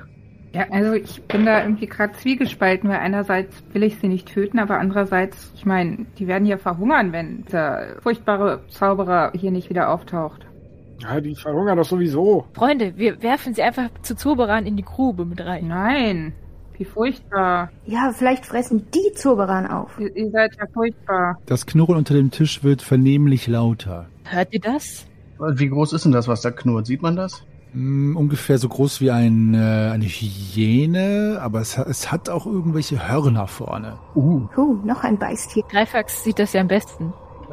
Ja, 0.54 0.64
also 0.70 0.94
ich 0.94 1.22
bin 1.24 1.44
da 1.44 1.60
irgendwie 1.62 1.88
gerade 1.88 2.14
zwiegespalten, 2.14 2.88
weil 2.88 3.00
einerseits 3.00 3.62
will 3.74 3.82
ich 3.82 3.98
sie 3.98 4.08
nicht 4.08 4.28
töten, 4.28 4.58
aber 4.58 4.78
andererseits, 4.78 5.52
ich 5.54 5.66
meine, 5.66 6.06
die 6.18 6.26
werden 6.26 6.46
ja 6.46 6.56
verhungern, 6.56 7.12
wenn 7.12 7.44
der 7.52 7.96
furchtbare 8.00 8.62
Zauberer 8.68 9.32
hier 9.34 9.50
nicht 9.50 9.68
wieder 9.68 9.90
auftaucht. 9.90 10.46
Ja, 11.00 11.20
die 11.20 11.34
verhungern 11.34 11.76
doch 11.76 11.84
sowieso. 11.84 12.46
Freunde, 12.54 12.96
wir 12.96 13.22
werfen 13.22 13.52
sie 13.52 13.62
einfach 13.62 13.90
zu 14.00 14.16
Zoberan 14.16 14.64
in 14.64 14.78
die 14.78 14.84
Grube 14.84 15.26
mit 15.26 15.44
rein. 15.44 15.68
Nein, 15.68 16.32
wie 16.78 16.84
furchtbar. 16.84 17.70
Ja, 17.84 18.12
vielleicht 18.16 18.46
fressen 18.46 18.86
die 18.94 19.12
Zoberan 19.14 19.66
auf. 19.66 19.98
Ihr, 19.98 20.14
ihr 20.16 20.30
seid 20.30 20.56
ja 20.58 20.64
furchtbar. 20.72 21.38
Das 21.46 21.66
Knurren 21.66 21.96
unter 21.96 22.14
dem 22.14 22.30
Tisch 22.30 22.62
wird 22.64 22.82
vernehmlich 22.82 23.46
lauter. 23.46 24.06
Hört 24.24 24.52
ihr 24.52 24.60
das? 24.60 25.06
Wie 25.38 25.68
groß 25.68 25.92
ist 25.92 26.04
denn 26.04 26.12
das, 26.12 26.28
was 26.28 26.40
da 26.40 26.50
knurrt? 26.50 26.86
Sieht 26.86 27.02
man 27.02 27.14
das? 27.16 27.44
Mm, 27.74 28.16
ungefähr 28.16 28.58
so 28.58 28.68
groß 28.68 29.00
wie 29.02 29.10
ein, 29.10 29.52
äh, 29.54 29.90
eine 29.92 30.06
Hyäne, 30.06 31.38
aber 31.42 31.60
es, 31.60 31.76
es 31.78 32.10
hat 32.10 32.28
auch 32.30 32.46
irgendwelche 32.46 33.08
Hörner 33.08 33.46
vorne. 33.46 33.98
Uh, 34.14 34.48
Huh, 34.56 34.78
noch 34.84 35.04
ein 35.04 35.18
Beißtier. 35.18 35.62
Greifax 35.70 36.24
sieht 36.24 36.38
das 36.38 36.52
ja 36.54 36.60
am 36.62 36.68
besten. 36.68 37.12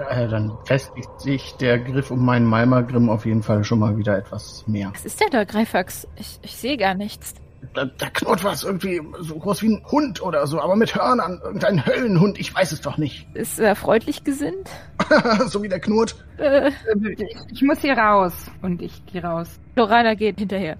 äh, 0.09 0.27
dann 0.27 0.53
festigt 0.65 1.09
sich 1.19 1.53
der 1.59 1.77
Griff 1.79 2.09
um 2.09 2.23
meinen 2.25 2.45
Malmagrim 2.45 3.09
auf 3.09 3.25
jeden 3.25 3.43
Fall 3.43 3.63
schon 3.63 3.79
mal 3.79 3.97
wieder 3.97 4.17
etwas 4.17 4.63
mehr. 4.67 4.91
Was 4.93 5.05
ist 5.05 5.19
denn 5.19 5.27
da, 5.31 5.43
Greifax? 5.43 6.07
Ich, 6.15 6.39
ich 6.41 6.55
sehe 6.55 6.77
gar 6.77 6.95
nichts. 6.95 7.33
Da, 7.73 7.85
da 7.85 8.09
knurrt 8.09 8.43
was 8.43 8.63
irgendwie 8.63 9.01
so 9.19 9.35
groß 9.35 9.61
wie 9.63 9.69
ein 9.75 9.85
Hund 9.91 10.21
oder 10.21 10.45
so, 10.47 10.59
aber 10.59 10.75
mit 10.75 10.95
Hörnern. 10.95 11.39
Irgendein 11.43 11.85
Höllenhund, 11.85 12.39
ich 12.39 12.53
weiß 12.53 12.71
es 12.71 12.81
doch 12.81 12.97
nicht. 12.97 13.27
Ist 13.33 13.59
er 13.59 13.75
freundlich 13.75 14.23
gesinnt? 14.23 14.69
so 15.47 15.63
wie 15.63 15.69
der 15.69 15.79
knurrt. 15.79 16.15
Äh, 16.37 16.71
Ich, 17.17 17.35
ich 17.51 17.61
muss 17.61 17.79
hier 17.79 17.97
raus. 17.97 18.33
Und 18.61 18.81
ich 18.81 19.05
gehe 19.05 19.23
raus. 19.23 19.59
Lorana 19.75 20.13
geht 20.13 20.39
hinterher. 20.39 20.77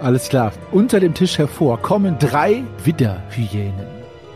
Alles 0.00 0.28
klar. 0.28 0.52
Unter 0.70 1.00
dem 1.00 1.14
Tisch 1.14 1.38
hervor 1.38 1.80
kommen 1.82 2.18
drei 2.18 2.62
Widderhyänen. 2.84 3.86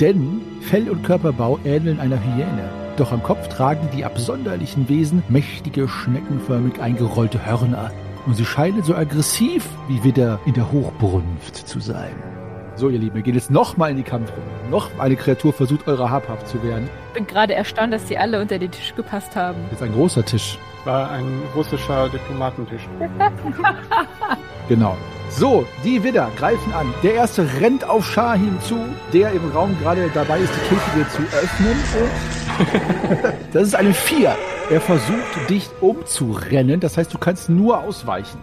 Denn 0.00 0.40
Fell 0.62 0.90
und 0.90 1.04
Körperbau 1.04 1.60
ähneln 1.64 2.00
einer 2.00 2.18
Hyäne. 2.20 2.68
Doch 2.96 3.12
am 3.12 3.22
Kopf 3.22 3.46
tragen 3.48 3.88
die 3.94 4.04
absonderlichen 4.04 4.88
Wesen 4.88 5.22
mächtige, 5.28 5.88
schneckenförmig 5.88 6.80
eingerollte 6.80 7.46
Hörner. 7.46 7.92
Und 8.26 8.36
sie 8.36 8.44
scheinen 8.44 8.82
so 8.82 8.94
aggressiv 8.94 9.64
wie 9.88 10.02
Widder 10.02 10.40
in 10.46 10.54
der 10.54 10.70
Hochbrunft 10.72 11.56
zu 11.56 11.80
sein. 11.80 12.14
So, 12.74 12.88
ihr 12.88 12.98
Lieben, 12.98 13.14
wir 13.14 13.22
gehen 13.22 13.34
jetzt 13.34 13.50
nochmal 13.50 13.90
in 13.90 13.96
die 13.96 14.02
Kampfrunde. 14.02 14.42
Noch 14.70 14.88
eine 14.98 15.14
Kreatur 15.14 15.52
versucht, 15.52 15.86
eurer 15.86 16.10
habhaft 16.10 16.48
zu 16.48 16.62
werden. 16.62 16.88
Bin 17.14 17.26
gerade 17.26 17.54
erstaunt, 17.54 17.92
dass 17.92 18.06
die 18.06 18.18
alle 18.18 18.40
unter 18.40 18.58
den 18.58 18.70
Tisch 18.70 18.94
gepasst 18.96 19.36
haben. 19.36 19.58
Jetzt 19.70 19.82
ein 19.82 19.92
großer 19.92 20.24
Tisch. 20.24 20.58
War 20.84 21.10
ein 21.10 21.42
russischer 21.54 22.08
Diplomatentisch. 22.08 22.88
Genau. 24.68 24.96
So, 25.36 25.66
die 25.82 26.02
Widder 26.04 26.30
greifen 26.36 26.72
an. 26.72 26.92
Der 27.02 27.14
erste 27.14 27.48
rennt 27.60 27.88
auf 27.88 28.06
Shahim 28.06 28.60
zu, 28.60 28.78
der 29.12 29.32
im 29.32 29.50
Raum 29.50 29.76
gerade 29.80 30.10
dabei 30.12 30.40
ist, 30.40 30.52
die 30.54 30.74
Käfige 30.74 31.08
zu 31.08 31.22
öffnen. 31.36 31.76
Das 33.52 33.62
ist 33.64 33.74
eine 33.74 33.94
4. 33.94 34.36
Er 34.70 34.80
versucht, 34.80 35.50
dich 35.50 35.68
umzurennen. 35.80 36.80
Das 36.80 36.96
heißt, 36.96 37.12
du 37.12 37.18
kannst 37.18 37.48
nur 37.48 37.80
ausweichen. 37.80 38.38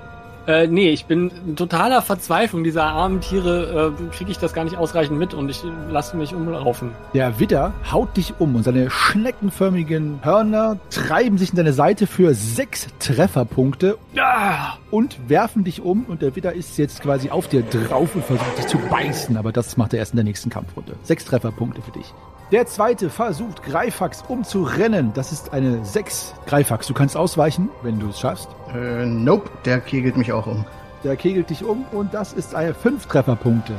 Äh, 0.49 0.65
nee, 0.65 0.89
ich 0.89 1.05
bin 1.05 1.29
in 1.45 1.55
totaler 1.55 2.01
Verzweiflung 2.01 2.63
dieser 2.63 2.85
armen 2.85 3.21
Tiere, 3.21 3.93
äh, 3.95 4.15
kriege 4.15 4.31
ich 4.31 4.39
das 4.39 4.53
gar 4.53 4.63
nicht 4.63 4.77
ausreichend 4.77 5.19
mit 5.19 5.35
und 5.35 5.47
ich 5.47 5.61
lasse 5.91 6.17
mich 6.17 6.33
umlaufen. 6.33 6.89
Der 7.13 7.39
Widder 7.39 7.71
haut 7.91 8.17
dich 8.17 8.33
um 8.39 8.55
und 8.55 8.63
seine 8.63 8.89
schneckenförmigen 8.89 10.21
Hörner 10.23 10.79
treiben 10.89 11.37
sich 11.37 11.51
in 11.51 11.57
deine 11.57 11.73
Seite 11.73 12.07
für 12.07 12.33
sechs 12.33 12.87
Trefferpunkte 12.97 13.99
Ah! 14.17 14.77
und 14.89 15.19
werfen 15.29 15.63
dich 15.63 15.83
um. 15.83 16.05
Und 16.05 16.23
der 16.23 16.35
Widder 16.35 16.53
ist 16.53 16.79
jetzt 16.79 17.03
quasi 17.03 17.29
auf 17.29 17.47
dir 17.47 17.61
drauf 17.61 18.15
und 18.15 18.25
versucht 18.25 18.57
dich 18.57 18.65
zu 18.65 18.79
beißen. 18.79 19.37
Aber 19.37 19.51
das 19.51 19.77
macht 19.77 19.93
er 19.93 19.99
erst 19.99 20.13
in 20.13 20.17
der 20.17 20.23
nächsten 20.25 20.49
Kampfrunde. 20.49 20.95
Sechs 21.03 21.25
Trefferpunkte 21.25 21.83
für 21.83 21.91
dich. 21.91 22.11
Der 22.51 22.65
zweite 22.65 23.11
versucht, 23.11 23.61
Greifax 23.61 24.23
umzurennen. 24.27 25.11
Das 25.13 25.31
ist 25.31 25.53
eine 25.53 25.85
6. 25.85 26.33
Greifax, 26.47 26.87
du 26.87 26.95
kannst 26.95 27.15
ausweichen, 27.15 27.69
wenn 27.83 27.99
du 27.99 28.09
es 28.09 28.19
schaffst. 28.19 28.49
Äh, 28.73 29.05
nope, 29.05 29.51
der 29.65 29.79
kegelt 29.79 30.17
mich 30.17 30.33
auch 30.33 30.47
um. 30.47 30.65
Der 31.03 31.15
kegelt 31.15 31.51
dich 31.51 31.63
um 31.63 31.85
und 31.91 32.11
das 32.11 32.33
ist 32.33 32.55
eine 32.55 32.73
5 32.73 33.05
Trefferpunkte. 33.05 33.73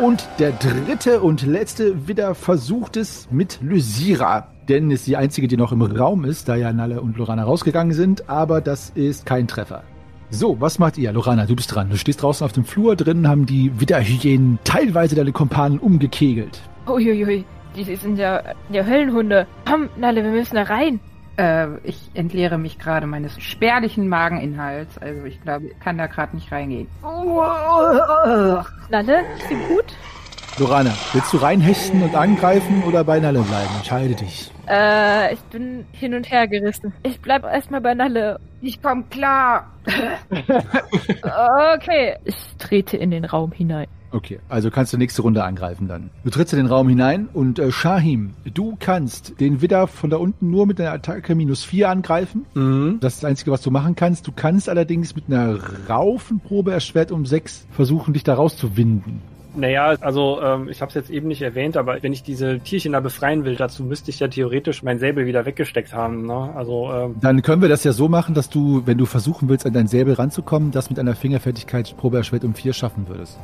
Und 0.00 0.26
der 0.38 0.52
dritte 0.52 1.20
und 1.20 1.42
letzte 1.42 2.08
Widder 2.08 2.34
versucht 2.34 2.96
es 2.96 3.28
mit 3.30 3.58
Lysira. 3.60 4.48
Denn 4.70 4.90
ist 4.90 5.06
die 5.06 5.18
einzige, 5.18 5.46
die 5.46 5.58
noch 5.58 5.72
im 5.72 5.82
Raum 5.82 6.24
ist, 6.24 6.48
da 6.48 6.56
ja 6.56 6.72
Nalle 6.72 7.02
und 7.02 7.18
Lorana 7.18 7.44
rausgegangen 7.44 7.92
sind. 7.92 8.30
Aber 8.30 8.62
das 8.62 8.90
ist 8.94 9.26
kein 9.26 9.46
Treffer. 9.46 9.82
So, 10.30 10.58
was 10.58 10.78
macht 10.78 10.96
ihr? 10.96 11.12
Lorana, 11.12 11.44
du 11.44 11.54
bist 11.54 11.74
dran. 11.74 11.90
Du 11.90 11.98
stehst 11.98 12.22
draußen 12.22 12.42
auf 12.42 12.52
dem 12.52 12.64
Flur. 12.64 12.96
Drinnen 12.96 13.28
haben 13.28 13.44
die 13.44 13.78
Widderhyänen 13.78 14.58
teilweise 14.64 15.14
deine 15.14 15.32
Kumpanen 15.32 15.78
umgekegelt. 15.78 16.62
Uiuiui, 16.88 17.44
die 17.76 17.96
sind 17.96 18.18
ja, 18.18 18.42
ja 18.70 18.84
Höllenhunde. 18.84 19.46
Komm, 19.68 19.88
Nalle, 19.96 20.22
wir 20.22 20.30
müssen 20.30 20.56
da 20.56 20.62
rein. 20.62 21.00
Äh, 21.36 21.78
ich 21.82 22.10
entleere 22.14 22.58
mich 22.58 22.78
gerade 22.78 23.06
meines 23.06 23.40
spärlichen 23.42 24.08
Mageninhalts. 24.08 24.98
Also 24.98 25.24
ich 25.24 25.40
glaube, 25.42 25.66
ich 25.66 25.80
kann 25.80 25.98
da 25.98 26.06
gerade 26.06 26.36
nicht 26.36 26.50
reingehen. 26.52 26.86
Nalle, 27.02 28.64
ist 29.36 29.50
dir 29.50 29.58
gut? 29.68 29.84
Lorana, 30.56 30.92
willst 31.12 31.32
du 31.32 31.38
reinhechten 31.38 32.00
und 32.02 32.14
angreifen 32.14 32.84
oder 32.84 33.02
bei 33.02 33.18
Nalle 33.18 33.40
bleiben? 33.40 33.70
Entscheide 33.76 34.14
dich. 34.14 34.52
Äh, 34.68 35.34
ich 35.34 35.40
bin 35.50 35.84
hin 35.90 36.14
und 36.14 36.30
her 36.30 36.46
gerissen. 36.46 36.92
Ich 37.02 37.20
bleib 37.20 37.42
erstmal 37.42 37.80
bei 37.80 37.94
Nalle. 37.94 38.38
Ich 38.60 38.80
komm 38.80 39.08
klar. 39.10 39.66
Okay. 41.74 42.16
Ich 42.24 42.36
trete 42.58 42.96
in 42.96 43.10
den 43.10 43.24
Raum 43.24 43.52
hinein. 43.52 43.86
Okay, 44.14 44.38
also 44.48 44.70
kannst 44.70 44.92
du 44.92 44.96
nächste 44.96 45.22
Runde 45.22 45.42
angreifen 45.42 45.88
dann. 45.88 46.10
Du 46.22 46.30
trittst 46.30 46.52
in 46.52 46.58
den 46.58 46.68
Raum 46.68 46.88
hinein 46.88 47.28
und 47.32 47.58
äh, 47.58 47.72
Shahim, 47.72 48.30
du 48.44 48.76
kannst 48.78 49.40
den 49.40 49.60
Widder 49.60 49.88
von 49.88 50.08
da 50.08 50.18
unten 50.18 50.50
nur 50.50 50.66
mit 50.66 50.80
einer 50.80 50.92
Attacke 50.92 51.34
minus 51.34 51.64
4 51.64 51.90
angreifen. 51.90 52.46
Mhm. 52.54 52.98
Das 53.00 53.14
ist 53.14 53.24
das 53.24 53.30
Einzige, 53.30 53.50
was 53.50 53.60
du 53.62 53.72
machen 53.72 53.96
kannst. 53.96 54.28
Du 54.28 54.32
kannst 54.32 54.68
allerdings 54.68 55.16
mit 55.16 55.24
einer 55.26 55.58
Raufenprobe 55.88 56.72
erschwert 56.72 57.10
um 57.10 57.26
6 57.26 57.66
versuchen, 57.72 58.14
dich 58.14 58.22
da 58.22 58.34
rauszuwinden. 58.34 59.20
Naja, 59.56 59.94
also 60.00 60.40
ähm, 60.42 60.68
ich 60.68 60.80
habe 60.80 60.90
es 60.90 60.94
jetzt 60.94 61.10
eben 61.10 61.28
nicht 61.28 61.42
erwähnt, 61.42 61.76
aber 61.76 62.02
wenn 62.02 62.12
ich 62.12 62.22
diese 62.22 62.58
Tierchen 62.60 62.92
da 62.92 63.00
befreien 63.00 63.44
will, 63.44 63.56
dazu 63.56 63.84
müsste 63.84 64.10
ich 64.10 64.20
ja 64.20 64.28
theoretisch 64.28 64.82
mein 64.82 64.98
Säbel 64.98 65.26
wieder 65.26 65.44
weggesteckt 65.44 65.92
haben. 65.92 66.26
Ne? 66.26 66.52
Also 66.54 66.90
ähm, 66.92 67.16
Dann 67.20 67.42
können 67.42 67.62
wir 67.62 67.68
das 67.68 67.84
ja 67.84 67.92
so 67.92 68.08
machen, 68.08 68.34
dass 68.34 68.48
du, 68.48 68.82
wenn 68.84 68.98
du 68.98 69.06
versuchen 69.06 69.48
willst, 69.48 69.66
an 69.66 69.72
dein 69.72 69.86
Säbel 69.86 70.14
ranzukommen, 70.14 70.70
das 70.70 70.90
mit 70.90 70.98
einer 70.98 71.14
Fingerfertigkeitsprobe 71.14 72.16
erschwert 72.16 72.44
um 72.44 72.54
4 72.54 72.72
schaffen 72.72 73.08
würdest. 73.08 73.38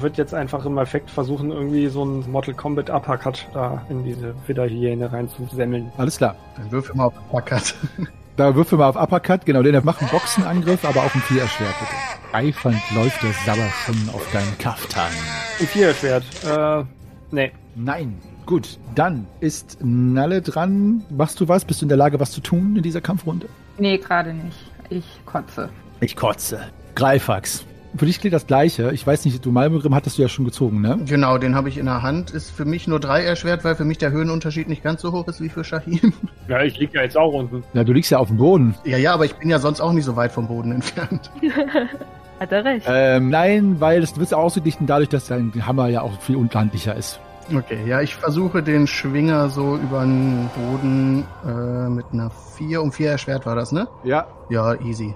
Wird 0.00 0.16
jetzt 0.16 0.34
einfach 0.34 0.64
im 0.64 0.78
Effekt 0.78 1.10
versuchen, 1.10 1.50
irgendwie 1.50 1.88
so 1.88 2.04
ein 2.04 2.30
Mortal 2.30 2.54
Kombat 2.54 2.90
Uppercut 2.90 3.46
da 3.52 3.82
in 3.88 4.04
diese 4.04 4.34
Widderhyäne 4.46 5.12
reinzusemmeln. 5.12 5.92
Alles 5.96 6.18
klar. 6.18 6.36
Dann 6.56 6.70
würfel 6.70 6.94
mal 6.94 7.06
auf 7.06 7.14
Plakat. 7.30 7.74
Da 8.36 8.56
würfel 8.56 8.78
mal 8.78 8.88
auf 8.88 8.96
Uppercut, 8.96 9.46
genau, 9.46 9.62
den 9.62 9.80
macht 9.84 10.00
einen 10.00 10.10
Boxenangriff, 10.10 10.84
aber 10.84 11.04
auf 11.04 11.14
ein 11.14 11.20
4 11.20 11.42
erschwert 11.42 11.74
bitte. 11.78 11.92
Eifernd 12.34 12.80
läuft 12.92 13.22
der 13.22 13.32
Sabber 13.46 13.68
schon 13.84 13.94
auf 14.12 14.28
deinen 14.32 14.58
Kaftan. 14.58 15.12
Ein 15.60 15.66
Viererschwert. 15.68 16.24
Äh, 16.44 16.84
nee. 17.30 17.52
Nein. 17.76 18.18
Gut, 18.44 18.78
dann 18.96 19.26
ist 19.38 19.78
Nalle 19.80 20.42
dran. 20.42 21.04
Machst 21.10 21.38
du 21.38 21.46
was? 21.46 21.64
Bist 21.64 21.80
du 21.80 21.84
in 21.84 21.88
der 21.88 21.96
Lage, 21.96 22.18
was 22.18 22.32
zu 22.32 22.40
tun 22.40 22.74
in 22.76 22.82
dieser 22.82 23.00
Kampfrunde? 23.00 23.48
Nee, 23.78 23.98
gerade 23.98 24.34
nicht. 24.34 24.58
Ich 24.90 25.04
kotze. 25.26 25.70
Ich 26.00 26.16
kotze. 26.16 26.60
Greifax. 26.96 27.64
Für 27.96 28.06
dich 28.06 28.20
gilt 28.20 28.34
das 28.34 28.46
Gleiche. 28.46 28.90
Ich 28.92 29.06
weiß 29.06 29.24
nicht, 29.24 29.44
du 29.44 29.52
Malmogrim 29.52 29.94
hattest 29.94 30.18
du 30.18 30.22
ja 30.22 30.28
schon 30.28 30.44
gezogen, 30.44 30.80
ne? 30.80 30.98
genau, 31.06 31.38
den 31.38 31.54
habe 31.54 31.68
ich 31.68 31.78
in 31.78 31.86
der 31.86 32.02
Hand. 32.02 32.32
Ist 32.32 32.50
für 32.50 32.64
mich 32.64 32.88
nur 32.88 32.98
drei 32.98 33.22
erschwert, 33.22 33.64
weil 33.64 33.76
für 33.76 33.84
mich 33.84 33.98
der 33.98 34.10
Höhenunterschied 34.10 34.68
nicht 34.68 34.82
ganz 34.82 35.02
so 35.02 35.12
hoch 35.12 35.28
ist 35.28 35.40
wie 35.40 35.48
für 35.48 35.64
Shahim. 35.64 36.12
Ja, 36.46 36.62
ich 36.62 36.78
lieg 36.78 36.92
ja 36.92 37.00
jetzt 37.00 37.16
auch 37.16 37.32
unten. 37.32 37.64
Ja, 37.72 37.84
du 37.84 37.94
liegst 37.94 38.10
ja 38.10 38.18
auf 38.18 38.28
dem 38.28 38.36
Boden. 38.36 38.74
ja, 38.84 38.98
ja, 38.98 39.14
aber 39.14 39.24
ich 39.24 39.34
bin 39.36 39.48
ja 39.48 39.58
sonst 39.58 39.80
auch 39.80 39.92
nicht 39.92 40.04
so 40.04 40.14
weit 40.14 40.30
vom 40.30 40.46
Boden 40.46 40.72
entfernt. 40.72 41.30
Hat 42.40 42.52
er 42.52 42.64
recht. 42.66 42.86
Ähm, 42.86 43.30
nein, 43.30 43.76
weil 43.80 44.02
es 44.02 44.18
wird 44.18 44.34
ausgeglichen 44.34 44.86
dadurch, 44.86 45.08
dass 45.08 45.28
dein 45.28 45.52
Hammer 45.66 45.88
ja 45.88 46.02
auch 46.02 46.20
viel 46.20 46.36
unhandlicher 46.36 46.94
ist. 46.94 47.18
Okay, 47.54 47.78
ja, 47.86 48.00
ich 48.00 48.14
versuche 48.14 48.62
den 48.62 48.86
Schwinger 48.86 49.48
so 49.48 49.76
über 49.76 50.00
den 50.02 50.50
Boden 50.54 51.24
äh, 51.46 51.88
mit 51.88 52.06
einer 52.12 52.30
4 52.30 52.82
um 52.82 52.92
4 52.92 53.12
erschwert 53.12 53.46
war 53.46 53.54
das, 53.54 53.70
ne? 53.72 53.86
Ja. 54.02 54.26
Ja, 54.48 54.74
easy. 54.80 55.14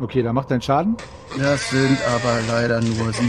Okay, 0.00 0.22
dann 0.22 0.34
macht 0.34 0.50
dein 0.50 0.62
Schaden. 0.62 0.96
Das 1.36 1.70
sind 1.70 1.98
aber 2.06 2.38
leider 2.48 2.80
nur 2.80 3.12
7. 3.12 3.28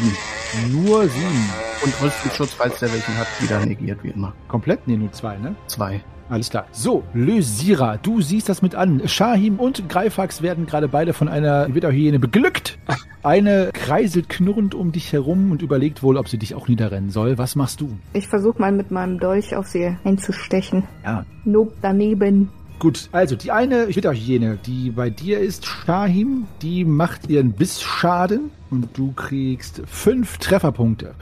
Nur 0.71 1.07
sieben. 1.07 1.49
Und 1.83 2.01
Rüstungsschutz, 2.01 2.53
falls 2.53 2.79
der 2.79 2.91
welchen 2.91 3.17
hat, 3.17 3.27
wieder 3.39 3.65
negiert, 3.65 4.03
wie 4.03 4.09
immer. 4.09 4.33
Komplett? 4.47 4.87
Nee, 4.87 4.97
nur 4.97 5.11
zwei, 5.11 5.37
ne? 5.37 5.55
2. 5.67 6.01
Alles 6.29 6.51
klar. 6.51 6.67
So, 6.71 7.03
Lysira, 7.13 7.97
du 7.97 8.21
siehst 8.21 8.49
das 8.49 8.61
mit 8.61 8.75
an. 8.75 9.07
Shahim 9.07 9.59
und 9.59 9.89
Greifax 9.89 10.43
werden 10.43 10.67
gerade 10.67 10.87
beide 10.87 11.13
von 11.13 11.27
einer 11.27 11.73
Widderhyäne 11.73 12.19
beglückt. 12.19 12.77
Eine 13.23 13.71
kreiselt 13.73 14.29
knurrend 14.29 14.75
um 14.75 14.91
dich 14.91 15.11
herum 15.11 15.51
und 15.51 15.63
überlegt 15.63 16.03
wohl, 16.03 16.17
ob 16.17 16.29
sie 16.29 16.37
dich 16.37 16.53
auch 16.53 16.67
niederrennen 16.67 17.09
soll. 17.09 17.39
Was 17.39 17.55
machst 17.55 17.81
du? 17.81 17.97
Ich 18.13 18.27
versuche 18.27 18.61
mal 18.61 18.71
mit 18.71 18.91
meinem 18.91 19.19
Dolch 19.19 19.55
auf 19.55 19.67
sie 19.67 19.97
einzustechen. 20.03 20.83
Ja. 21.03 21.25
Nope, 21.45 21.73
daneben. 21.81 22.49
Gut, 22.79 23.09
also 23.11 23.35
die 23.35 23.51
eine 23.51 23.93
Widderhyäne, 23.93 24.57
die 24.65 24.91
bei 24.91 25.09
dir 25.09 25.39
ist, 25.39 25.65
Shahim, 25.65 26.47
die 26.61 26.85
macht 26.85 27.29
ihren 27.29 27.51
Bissschaden 27.51 28.51
und 28.71 28.97
du 28.97 29.11
kriegst 29.11 29.81
fünf 29.85 30.37
Trefferpunkte. 30.37 31.13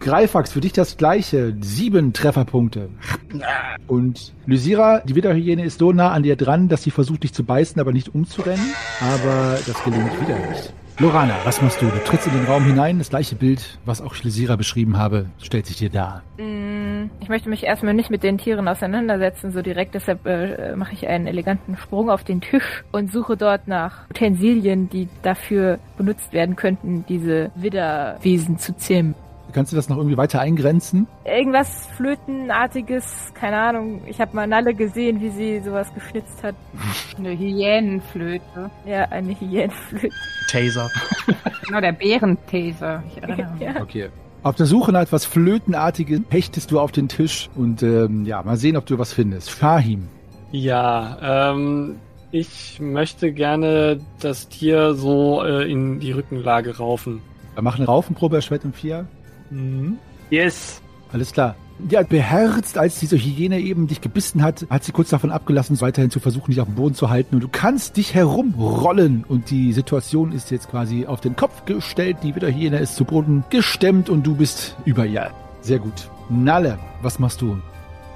Greifax, 0.00 0.52
für 0.52 0.62
dich 0.62 0.72
das 0.72 0.96
gleiche, 0.96 1.54
sieben 1.60 2.14
Trefferpunkte. 2.14 2.88
Und 3.86 4.32
Lysira, 4.46 5.00
die 5.00 5.14
Widderhyäne, 5.14 5.62
ist 5.62 5.78
so 5.78 5.92
nah 5.92 6.10
an 6.10 6.22
dir 6.22 6.36
dran, 6.36 6.68
dass 6.70 6.82
sie 6.82 6.90
versucht, 6.90 7.24
dich 7.24 7.34
zu 7.34 7.44
beißen, 7.44 7.78
aber 7.78 7.92
nicht 7.92 8.14
umzurennen. 8.14 8.72
Aber 9.00 9.58
das 9.66 9.84
gelingt 9.84 10.20
wieder 10.22 10.38
nicht. 10.48 10.72
Lorana, 11.02 11.34
was 11.42 11.60
machst 11.60 11.82
du? 11.82 11.86
Du 11.86 11.98
trittst 12.04 12.28
in 12.28 12.32
den 12.32 12.44
Raum 12.44 12.64
hinein, 12.64 12.98
das 12.98 13.10
gleiche 13.10 13.34
Bild, 13.34 13.76
was 13.84 14.00
auch 14.00 14.14
Lysira 14.22 14.54
beschrieben 14.54 14.98
habe, 14.98 15.26
stellt 15.42 15.66
sich 15.66 15.76
dir 15.78 15.90
dar. 15.90 16.22
Mm, 16.38 17.10
Ich 17.18 17.28
möchte 17.28 17.48
mich 17.48 17.64
erstmal 17.64 17.92
nicht 17.92 18.08
mit 18.08 18.22
den 18.22 18.38
Tieren 18.38 18.68
auseinandersetzen, 18.68 19.50
so 19.50 19.62
direkt. 19.62 19.96
Deshalb 19.96 20.24
äh, 20.26 20.76
mache 20.76 20.92
ich 20.92 21.08
einen 21.08 21.26
eleganten 21.26 21.76
Sprung 21.76 22.08
auf 22.08 22.22
den 22.22 22.40
Tisch 22.40 22.84
und 22.92 23.10
suche 23.10 23.36
dort 23.36 23.66
nach 23.66 24.08
Utensilien, 24.10 24.88
die 24.90 25.08
dafür 25.22 25.80
benutzt 25.98 26.32
werden 26.32 26.54
könnten, 26.54 27.04
diese 27.08 27.50
Widderwesen 27.56 28.58
zu 28.58 28.76
zähmen. 28.76 29.16
Kannst 29.52 29.72
du 29.72 29.76
das 29.76 29.88
noch 29.88 29.96
irgendwie 29.98 30.16
weiter 30.16 30.40
eingrenzen? 30.40 31.06
Irgendwas 31.24 31.86
Flötenartiges, 31.96 33.32
keine 33.34 33.58
Ahnung. 33.58 34.02
Ich 34.06 34.20
habe 34.20 34.34
mal 34.34 34.46
Nalle 34.46 34.74
gesehen, 34.74 35.20
wie 35.20 35.30
sie 35.30 35.60
sowas 35.60 35.92
geschnitzt 35.94 36.42
hat. 36.42 36.54
Eine 37.18 37.36
Hyänenflöte. 37.36 38.70
Ja, 38.86 39.04
eine 39.10 39.38
Hyänenflöte. 39.38 40.14
Taser. 40.50 40.90
Genau, 41.66 41.80
der 41.80 41.92
Bärentaser. 41.92 43.02
Ich 43.08 43.22
erinnere 43.22 43.52
mich. 43.52 43.62
Ja. 43.62 43.80
Okay. 43.80 44.08
Auf 44.42 44.56
der 44.56 44.66
Suche 44.66 44.90
nach 44.92 45.02
etwas 45.02 45.24
Flötenartiges 45.24 46.22
hechtest 46.28 46.70
du 46.72 46.80
auf 46.80 46.90
den 46.90 47.08
Tisch 47.08 47.48
und 47.54 47.82
ähm, 47.82 48.24
ja, 48.24 48.42
mal 48.42 48.56
sehen, 48.56 48.76
ob 48.76 48.84
du 48.86 48.98
was 48.98 49.12
findest. 49.12 49.50
Fahim. 49.50 50.08
Ja, 50.50 51.52
ähm, 51.52 51.96
ich 52.32 52.80
möchte 52.80 53.32
gerne 53.32 54.00
das 54.20 54.48
Tier 54.48 54.94
so 54.94 55.44
äh, 55.44 55.70
in 55.70 56.00
die 56.00 56.10
Rückenlage 56.12 56.76
raufen. 56.78 57.22
Mach 57.60 57.76
eine 57.76 57.86
Raufenprobe, 57.86 58.42
Schwert 58.42 58.64
und 58.64 58.74
Vier. 58.74 59.06
Mhm. 59.52 59.98
Yes. 60.30 60.80
Alles 61.12 61.32
klar. 61.32 61.56
Ja, 61.88 62.02
beherzt, 62.02 62.78
als 62.78 63.00
diese 63.00 63.16
Hyäne 63.16 63.58
eben 63.58 63.86
dich 63.88 64.00
gebissen 64.00 64.42
hat, 64.42 64.66
hat 64.70 64.84
sie 64.84 64.92
kurz 64.92 65.10
davon 65.10 65.30
abgelassen, 65.30 65.80
weiterhin 65.80 66.10
zu 66.10 66.20
versuchen, 66.20 66.52
dich 66.52 66.60
auf 66.60 66.68
dem 66.68 66.76
Boden 66.76 66.94
zu 66.94 67.10
halten. 67.10 67.36
Und 67.36 67.40
du 67.42 67.48
kannst 67.48 67.96
dich 67.96 68.14
herumrollen. 68.14 69.24
Und 69.26 69.50
die 69.50 69.72
Situation 69.72 70.32
ist 70.32 70.50
jetzt 70.50 70.70
quasi 70.70 71.06
auf 71.06 71.20
den 71.20 71.34
Kopf 71.34 71.64
gestellt. 71.64 72.18
Die 72.22 72.34
Widderhyäne 72.34 72.78
ist 72.78 72.94
zu 72.94 73.04
Boden 73.04 73.44
gestemmt 73.50 74.08
und 74.08 74.26
du 74.26 74.36
bist 74.36 74.76
über 74.84 75.06
ihr. 75.06 75.30
Sehr 75.60 75.78
gut. 75.78 76.08
Nalle, 76.30 76.78
was 77.02 77.18
machst 77.18 77.40
du? 77.40 77.58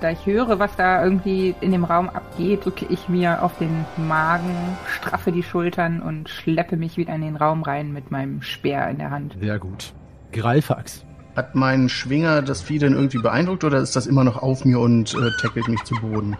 Da 0.01 0.11
ich 0.11 0.27
höre, 0.27 0.59
was 0.59 0.77
da 0.77 1.03
irgendwie 1.03 1.55
in 1.61 1.73
dem 1.73 1.85
Raum 1.85 2.09
abgeht, 2.11 2.65
drücke 2.65 2.87
ich 2.91 3.09
mir 3.09 3.43
auf 3.43 3.57
den 3.59 3.85
Magen, 3.97 4.55
straffe 4.87 5.33
die 5.33 5.43
Schultern 5.43 6.03
und 6.03 6.29
schleppe 6.29 6.77
mich 6.77 6.99
wieder 6.99 7.15
in 7.15 7.23
den 7.23 7.37
Raum 7.37 7.63
rein 7.63 7.93
mit 7.93 8.11
meinem 8.11 8.43
Speer 8.43 8.89
in 8.91 8.99
der 8.99 9.11
Hand. 9.11 9.37
Sehr 9.41 9.59
gut. 9.59 9.95
Greifax. 10.33 11.07
Hat 11.37 11.55
mein 11.55 11.91
Schwinger 11.91 12.41
das 12.41 12.63
Vieh 12.63 12.79
denn 12.79 12.95
irgendwie 12.95 13.19
beeindruckt 13.19 13.63
oder 13.63 13.79
ist 13.79 13.95
das 13.95 14.07
immer 14.07 14.25
noch 14.25 14.43
auf 14.43 14.65
mir 14.65 14.81
und 14.81 15.15
äh, 15.15 15.31
tackelt 15.41 15.69
mich 15.69 15.85
zu 15.85 15.95
Boden? 15.97 16.37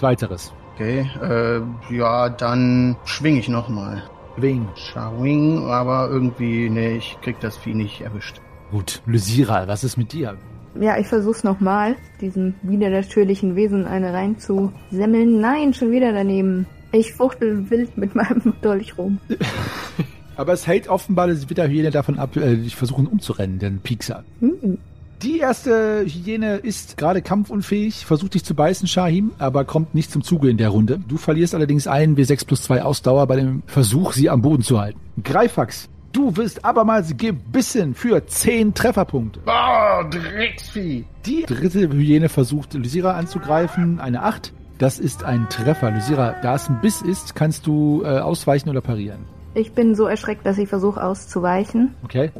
Weiteres. 0.00 0.52
Okay, 0.74 1.10
äh, 1.20 1.60
ja, 1.94 2.28
dann 2.28 2.96
schwing 3.04 3.36
ich 3.36 3.48
nochmal. 3.48 4.04
Wing. 4.36 4.68
Schwing, 4.76 5.66
aber 5.68 6.08
irgendwie, 6.08 6.70
nee, 6.70 6.96
ich 6.96 7.18
krieg 7.20 7.40
das 7.40 7.56
Vieh 7.56 7.74
nicht 7.74 8.00
erwischt. 8.00 8.40
Gut. 8.70 9.02
Lysira, 9.06 9.66
was 9.68 9.84
ist 9.84 9.96
mit 9.96 10.12
dir? 10.12 10.38
Ja, 10.80 10.96
ich 10.98 11.06
versuch's 11.08 11.44
nochmal, 11.44 11.96
diesem 12.20 12.54
widernatürlichen 12.62 13.56
Wesen 13.56 13.86
eine 13.86 14.14
reinzusemmeln. 14.14 15.40
Nein, 15.40 15.74
schon 15.74 15.90
wieder 15.90 16.12
daneben. 16.12 16.66
Ich 16.92 17.12
fuchtel 17.12 17.68
wild 17.70 17.98
mit 17.98 18.14
meinem 18.14 18.54
Dolch 18.62 18.96
rum. 18.96 19.18
Aber 20.36 20.52
es 20.52 20.66
hält 20.66 20.88
offenbar 20.88 21.28
die 21.28 21.48
Widderhyäne 21.48 21.90
davon 21.90 22.18
ab, 22.18 22.36
äh, 22.36 22.56
dich 22.56 22.76
versuchen 22.76 23.06
umzurennen, 23.06 23.58
den 23.58 23.80
Piekser. 23.80 24.24
Hm. 24.40 24.78
Die 25.22 25.38
erste 25.38 26.04
Hyäne 26.04 26.56
ist 26.56 26.96
gerade 26.96 27.22
kampfunfähig, 27.22 28.06
versucht 28.06 28.34
dich 28.34 28.44
zu 28.44 28.56
beißen, 28.56 28.88
Shahim, 28.88 29.30
aber 29.38 29.64
kommt 29.64 29.94
nicht 29.94 30.10
zum 30.10 30.24
Zuge 30.24 30.50
in 30.50 30.56
der 30.56 30.70
Runde. 30.70 30.98
Du 31.06 31.16
verlierst 31.16 31.54
allerdings 31.54 31.86
einen 31.86 32.16
W6 32.16 32.44
plus 32.44 32.62
2 32.62 32.82
Ausdauer 32.82 33.28
bei 33.28 33.36
dem 33.36 33.62
Versuch, 33.66 34.14
sie 34.14 34.28
am 34.28 34.42
Boden 34.42 34.64
zu 34.64 34.80
halten. 34.80 34.98
Greifax, 35.22 35.88
du 36.10 36.36
wirst 36.36 36.64
abermals 36.64 37.16
gebissen 37.16 37.94
für 37.94 38.26
10 38.26 38.74
Trefferpunkte. 38.74 39.38
Oh, 39.46 40.02
Drecksvieh! 40.10 41.04
Die 41.24 41.44
dritte 41.46 41.88
Hyäne 41.92 42.28
versucht, 42.28 42.74
Lysira 42.74 43.12
anzugreifen, 43.12 44.00
eine 44.00 44.24
8. 44.24 44.52
Das 44.78 44.98
ist 44.98 45.22
ein 45.22 45.48
Treffer. 45.48 45.92
Lysira, 45.92 46.34
da 46.42 46.56
es 46.56 46.68
ein 46.68 46.80
Biss 46.80 47.00
ist, 47.00 47.36
kannst 47.36 47.68
du 47.68 48.02
äh, 48.02 48.18
ausweichen 48.18 48.70
oder 48.70 48.80
parieren. 48.80 49.20
Ich 49.54 49.72
bin 49.72 49.94
so 49.94 50.06
erschreckt, 50.06 50.46
dass 50.46 50.58
ich 50.58 50.68
versuche 50.68 51.02
auszuweichen. 51.02 51.94
Okay? 52.04 52.30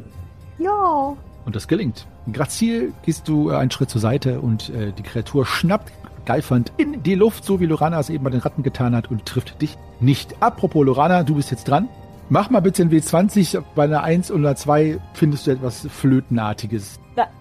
Ja. 0.59 1.17
Und 1.45 1.57
das 1.57 1.69
gelingt. 1.69 2.07
Grazil 2.33 2.93
gehst 3.05 3.29
du 3.29 3.51
äh, 3.51 3.57
einen 3.57 3.71
Schritt 3.71 3.91
zur 3.91 4.01
Seite 4.01 4.41
und 4.41 4.71
äh, 4.71 4.93
die 4.93 5.03
Kreatur 5.03 5.45
schnappt 5.45 5.93
geifernd 6.25 6.73
in 6.77 7.03
die 7.03 7.17
Luft, 7.17 7.45
so 7.45 7.61
wie 7.61 7.67
Lorana 7.67 7.99
es 7.99 8.09
eben 8.09 8.23
bei 8.23 8.31
den 8.31 8.41
Ratten 8.41 8.63
getan 8.63 8.95
hat 8.95 9.11
und 9.11 9.27
trifft 9.27 9.61
dich 9.61 9.77
nicht. 10.01 10.37
Apropos 10.41 10.87
Lorana, 10.87 11.25
du 11.25 11.35
bist 11.35 11.51
jetzt 11.51 11.65
dran. 11.65 11.89
Mach 12.29 12.49
mal 12.49 12.61
bitte 12.61 12.83
ein 12.83 12.91
W20. 12.91 13.63
Bei 13.75 13.85
einer 13.85 14.03
1 14.05 14.31
und 14.31 14.47
einer 14.47 14.57
2 14.57 14.99
findest 15.15 15.47
du 15.47 15.51
etwas 15.51 15.87
Flötenartiges. 15.91 17.01
Na, 17.17 17.25
nein. 17.25 17.33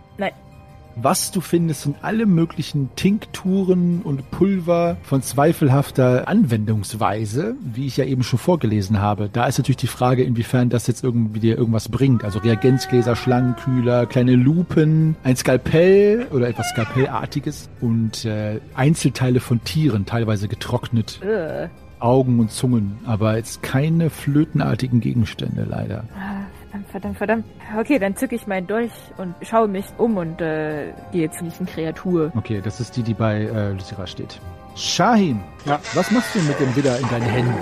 Was 0.95 1.31
du 1.31 1.41
findest, 1.41 1.83
sind 1.83 1.97
alle 2.01 2.25
möglichen 2.25 2.89
Tinkturen 2.95 4.01
und 4.03 4.29
Pulver 4.31 4.97
von 5.03 5.21
zweifelhafter 5.21 6.27
Anwendungsweise, 6.27 7.55
wie 7.61 7.87
ich 7.87 7.97
ja 7.97 8.05
eben 8.05 8.23
schon 8.23 8.39
vorgelesen 8.39 8.99
habe. 8.99 9.29
Da 9.31 9.45
ist 9.45 9.57
natürlich 9.57 9.77
die 9.77 9.87
Frage, 9.87 10.23
inwiefern 10.23 10.69
das 10.69 10.87
jetzt 10.87 11.03
irgendwie 11.03 11.39
dir 11.39 11.57
irgendwas 11.57 11.89
bringt. 11.89 12.23
Also 12.23 12.39
Reagenzgläser, 12.39 13.15
Schlangenkühler, 13.15 14.05
kleine 14.05 14.35
Lupen, 14.35 15.15
ein 15.23 15.35
Skalpell 15.35 16.27
oder 16.31 16.49
etwas 16.49 16.69
Skalpellartiges 16.69 17.69
und 17.79 18.25
äh, 18.25 18.59
Einzelteile 18.75 19.39
von 19.39 19.63
Tieren, 19.63 20.05
teilweise 20.05 20.47
getrocknet, 20.47 21.21
Äh. 21.21 21.69
Augen 21.99 22.39
und 22.39 22.51
Zungen, 22.51 22.97
aber 23.05 23.37
jetzt 23.37 23.61
keine 23.61 24.09
flötenartigen 24.09 25.01
Gegenstände 25.01 25.67
leider. 25.69 26.05
Verdammt, 26.71 26.89
verdammt, 26.89 27.17
verdammt. 27.17 27.45
Okay, 27.77 27.99
dann 27.99 28.15
zücke 28.15 28.35
ich 28.35 28.47
meinen 28.47 28.65
Dolch 28.65 28.91
und 29.17 29.35
schaue 29.41 29.67
mich 29.67 29.85
um 29.97 30.15
und 30.17 30.39
äh, 30.41 30.93
gehe 31.11 31.29
zu 31.29 31.43
diesen 31.43 31.65
Kreatur. 31.65 32.31
Okay, 32.35 32.61
das 32.63 32.79
ist 32.79 32.95
die, 32.95 33.03
die 33.03 33.13
bei 33.13 33.41
äh, 33.41 33.71
Lucira 33.73 34.07
steht. 34.07 34.39
Shahin, 34.75 35.41
Ja. 35.65 35.79
was 35.93 36.09
machst 36.11 36.33
du 36.33 36.39
mit 36.39 36.57
dem 36.59 36.73
Widder 36.75 36.97
in 36.97 37.09
deinen 37.09 37.23
Händen? 37.29 37.53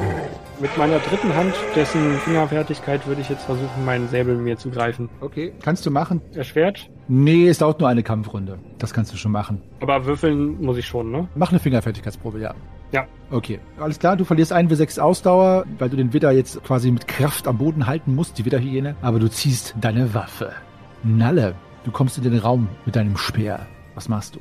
Mit 0.61 0.77
meiner 0.77 0.99
dritten 0.99 1.33
Hand, 1.35 1.53
dessen 1.75 2.17
Fingerfertigkeit, 2.19 3.07
würde 3.07 3.21
ich 3.21 3.29
jetzt 3.29 3.45
versuchen, 3.45 3.85
meinen 3.85 4.09
Säbel 4.09 4.35
mir 4.35 4.57
zu 4.57 4.69
greifen. 4.69 5.09
Okay. 5.21 5.53
Kannst 5.63 5.85
du 5.85 5.91
machen? 5.91 6.21
Erschwert, 6.33 6.89
Nee, 7.07 7.47
es 7.47 7.57
dauert 7.59 7.79
nur 7.79 7.89
eine 7.89 8.03
Kampfrunde. 8.03 8.59
Das 8.77 8.93
kannst 8.93 9.11
du 9.13 9.17
schon 9.17 9.31
machen. 9.31 9.61
aber 9.79 10.05
würfeln 10.05 10.61
muss 10.61 10.77
ich 10.77 10.85
schon, 10.85 11.11
ne? 11.11 11.27
Mach 11.35 11.49
eine 11.49 11.59
Fingerfertigkeitsprobe, 11.59 12.39
ja. 12.39 12.53
Ja. 12.91 13.05
Okay, 13.31 13.59
alles 13.79 13.97
klar. 13.99 14.15
Du 14.17 14.25
verlierst 14.25 14.51
einen 14.51 14.69
W6 14.69 14.99
Ausdauer, 14.99 15.65
weil 15.79 15.89
du 15.89 15.95
den 15.95 16.11
Widder 16.13 16.31
jetzt 16.31 16.63
quasi 16.63 16.91
mit 16.91 17.07
Kraft 17.07 17.47
am 17.47 17.57
Boden 17.57 17.87
halten 17.87 18.13
musst, 18.13 18.37
die 18.37 18.45
Widderhyäne. 18.45 18.95
Aber 19.01 19.19
du 19.19 19.29
ziehst 19.29 19.75
deine 19.79 20.13
Waffe. 20.13 20.51
Nalle, 21.03 21.55
du 21.83 21.91
kommst 21.91 22.17
in 22.17 22.23
den 22.25 22.37
Raum 22.37 22.67
mit 22.85 22.95
deinem 22.95 23.15
Speer. 23.17 23.65
Was 23.95 24.09
machst 24.09 24.35
du? 24.35 24.39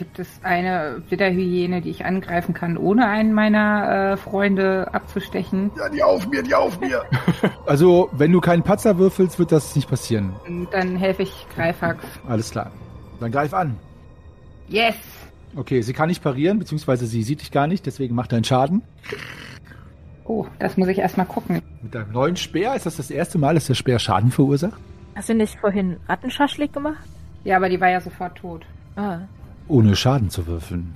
Gibt 0.00 0.18
es 0.18 0.40
eine 0.42 1.02
Widderhyäne, 1.10 1.82
die 1.82 1.90
ich 1.90 2.06
angreifen 2.06 2.54
kann, 2.54 2.78
ohne 2.78 3.06
einen 3.06 3.34
meiner 3.34 4.12
äh, 4.12 4.16
Freunde 4.16 4.88
abzustechen? 4.94 5.70
Ja, 5.76 5.90
die 5.90 6.02
auf 6.02 6.26
mir, 6.26 6.42
die 6.42 6.54
auf 6.54 6.80
mir! 6.80 7.04
Also, 7.66 8.08
wenn 8.12 8.32
du 8.32 8.40
keinen 8.40 8.62
Patzer 8.62 8.96
würfelst, 8.96 9.38
wird 9.38 9.52
das 9.52 9.76
nicht 9.76 9.90
passieren. 9.90 10.32
Dann 10.70 10.96
helfe 10.96 11.24
ich 11.24 11.46
Greifax. 11.54 12.02
Alles 12.26 12.50
klar. 12.50 12.72
Dann 13.20 13.30
greif 13.30 13.52
an. 13.52 13.76
Yes! 14.68 14.94
Okay, 15.54 15.82
sie 15.82 15.92
kann 15.92 16.08
nicht 16.08 16.22
parieren, 16.22 16.58
beziehungsweise 16.58 17.04
sie 17.04 17.22
sieht 17.22 17.42
dich 17.42 17.50
gar 17.50 17.66
nicht, 17.66 17.84
deswegen 17.84 18.14
macht 18.14 18.32
deinen 18.32 18.44
Schaden. 18.44 18.80
Oh, 20.24 20.46
das 20.58 20.78
muss 20.78 20.88
ich 20.88 20.98
erstmal 20.98 21.26
gucken. 21.26 21.60
Mit 21.82 21.94
deinem 21.94 22.12
neuen 22.12 22.36
Speer 22.36 22.74
ist 22.74 22.86
das 22.86 22.96
das 22.96 23.10
erste 23.10 23.36
Mal, 23.36 23.52
dass 23.52 23.66
der 23.66 23.74
Speer 23.74 23.98
Schaden 23.98 24.30
verursacht? 24.30 24.80
Hast 25.14 25.28
du 25.28 25.34
nicht 25.34 25.60
vorhin 25.60 25.98
Rattenschaschlik 26.08 26.72
gemacht? 26.72 27.04
Ja, 27.44 27.58
aber 27.58 27.68
die 27.68 27.78
war 27.78 27.90
ja 27.90 28.00
sofort 28.00 28.38
tot. 28.38 28.64
Ah. 28.96 29.18
Ohne 29.70 29.94
Schaden 29.94 30.30
zu 30.30 30.46
würfeln. 30.46 30.94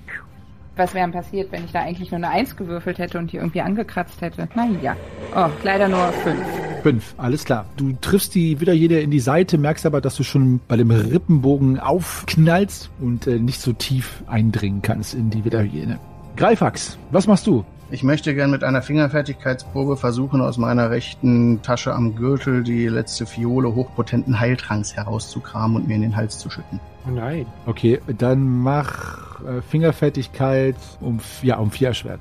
Was 0.77 0.93
wäre 0.93 1.09
passiert, 1.09 1.53
wenn 1.53 1.65
ich 1.65 1.71
da 1.71 1.83
eigentlich 1.83 2.11
nur 2.11 2.17
eine 2.17 2.31
Eins 2.31 2.57
gewürfelt 2.57 2.99
hätte 2.99 3.19
und 3.19 3.31
die 3.31 3.37
irgendwie 3.37 3.61
angekratzt 3.61 4.21
hätte? 4.21 4.49
Naja. 4.57 4.97
Oh, 5.37 5.47
leider 5.63 5.89
nur 5.89 6.09
fünf. 6.25 6.45
Fünf, 6.83 7.15
alles 7.17 7.45
klar. 7.45 7.67
Du 7.77 7.93
triffst 8.01 8.35
die 8.35 8.59
wieder 8.59 8.73
jeder 8.73 9.01
in 9.01 9.13
die 9.13 9.21
Seite, 9.21 9.57
merkst 9.57 9.87
aber, 9.87 10.01
dass 10.01 10.17
du 10.17 10.25
schon 10.25 10.61
bei 10.67 10.77
dem 10.77 10.91
Rippenbogen 10.91 11.79
aufknallst 11.79 12.91
und 13.01 13.29
äh, 13.29 13.39
nicht 13.39 13.61
so 13.61 13.73
tief 13.73 14.25
eindringen 14.27 14.83
kannst 14.83 15.15
in 15.15 15.31
die 15.31 15.45
Widerhyäne. 15.45 16.01
Greifax, 16.37 16.99
was 17.13 17.29
machst 17.29 17.47
du? 17.47 17.65
Ich 17.95 18.03
möchte 18.03 18.35
gern 18.35 18.51
mit 18.51 18.65
einer 18.65 18.83
Fingerfertigkeitsprobe 18.83 19.97
versuchen, 19.97 20.41
aus 20.41 20.59
meiner 20.59 20.91
rechten 20.91 21.63
Tasche 21.63 21.95
am 21.95 22.17
Gürtel 22.17 22.65
die 22.65 22.89
letzte 22.89 23.25
Fiole 23.25 23.73
hochpotenten 23.73 24.41
Heiltranks 24.41 24.97
herauszukramen 24.97 25.77
und 25.77 25.87
mir 25.87 25.95
in 25.95 26.03
den 26.03 26.17
Hals 26.17 26.41
zu 26.41 26.51
schütten. 26.51 26.81
Oh 27.07 27.13
nein. 27.13 27.47
Okay, 27.67 28.01
dann 28.19 28.49
mach 28.49 29.41
äh, 29.45 29.63
Fingerfertigkeit 29.63 30.75
um, 31.01 31.21
ja, 31.43 31.57
um 31.59 31.71
vier 31.71 31.89
erschwert. 31.89 32.19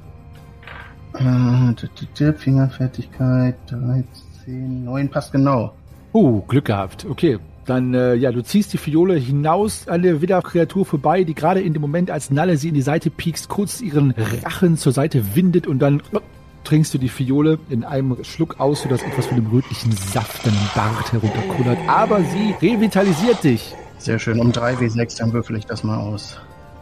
Äh, 1.16 2.34
Fingerfertigkeit 2.34 3.56
13, 3.66 4.86
9 4.86 5.10
passt 5.10 5.32
genau. 5.32 5.74
Oh, 6.12 6.42
Glück 6.42 6.66
gehabt. 6.66 7.08
Okay. 7.10 7.40
Dann, 7.66 7.94
äh, 7.94 8.16
ja, 8.16 8.32
du 8.32 8.44
ziehst 8.44 8.74
die 8.74 8.78
Fiole 8.78 9.16
hinaus 9.16 9.88
an 9.88 10.02
der 10.02 10.22
Widder-Kreatur 10.22 10.86
vorbei, 10.86 11.24
die 11.24 11.34
gerade 11.34 11.62
in 11.62 11.74
dem 11.74 11.82
Moment, 11.82 12.12
als 12.12 12.30
Nalle 12.30 12.58
sie 12.58 12.70
in 12.70 12.74
die 12.74 12.82
Seite 12.82 13.10
piekst, 13.10 13.48
kurz 13.48 13.80
ihren 13.80 14.14
Rachen 14.44 14.78
zur 14.78 14.92
Seite 14.92 15.36
windet 15.36 15.66
und 15.66 15.80
dann 15.80 16.02
äh, 16.12 16.20
trinkst 16.66 16.94
du 16.94 16.98
die 16.98 17.10
Fiole 17.10 17.60
in 17.70 17.84
einem 17.84 18.18
Schluck 18.24 18.60
aus, 18.60 18.82
sodass 18.82 19.02
etwas 19.04 19.28
von 19.28 19.38
dem 19.38 19.48
rötlichen 19.48 19.92
Saft 19.92 20.46
deinem 20.46 20.58
Bart 20.76 21.14
herunterkullert. 21.14 21.78
Aber 21.88 22.22
sie 22.22 22.54
revitalisiert 22.62 23.44
dich. 23.44 23.74
Sehr 23.98 24.20
schön. 24.20 24.40
Um 24.40 24.52
3W6, 24.52 25.18
dann 25.20 25.32
würfel 25.32 25.56
ich 25.56 25.66
das 25.66 25.84
mal 25.84 25.98
aus. 25.98 26.38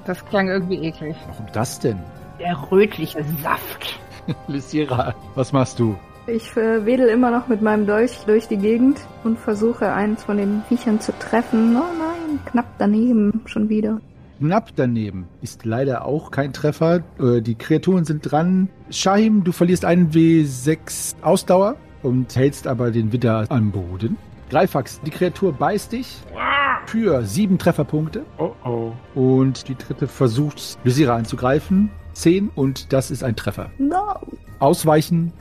Das 0.05 0.25
klang 0.25 0.47
irgendwie 0.47 0.77
eklig. 0.77 1.15
Warum 1.27 1.45
das 1.53 1.79
denn? 1.79 1.99
Der 2.39 2.57
rötliche 2.71 3.23
Saft. 3.43 3.99
Lysira, 4.47 5.13
was 5.36 5.51
machst 5.51 5.77
du? 5.79 5.95
Ich 6.28 6.55
äh, 6.55 6.86
wedel 6.86 7.07
immer 7.09 7.32
noch 7.32 7.47
mit 7.47 7.61
meinem 7.61 7.86
Dolch 7.88 8.11
durch 8.26 8.47
die 8.47 8.57
Gegend 8.57 8.99
und 9.24 9.39
versuche 9.39 9.91
eins 9.91 10.24
von 10.24 10.38
den 10.38 10.61
Viechern 10.69 10.99
zu 10.99 11.11
treffen. 11.17 11.76
Oh 11.76 11.80
nein, 11.97 12.39
knapp 12.45 12.67
daneben 12.78 13.41
schon 13.45 13.69
wieder. 13.69 13.99
Knapp 14.39 14.69
daneben 14.76 15.28
ist 15.41 15.65
leider 15.65 16.05
auch 16.05 16.32
kein 16.32 16.53
Treffer. 16.53 17.01
Äh, 17.19 17.41
Die 17.41 17.55
Kreaturen 17.55 18.05
sind 18.05 18.32
dran. 18.32 18.69
Shahim, 18.89 19.43
du 19.43 19.51
verlierst 19.51 19.84
einen 19.86 20.11
W6 20.11 21.15
Ausdauer 21.22 21.76
und 22.03 22.36
hältst 22.36 22.67
aber 22.67 22.91
den 22.91 23.11
Widder 23.11 23.45
am 23.49 23.72
Boden. 23.72 24.17
Greifax, 24.49 24.99
die 25.01 25.11
Kreatur 25.11 25.53
beißt 25.53 25.91
dich 25.91 26.17
für 26.88 27.24
sieben 27.24 27.57
Trefferpunkte. 27.57 28.26
Oh 28.38 28.51
oh. 28.65 28.91
Und 29.15 29.67
die 29.67 29.76
dritte 29.76 30.07
versucht, 30.07 30.78
Lysira 30.84 31.15
anzugreifen. 31.15 31.89
Zehn 32.13 32.49
und 32.55 32.91
das 32.91 33.11
ist 33.11 33.24
ein 33.24 33.36
Treffer. 33.36 33.69
No. 33.78 34.15
Ausweichen. 34.59 35.32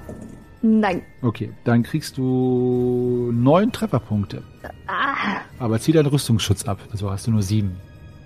Nein. 0.63 1.03
Okay, 1.23 1.53
dann 1.65 1.83
kriegst 1.83 2.19
du 2.19 3.31
neun 3.33 3.73
Trefferpunkte. 3.73 4.43
Ah. 4.87 5.41
Aber 5.59 5.79
zieh 5.81 5.93
deinen 5.93 6.07
Rüstungsschutz 6.07 6.65
ab. 6.69 6.79
Also 6.93 7.11
hast 7.11 7.27
du 7.27 7.31
nur 7.31 7.43
sieben. 7.43 7.77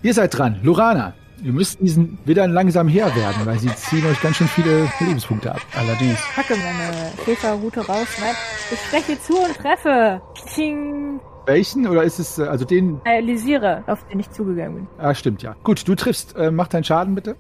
Ihr 0.03 0.15
seid 0.15 0.37
dran. 0.37 0.59
Lorana. 0.63 1.15
Ihr 1.43 1.53
müsst 1.53 1.81
diesen 1.81 2.19
Widdern 2.25 2.53
langsam 2.53 2.89
Herr 2.89 3.15
werden, 3.15 3.45
weil 3.45 3.59
sie 3.59 3.69
ziehen 3.75 4.07
euch 4.07 4.21
ganz 4.23 4.37
schön 4.37 4.49
viele 4.49 4.89
Lebenspunkte 5.01 5.53
ab. 5.55 5.61
Allerdings. 5.77 6.19
Packe 6.35 6.55
meine 6.57 7.13
Käferrute 7.25 7.81
raus. 7.87 8.07
Nein, 8.21 8.35
ich 8.73 8.79
spreche 8.81 9.21
zu 9.21 9.37
und 9.39 9.55
treffe. 9.57 10.21
Ching. 10.55 11.21
Welchen? 11.47 11.87
Oder 11.87 12.05
ist 12.05 12.19
es, 12.19 12.39
äh, 12.39 12.45
also 12.45 12.65
den, 12.65 13.01
Äh, 13.05 13.21
Lysire, 13.21 13.83
auf 13.87 14.07
den 14.09 14.21
ich 14.21 14.31
zugegangen 14.31 14.75
bin. 14.77 14.87
ah, 14.99 15.15
stimmt, 15.15 15.43
ja. 15.43 15.55
Gut, 15.65 15.87
du 15.87 15.95
triffst. 15.95 16.35
Äh, 16.37 16.51
mach 16.51 16.69
deinen 16.69 16.85
Schaden 16.85 17.15
bitte. 17.15 17.37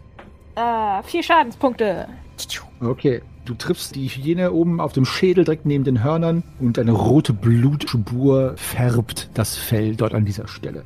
Äh, 0.56 1.02
vier 1.04 1.22
Schadenspunkte. 1.22 2.08
Okay. 2.80 3.22
Du 3.44 3.54
triffst 3.54 3.94
die 3.94 4.08
Hyäne 4.08 4.52
oben 4.52 4.80
auf 4.80 4.92
dem 4.92 5.04
Schädel 5.04 5.44
direkt 5.44 5.66
neben 5.66 5.84
den 5.84 6.02
Hörnern 6.02 6.42
und 6.60 6.78
eine 6.78 6.92
rote 6.92 7.32
Blutspur 7.34 8.54
färbt 8.56 9.28
das 9.34 9.56
Fell 9.56 9.96
dort 9.96 10.14
an 10.14 10.24
dieser 10.24 10.48
Stelle. 10.48 10.82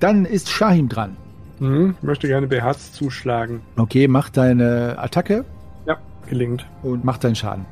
Dann 0.00 0.24
ist 0.26 0.50
Shahim 0.50 0.88
dran. 0.88 1.16
Hm, 1.60 1.94
möchte 2.02 2.26
gerne 2.26 2.46
BHs 2.46 2.92
zuschlagen. 2.92 3.60
Okay, 3.76 4.06
mach 4.08 4.28
deine 4.28 4.98
Attacke 4.98 5.44
Ja, 5.86 5.96
gelingt. 6.28 6.66
und 6.82 7.04
mach 7.04 7.16
deinen 7.16 7.36
Schaden. 7.36 7.64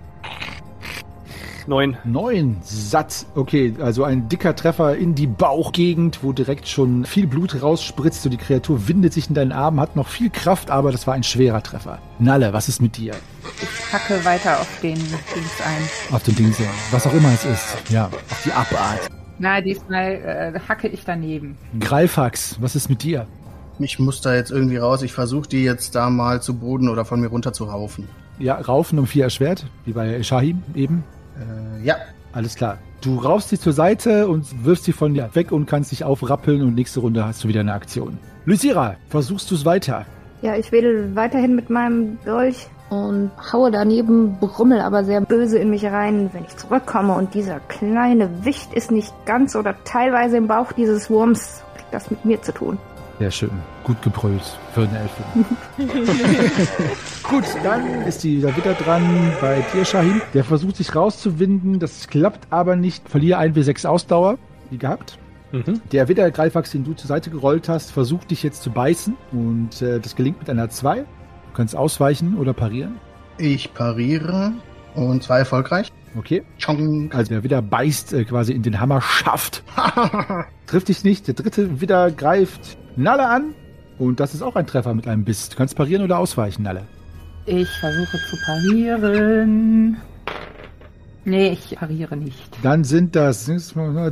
Neun. 1.68 1.96
Neun, 2.04 2.56
satt. 2.62 3.26
Okay, 3.34 3.74
also 3.80 4.04
ein 4.04 4.28
dicker 4.28 4.54
Treffer 4.54 4.96
in 4.96 5.14
die 5.14 5.26
Bauchgegend, 5.26 6.22
wo 6.22 6.32
direkt 6.32 6.68
schon 6.68 7.04
viel 7.04 7.26
Blut 7.26 7.62
rausspritzt. 7.62 8.24
Und 8.24 8.32
die 8.32 8.38
Kreatur 8.38 8.88
windet 8.88 9.12
sich 9.12 9.28
in 9.28 9.34
deinen 9.34 9.52
Arm, 9.52 9.80
hat 9.80 9.96
noch 9.96 10.08
viel 10.08 10.30
Kraft, 10.30 10.70
aber 10.70 10.92
das 10.92 11.06
war 11.06 11.14
ein 11.14 11.22
schwerer 11.22 11.62
Treffer. 11.62 11.98
Nalle, 12.18 12.52
was 12.52 12.68
ist 12.68 12.80
mit 12.80 12.96
dir? 12.96 13.14
Ich 13.60 13.90
packe 13.90 14.24
weiter 14.24 14.60
auf 14.60 14.80
den 14.80 14.94
Dings 14.96 15.60
ein. 15.64 16.14
Auf 16.14 16.22
dem 16.22 16.36
Ding 16.36 16.52
sehen. 16.52 16.68
Was 16.90 17.06
auch 17.06 17.14
immer 17.14 17.32
es 17.32 17.44
ist. 17.44 17.90
Ja, 17.90 18.06
auf 18.06 18.42
die 18.44 18.52
Abart. 18.52 19.08
Na, 19.38 19.60
diesmal 19.60 20.52
äh, 20.54 20.60
hacke 20.68 20.88
ich 20.88 21.04
daneben. 21.04 21.56
Greifax, 21.80 22.58
was 22.60 22.76
ist 22.76 22.88
mit 22.88 23.02
dir? 23.02 23.26
Ich 23.78 23.98
muss 23.98 24.20
da 24.20 24.34
jetzt 24.34 24.50
irgendwie 24.50 24.76
raus. 24.76 25.02
Ich 25.02 25.12
versuche 25.12 25.48
die 25.48 25.64
jetzt 25.64 25.94
da 25.94 26.10
mal 26.10 26.40
zu 26.40 26.54
Boden 26.54 26.88
oder 26.88 27.04
von 27.04 27.20
mir 27.20 27.28
runter 27.28 27.52
zu 27.52 27.64
raufen. 27.64 28.08
Ja, 28.38 28.56
Raufen 28.56 28.98
um 28.98 29.06
vier 29.06 29.24
erschwert, 29.24 29.66
wie 29.84 29.92
bei 29.92 30.22
Shahim 30.22 30.62
eben. 30.74 31.04
Äh, 31.38 31.84
ja. 31.84 31.96
Alles 32.32 32.54
klar. 32.54 32.78
Du 33.02 33.18
raufst 33.18 33.50
sie 33.50 33.58
zur 33.58 33.72
Seite 33.72 34.28
und 34.28 34.64
wirfst 34.64 34.84
sie 34.84 34.92
von 34.92 35.12
dir 35.12 35.28
weg 35.34 35.52
und 35.52 35.66
kannst 35.66 35.92
dich 35.92 36.04
aufrappeln 36.04 36.62
und 36.62 36.74
nächste 36.74 37.00
Runde 37.00 37.26
hast 37.26 37.44
du 37.44 37.48
wieder 37.48 37.60
eine 37.60 37.74
Aktion. 37.74 38.18
Lysira, 38.46 38.96
versuchst 39.08 39.50
du 39.50 39.54
es 39.54 39.64
weiter? 39.64 40.06
Ja, 40.40 40.56
ich 40.56 40.72
wedel 40.72 41.14
weiterhin 41.14 41.54
mit 41.54 41.68
meinem 41.68 42.18
Dolch 42.24 42.68
und 42.90 43.30
haue 43.52 43.70
daneben, 43.70 44.38
brummel 44.38 44.80
aber 44.80 45.04
sehr 45.04 45.20
böse 45.20 45.58
in 45.58 45.70
mich 45.70 45.84
rein, 45.84 46.30
wenn 46.32 46.44
ich 46.44 46.56
zurückkomme 46.56 47.14
und 47.14 47.34
dieser 47.34 47.60
kleine 47.60 48.44
Wicht 48.44 48.72
ist 48.74 48.90
nicht 48.90 49.12
ganz 49.24 49.56
oder 49.56 49.74
teilweise 49.84 50.36
im 50.36 50.46
Bauch 50.46 50.72
dieses 50.72 51.08
Wurms. 51.08 51.62
Kriegt 51.76 51.94
das 51.94 52.10
mit 52.10 52.24
mir 52.24 52.42
zu 52.42 52.52
tun? 52.52 52.78
Sehr 53.22 53.30
schön. 53.30 53.50
Gut 53.84 54.02
gebrüllt 54.02 54.42
für 54.74 54.80
eine 54.80 54.98
Elfin. 54.98 55.44
Gut, 57.22 57.44
dann 57.62 58.02
ist 58.02 58.24
die 58.24 58.40
da 58.40 58.56
wieder 58.56 58.74
dran 58.74 59.32
bei 59.40 59.64
dir, 59.72 59.84
Shahim. 59.84 60.20
Der 60.34 60.42
versucht 60.42 60.74
sich 60.74 60.96
rauszuwinden. 60.96 61.78
Das 61.78 62.08
klappt 62.08 62.48
aber 62.50 62.74
nicht. 62.74 63.08
Verliere 63.08 63.38
1 63.38 63.56
W6 63.56 63.86
Ausdauer. 63.86 64.38
Wie 64.70 64.78
gehabt. 64.78 65.18
Mhm. 65.52 65.80
Der 65.92 66.08
Widdergreifax, 66.08 66.72
den 66.72 66.82
du 66.82 66.94
zur 66.94 67.06
Seite 67.06 67.30
gerollt 67.30 67.68
hast, 67.68 67.92
versucht 67.92 68.32
dich 68.32 68.42
jetzt 68.42 68.60
zu 68.60 68.72
beißen. 68.72 69.16
Und 69.30 69.80
äh, 69.80 70.00
das 70.00 70.16
gelingt 70.16 70.40
mit 70.40 70.50
einer 70.50 70.68
2. 70.68 70.96
Du 70.96 71.04
kannst 71.54 71.76
ausweichen 71.76 72.36
oder 72.36 72.52
parieren. 72.52 72.96
Ich 73.38 73.72
pariere 73.72 74.52
und 74.96 75.22
zwar 75.22 75.38
erfolgreich. 75.38 75.92
Okay. 76.16 76.42
Chong. 76.58 77.10
Also 77.12 77.30
der 77.30 77.42
Widder 77.42 77.62
beißt 77.62 78.12
äh, 78.12 78.24
quasi 78.24 78.52
in 78.52 78.62
den 78.62 78.80
Hammerschaft. 78.80 79.62
Trifft 80.66 80.88
dich 80.88 81.04
nicht. 81.04 81.26
Der 81.26 81.34
dritte 81.34 81.80
Widder 81.80 82.10
greift 82.10 82.76
Nalle 82.96 83.28
an. 83.28 83.54
Und 83.98 84.20
das 84.20 84.34
ist 84.34 84.42
auch 84.42 84.56
ein 84.56 84.66
Treffer 84.66 84.94
mit 84.94 85.06
einem 85.06 85.24
Biss. 85.24 85.48
Du 85.48 85.56
kannst 85.56 85.76
parieren 85.76 86.02
oder 86.02 86.18
ausweichen, 86.18 86.62
Nalle. 86.62 86.86
Ich 87.46 87.68
versuche 87.80 88.18
zu 88.30 88.36
parieren. 88.44 89.96
Nee, 91.24 91.50
ich 91.50 91.76
pariere 91.76 92.16
nicht. 92.16 92.56
Dann 92.62 92.84
sind 92.84 93.14
das 93.16 93.50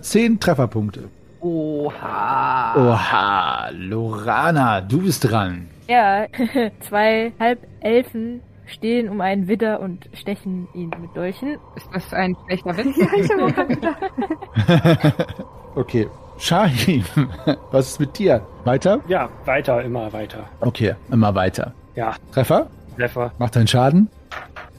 zehn 0.03 0.41
Trefferpunkte. 0.41 1.09
Oha. 1.41 2.75
Oha, 2.77 3.71
Lorana, 3.71 4.81
du 4.81 5.03
bist 5.03 5.31
dran. 5.31 5.69
Ja, 5.89 6.27
zwei 6.89 7.33
Halbelfen 7.41 8.41
stehen 8.71 9.09
um 9.09 9.21
einen 9.21 9.49
Widder 9.49 9.81
und 9.81 10.09
stechen 10.15 10.69
ihn 10.75 10.91
mit 11.01 11.15
Dolchen. 11.17 11.59
Ist 11.77 11.89
das 11.93 12.13
ein 12.15 12.37
schlechter 12.47 12.77
Witz? 12.77 12.97
Ja, 12.97 13.07
ich 13.17 13.31
habe 13.31 13.45
auch 13.45 13.55
gerade 13.55 13.75
gedacht. 13.77 15.45
okay. 15.75 16.09
Shahim, 16.39 17.05
was 17.71 17.89
ist 17.91 18.01
mit 18.01 18.19
dir? 18.19 18.41
Weiter? 18.65 19.01
Ja, 19.09 19.29
weiter, 19.45 19.83
immer 19.83 20.11
weiter. 20.13 20.45
Okay, 20.61 20.95
immer 21.11 21.35
weiter. 21.35 21.75
Ja, 21.95 22.15
Treffer? 22.33 22.69
Treffer. 22.97 23.33
Macht 23.39 23.57
deinen 23.57 23.67
Schaden? 23.67 24.09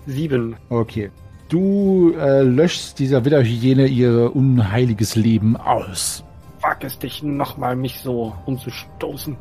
Sieben. 0.07 0.55
Okay. 0.69 1.11
Du 1.49 2.13
äh, 2.17 2.41
löschst 2.41 2.97
dieser 2.97 3.25
Widderhyäne 3.25 3.85
ihr 3.85 4.35
unheiliges 4.35 5.15
Leben 5.15 5.55
aus. 5.55 6.23
Wag 6.61 6.83
es 6.83 6.97
dich 6.97 7.21
nochmal, 7.21 7.75
mich 7.75 7.99
so 7.99 8.33
umzustoßen. 8.45 9.35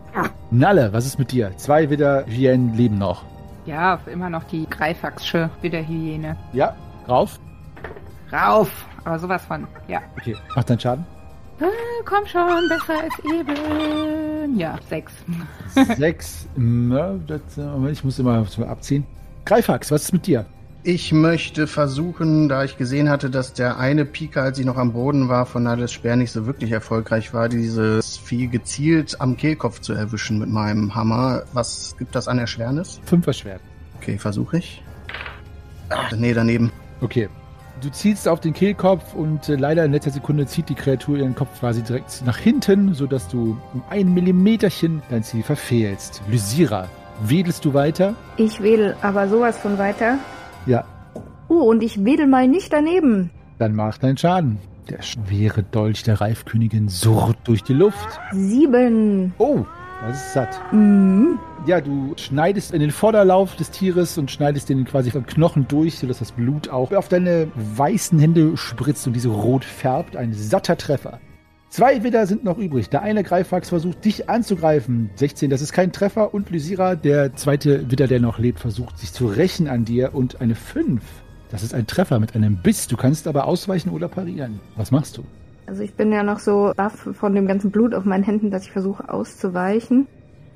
Nalle, 0.51 0.93
was 0.93 1.07
ist 1.07 1.19
mit 1.19 1.33
dir? 1.33 1.53
Zwei 1.57 1.89
Widderhyänen 1.89 2.75
leben 2.75 2.99
noch. 2.99 3.25
Ja, 3.67 4.01
immer 4.07 4.31
noch 4.31 4.45
die 4.45 4.69
Greifaxsche 4.69 5.51
Widderhyäne. 5.61 6.37
Ja, 6.53 6.75
rauf. 7.09 7.39
Rauf! 8.33 8.71
Aber 9.05 9.19
sowas 9.19 9.45
von. 9.45 9.67
Ja. 9.89 10.01
Okay, 10.19 10.37
macht 10.55 10.71
deinen 10.71 10.81
Schaden. 10.81 11.07
Ah, 11.61 11.67
komm 12.05 12.27
schon, 12.27 12.69
besser 12.69 13.03
als 13.03 13.19
eben. 13.25 14.59
Ja, 14.59 14.79
sechs. 14.89 15.13
Sechs. 15.97 16.49
Na, 16.57 17.15
das, 17.27 17.59
äh, 17.59 17.63
Moment, 17.63 17.93
ich 17.93 18.05
muss 18.05 18.19
immer 18.19 18.47
abziehen. 18.67 19.07
Greifax, 19.45 19.91
was 19.91 20.05
ist 20.05 20.13
mit 20.13 20.27
dir? 20.27 20.47
Ich 20.83 21.13
möchte 21.13 21.67
versuchen, 21.67 22.49
da 22.49 22.65
ich 22.65 22.79
gesehen 22.79 23.11
hatte, 23.11 23.29
dass 23.29 23.53
der 23.53 23.79
eine 23.79 24.07
Pika, 24.07 24.41
als 24.41 24.59
ich 24.59 24.65
noch 24.65 24.79
am 24.79 24.95
Boden 24.95 25.29
war, 25.29 25.45
von 25.45 25.65
Nades 25.65 25.93
Speer 25.93 26.17
nicht 26.17 26.33
so 26.33 26.47
wirklich 26.47 26.73
erfolgreich 26.73 27.35
war, 27.35 27.51
dieses 27.51 28.17
Vieh 28.17 28.47
gezielt 28.47 29.21
am 29.21 29.37
Kehlkopf 29.37 29.81
zu 29.81 29.93
erwischen 29.93 30.39
mit 30.39 30.49
meinem 30.49 30.95
Hammer. 30.95 31.43
Was 31.53 31.97
gibt 31.99 32.15
das 32.15 32.29
an 32.29 32.39
Erschwernis? 32.39 32.99
Fünf 33.05 33.27
erschwert. 33.27 33.61
Okay, 33.99 34.17
versuche 34.17 34.57
ich. 34.57 34.83
Ach, 35.91 36.13
nee, 36.13 36.33
daneben. 36.33 36.73
Okay. 37.03 37.29
Du 37.83 37.91
zielst 37.91 38.27
auf 38.27 38.41
den 38.41 38.55
Kehlkopf 38.55 39.13
und 39.13 39.51
äh, 39.51 39.57
leider 39.57 39.85
in 39.85 39.93
letzter 39.93 40.13
Sekunde 40.13 40.47
zieht 40.47 40.71
die 40.71 40.75
Kreatur 40.75 41.19
ihren 41.19 41.35
Kopf 41.35 41.61
quasi 41.61 41.83
direkt 41.83 42.23
nach 42.25 42.39
hinten, 42.39 42.95
sodass 42.95 43.29
du 43.29 43.59
um 43.75 43.83
ein 43.91 44.15
Millimeterchen 44.15 45.03
dein 45.11 45.23
Ziel 45.25 45.43
verfehlst. 45.43 46.23
Lysira, 46.27 46.89
wedelst 47.23 47.67
du 47.67 47.75
weiter? 47.75 48.15
Ich 48.39 48.63
wedel 48.63 48.97
aber 49.03 49.29
sowas 49.29 49.59
von 49.59 49.77
weiter. 49.77 50.19
Ja, 50.67 50.85
Oh, 51.49 51.63
und 51.69 51.83
ich 51.83 52.05
wedel 52.05 52.29
mal 52.29 52.47
nicht 52.47 52.73
daneben. 52.73 53.31
dann 53.59 53.75
mach 53.75 53.99
deinen 53.99 54.17
Schaden. 54.17 54.59
Der 54.89 55.03
schwere 55.03 55.63
Dolch 55.65 56.03
der 56.05 56.21
Reifkönigin 56.21 56.89
surrt 56.89 57.39
durch 57.45 57.63
die 57.65 57.73
Luft. 57.75 58.21
Sieben. 58.33 59.35
Oh, 59.39 59.65
das 60.07 60.17
ist 60.27 60.33
satt. 60.35 60.61
Mhm. 60.73 61.39
Ja, 61.67 61.81
du 61.81 62.15
schneidest 62.17 62.73
in 62.73 62.81
den 62.81 62.91
Vorderlauf 62.91 63.55
des 63.57 63.71
Tieres 63.71 64.17
und 64.17 64.31
schneidest 64.31 64.69
den 64.69 64.85
quasi 64.85 65.11
vom 65.11 65.27
Knochen 65.27 65.67
durch, 65.69 65.99
sodass 65.99 66.21
das 66.21 66.33
Blut 66.33 66.69
auch 66.71 66.93
auf 66.93 67.09
deine 67.09 67.49
weißen 67.55 68.19
Hände 68.19 68.57
spritzt 68.57 69.07
und 69.07 69.13
diese 69.15 69.29
rot 69.29 69.65
färbt. 69.65 70.17
Ein 70.17 70.33
satter 70.33 70.77
Treffer. 70.77 71.19
Zwei 71.71 72.03
Widder 72.03 72.27
sind 72.27 72.43
noch 72.43 72.59
übrig. 72.59 72.91
Der 72.91 73.03
eine 73.03 73.23
Greifwachs 73.23 73.69
versucht, 73.69 74.05
dich 74.05 74.29
anzugreifen. 74.29 75.11
16, 75.15 75.51
das 75.51 75.63
ist 75.63 75.73
kein 75.73 75.93
Treffer. 75.93 76.35
Und 76.35 76.51
Lysira, 76.51 76.97
der 76.97 77.37
zweite 77.37 77.89
Widder, 77.89 78.09
der 78.09 78.19
noch 78.19 78.41
lebt, 78.41 78.59
versucht, 78.59 78.99
sich 78.99 79.13
zu 79.13 79.29
rächen 79.29 79.69
an 79.69 79.85
dir. 79.85 80.13
Und 80.13 80.41
eine 80.41 80.57
5. 80.57 81.01
Das 81.49 81.63
ist 81.63 81.73
ein 81.73 81.87
Treffer 81.87 82.19
mit 82.19 82.35
einem 82.35 82.57
Biss. 82.61 82.89
Du 82.89 82.97
kannst 82.97 83.29
aber 83.29 83.47
ausweichen 83.47 83.91
oder 83.91 84.09
parieren. 84.09 84.59
Was 84.75 84.91
machst 84.91 85.17
du? 85.17 85.23
Also 85.67 85.85
ich 85.85 85.95
bin 85.95 86.11
ja 86.11 86.25
noch 86.25 86.41
so 86.41 86.73
baff 86.77 87.09
von 87.13 87.37
dem 87.37 87.47
ganzen 87.47 87.71
Blut 87.71 87.95
auf 87.95 88.05
meinen 88.05 88.25
Händen, 88.25 88.51
dass 88.51 88.65
ich 88.65 88.73
versuche 88.73 89.09
auszuweichen. 89.09 90.09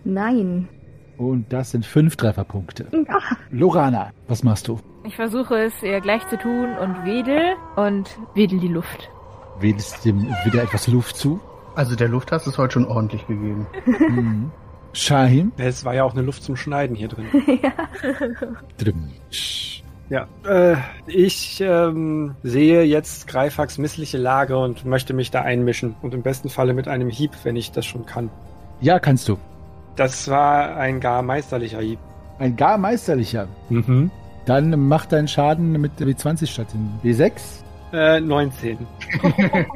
Nein. 0.02 0.68
Und 1.16 1.52
das 1.52 1.70
sind 1.70 1.86
fünf 1.86 2.16
Trefferpunkte. 2.16 2.86
Ach, 3.06 3.36
Lorana, 3.52 4.10
was 4.26 4.42
machst 4.42 4.66
du? 4.66 4.80
Ich 5.04 5.14
versuche 5.14 5.56
es 5.58 5.80
ihr 5.84 6.00
gleich 6.00 6.26
zu 6.26 6.38
tun 6.38 6.70
und 6.76 7.04
wedel 7.04 7.54
und 7.76 8.18
wedel 8.34 8.58
die 8.58 8.66
Luft. 8.66 9.10
Wählst 9.60 10.04
dem 10.04 10.26
wieder 10.44 10.62
etwas 10.62 10.88
Luft 10.88 11.16
zu? 11.16 11.40
Also 11.74 11.96
der 11.96 12.08
Lufthass 12.08 12.46
ist 12.46 12.58
heute 12.58 12.74
schon 12.74 12.86
ordentlich 12.86 13.26
gegeben. 13.26 13.66
Mhm. 13.86 14.50
Shahim? 14.92 15.52
Es 15.56 15.84
war 15.84 15.94
ja 15.94 16.04
auch 16.04 16.12
eine 16.12 16.22
Luft 16.22 16.42
zum 16.42 16.56
Schneiden 16.56 16.94
hier 16.94 17.08
drin. 17.08 17.26
Drim. 18.78 19.10
Sch. 19.30 19.82
Ja, 20.10 20.28
äh, 20.46 20.76
ich 21.06 21.60
ähm, 21.60 22.36
sehe 22.42 22.82
jetzt 22.82 23.26
Greifax 23.26 23.78
missliche 23.78 24.18
Lage 24.18 24.58
und 24.58 24.84
möchte 24.84 25.14
mich 25.14 25.30
da 25.30 25.42
einmischen. 25.42 25.96
Und 26.02 26.14
im 26.14 26.22
besten 26.22 26.50
Falle 26.50 26.74
mit 26.74 26.88
einem 26.88 27.08
Hieb, 27.08 27.32
wenn 27.42 27.56
ich 27.56 27.72
das 27.72 27.86
schon 27.86 28.04
kann. 28.04 28.30
Ja, 28.80 28.98
kannst 28.98 29.28
du. 29.28 29.38
Das 29.96 30.28
war 30.28 30.76
ein 30.76 31.00
gar 31.00 31.22
meisterlicher 31.22 31.80
Hieb. 31.80 31.98
Ein 32.38 32.56
gar 32.56 32.76
meisterlicher. 32.76 33.48
Mhm. 33.70 34.10
Dann 34.44 34.88
mach 34.88 35.06
deinen 35.06 35.28
Schaden 35.28 35.72
mit 35.72 35.92
W20 35.98 36.46
statt 36.46 36.66
dem 36.74 36.90
W6. 37.02 37.63
Äh, 37.94 38.20
19. 38.20 38.76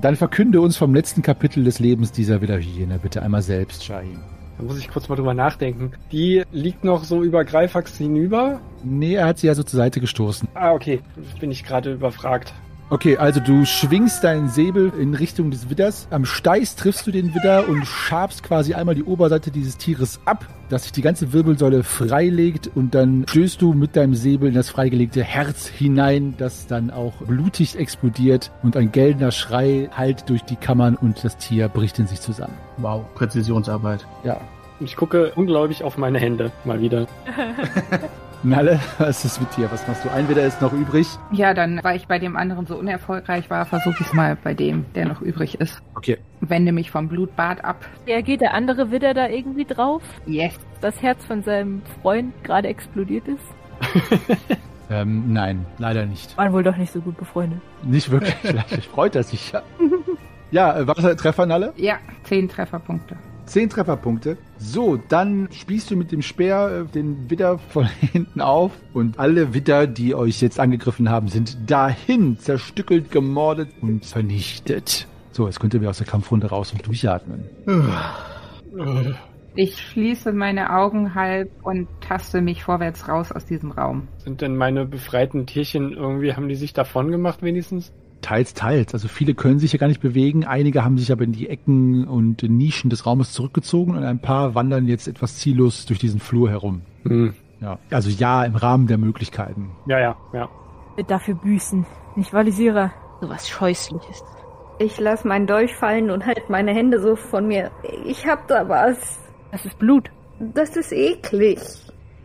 Dann 0.00 0.14
verkünde 0.14 0.60
uns 0.60 0.76
vom 0.76 0.94
letzten 0.94 1.22
Kapitel 1.22 1.64
des 1.64 1.80
Lebens 1.80 2.12
dieser 2.12 2.40
Wiederhyäne 2.40 3.00
bitte 3.02 3.20
einmal 3.20 3.42
selbst, 3.42 3.84
Shahim. 3.84 4.20
Da 4.56 4.62
muss 4.62 4.78
ich 4.78 4.88
kurz 4.88 5.08
mal 5.08 5.16
drüber 5.16 5.34
nachdenken. 5.34 5.90
Die 6.12 6.44
liegt 6.52 6.84
noch 6.84 7.02
so 7.02 7.24
über 7.24 7.44
Greifax 7.44 7.98
hinüber. 7.98 8.60
Nee, 8.84 9.14
er 9.14 9.26
hat 9.26 9.38
sie 9.38 9.48
ja 9.48 9.56
so 9.56 9.64
zur 9.64 9.78
Seite 9.78 10.00
gestoßen. 10.00 10.48
Ah, 10.54 10.70
okay. 10.72 11.00
Bin 11.40 11.50
ich 11.50 11.64
gerade 11.64 11.94
überfragt. 11.94 12.54
Okay, 12.90 13.16
also 13.16 13.40
du 13.40 13.64
schwingst 13.64 14.22
deinen 14.24 14.48
Säbel 14.48 14.92
in 14.98 15.14
Richtung 15.14 15.50
des 15.50 15.70
Widders. 15.70 16.06
Am 16.10 16.26
Steiß 16.26 16.76
triffst 16.76 17.06
du 17.06 17.10
den 17.10 17.34
Widder 17.34 17.66
und 17.66 17.86
schabst 17.86 18.42
quasi 18.42 18.74
einmal 18.74 18.94
die 18.94 19.04
Oberseite 19.04 19.50
dieses 19.50 19.78
Tieres 19.78 20.20
ab, 20.26 20.46
dass 20.68 20.82
sich 20.82 20.92
die 20.92 21.00
ganze 21.00 21.32
Wirbelsäule 21.32 21.82
freilegt 21.82 22.70
und 22.74 22.94
dann 22.94 23.24
stößt 23.26 23.60
du 23.62 23.72
mit 23.72 23.96
deinem 23.96 24.14
Säbel 24.14 24.48
in 24.48 24.54
das 24.54 24.68
freigelegte 24.68 25.22
Herz 25.24 25.66
hinein, 25.66 26.34
das 26.36 26.66
dann 26.66 26.90
auch 26.90 27.14
blutig 27.26 27.78
explodiert 27.78 28.52
und 28.62 28.76
ein 28.76 28.92
gellender 28.92 29.32
Schrei 29.32 29.88
hallt 29.90 30.28
durch 30.28 30.42
die 30.42 30.56
Kammern 30.56 30.96
und 30.96 31.24
das 31.24 31.38
Tier 31.38 31.68
bricht 31.68 31.98
in 31.98 32.06
sich 32.06 32.20
zusammen. 32.20 32.54
Wow, 32.76 33.02
Präzisionsarbeit. 33.14 34.06
Ja. 34.24 34.40
Und 34.78 34.86
ich 34.86 34.96
gucke 34.96 35.32
ungläubig 35.36 35.84
auf 35.84 35.96
meine 35.96 36.18
Hände. 36.18 36.52
Mal 36.64 36.80
wieder. 36.80 37.06
Nalle, 38.44 38.78
was 38.98 39.24
ist 39.24 39.40
mit 39.40 39.56
dir? 39.56 39.70
Was 39.72 39.86
machst 39.88 40.04
du? 40.04 40.10
Ein 40.10 40.28
Widder 40.28 40.44
ist 40.44 40.60
noch 40.60 40.72
übrig. 40.72 41.08
Ja, 41.32 41.54
dann, 41.54 41.80
weil 41.82 41.96
ich 41.96 42.06
bei 42.06 42.18
dem 42.18 42.36
anderen 42.36 42.66
so 42.66 42.76
unerfolgreich 42.76 43.48
war, 43.48 43.64
versuche 43.64 43.96
ich 44.00 44.06
es 44.06 44.12
mal 44.12 44.36
bei 44.36 44.52
dem, 44.52 44.84
der 44.94 45.06
noch 45.06 45.22
übrig 45.22 45.60
ist. 45.60 45.80
Okay. 45.94 46.18
Wende 46.40 46.72
mich 46.72 46.90
vom 46.90 47.08
Blutbad 47.08 47.64
ab. 47.64 47.86
Reagiert 48.06 48.42
der 48.42 48.52
andere 48.52 48.90
Widder 48.90 49.14
da 49.14 49.28
irgendwie 49.28 49.64
drauf? 49.64 50.02
Yes. 50.26 50.58
Das 50.82 51.00
Herz 51.00 51.24
von 51.24 51.42
seinem 51.42 51.82
Freund 52.02 52.34
gerade 52.44 52.68
explodiert 52.68 53.26
ist? 53.28 53.44
Ähm, 54.90 55.32
nein, 55.32 55.64
leider 55.78 56.04
nicht. 56.04 56.36
Waren 56.36 56.52
wohl 56.52 56.62
doch 56.62 56.76
nicht 56.76 56.92
so 56.92 57.00
gut 57.00 57.16
befreundet. 57.16 57.60
Nicht 57.82 58.10
wirklich. 58.10 58.34
Vielleicht 58.42 58.84
freut 58.84 59.16
er 59.16 59.22
sich 59.22 59.50
ja. 59.50 59.62
Ja, 60.50 60.78
äh, 60.78 60.86
was 60.86 61.16
Treffer, 61.16 61.46
Nalle? 61.46 61.72
Ja, 61.76 61.96
zehn 62.24 62.48
Trefferpunkte. 62.48 63.16
Zehn 63.46 63.68
Trefferpunkte. 63.68 64.38
So, 64.58 64.96
dann 64.96 65.48
spießt 65.52 65.90
du 65.90 65.96
mit 65.96 66.12
dem 66.12 66.22
Speer 66.22 66.86
äh, 66.86 66.92
den 66.92 67.30
Widder 67.30 67.58
von 67.58 67.84
hinten 68.12 68.40
auf 68.40 68.72
und 68.92 69.18
alle 69.18 69.54
Widder, 69.54 69.86
die 69.86 70.14
euch 70.14 70.40
jetzt 70.40 70.58
angegriffen 70.58 71.10
haben, 71.10 71.28
sind 71.28 71.70
dahin 71.70 72.38
zerstückelt, 72.38 73.10
gemordet 73.10 73.68
und 73.80 74.04
vernichtet. 74.06 75.06
So, 75.32 75.46
jetzt 75.46 75.60
könnt 75.60 75.74
ihr 75.74 75.80
wieder 75.80 75.90
aus 75.90 75.98
der 75.98 76.06
Kampfrunde 76.06 76.48
raus 76.48 76.72
und 76.72 76.86
durchatmen. 76.86 77.44
Ich 79.56 79.80
schließe 79.80 80.32
meine 80.32 80.74
Augen 80.74 81.14
halb 81.14 81.50
und 81.62 81.88
taste 82.00 82.40
mich 82.40 82.64
vorwärts 82.64 83.08
raus 83.08 83.30
aus 83.30 83.44
diesem 83.44 83.70
Raum. 83.70 84.08
Sind 84.18 84.40
denn 84.40 84.56
meine 84.56 84.84
befreiten 84.84 85.46
Tierchen 85.46 85.92
irgendwie, 85.92 86.34
haben 86.34 86.48
die 86.48 86.56
sich 86.56 86.72
davon 86.72 87.10
gemacht 87.10 87.42
wenigstens? 87.42 87.92
Teils, 88.24 88.54
teils. 88.54 88.94
Also 88.94 89.06
viele 89.06 89.34
können 89.34 89.58
sich 89.58 89.74
ja 89.74 89.78
gar 89.78 89.88
nicht 89.88 90.00
bewegen. 90.00 90.46
Einige 90.46 90.82
haben 90.82 90.96
sich 90.96 91.12
aber 91.12 91.24
in 91.24 91.32
die 91.32 91.50
Ecken 91.50 92.08
und 92.08 92.42
Nischen 92.42 92.88
des 92.88 93.04
Raumes 93.04 93.32
zurückgezogen 93.32 93.94
und 93.94 94.02
ein 94.02 94.18
paar 94.18 94.54
wandern 94.54 94.88
jetzt 94.88 95.08
etwas 95.08 95.36
ziellos 95.36 95.84
durch 95.84 95.98
diesen 95.98 96.20
Flur 96.20 96.48
herum. 96.48 96.80
Hm. 97.02 97.34
Ja. 97.60 97.78
Also 97.90 98.08
ja, 98.08 98.44
im 98.44 98.56
Rahmen 98.56 98.86
der 98.86 98.96
Möglichkeiten. 98.96 99.72
Ja, 99.86 99.98
ja, 100.00 100.16
ja. 100.32 100.48
Wird 100.96 101.10
dafür 101.10 101.34
büßen. 101.34 101.84
Nicht 102.16 102.32
wahr, 102.32 102.44
Lysira? 102.44 102.92
Sowas 103.20 103.46
Scheußliches. 103.46 104.24
ich 104.78 104.98
lass 104.98 105.24
meinen 105.24 105.46
Dolch 105.46 105.74
fallen 105.74 106.10
und 106.10 106.24
halt 106.24 106.48
meine 106.48 106.72
Hände 106.72 107.00
so 107.00 107.16
von 107.16 107.46
mir. 107.46 107.70
Ich 108.06 108.26
hab 108.26 108.48
da 108.48 108.66
was. 108.70 109.20
Das 109.52 109.66
ist 109.66 109.78
Blut. 109.78 110.10
Das 110.40 110.76
ist 110.76 110.92
eklig. 110.92 111.58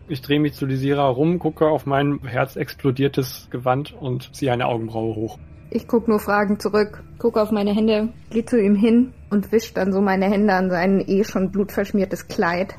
Ich 0.08 0.22
drehe 0.22 0.40
mich 0.40 0.54
zu 0.54 0.66
Lisira 0.66 1.10
rum, 1.10 1.40
gucke 1.40 1.68
auf 1.68 1.86
mein 1.86 2.20
herzexplodiertes 2.24 3.50
Gewand 3.52 3.94
und 4.00 4.34
ziehe 4.34 4.54
eine 4.54 4.66
Augenbraue 4.66 5.14
hoch. 5.16 5.38
Ich 5.72 5.88
guck 5.88 6.08
nur 6.08 6.20
Fragen 6.20 6.60
zurück, 6.60 7.04
guck 7.20 7.38
auf 7.38 7.52
meine 7.52 7.74
Hände, 7.74 8.10
geh 8.32 8.44
zu 8.44 8.60
ihm 8.60 8.76
hin 8.76 9.14
und 9.30 9.52
wisch 9.52 9.74
dann 9.74 9.94
so 9.94 10.02
meine 10.02 10.26
Hände 10.26 10.54
an 10.54 10.70
sein 10.70 11.04
eh 11.06 11.24
schon 11.24 11.52
blutverschmiertes 11.52 12.28
Kleid. 12.28 12.76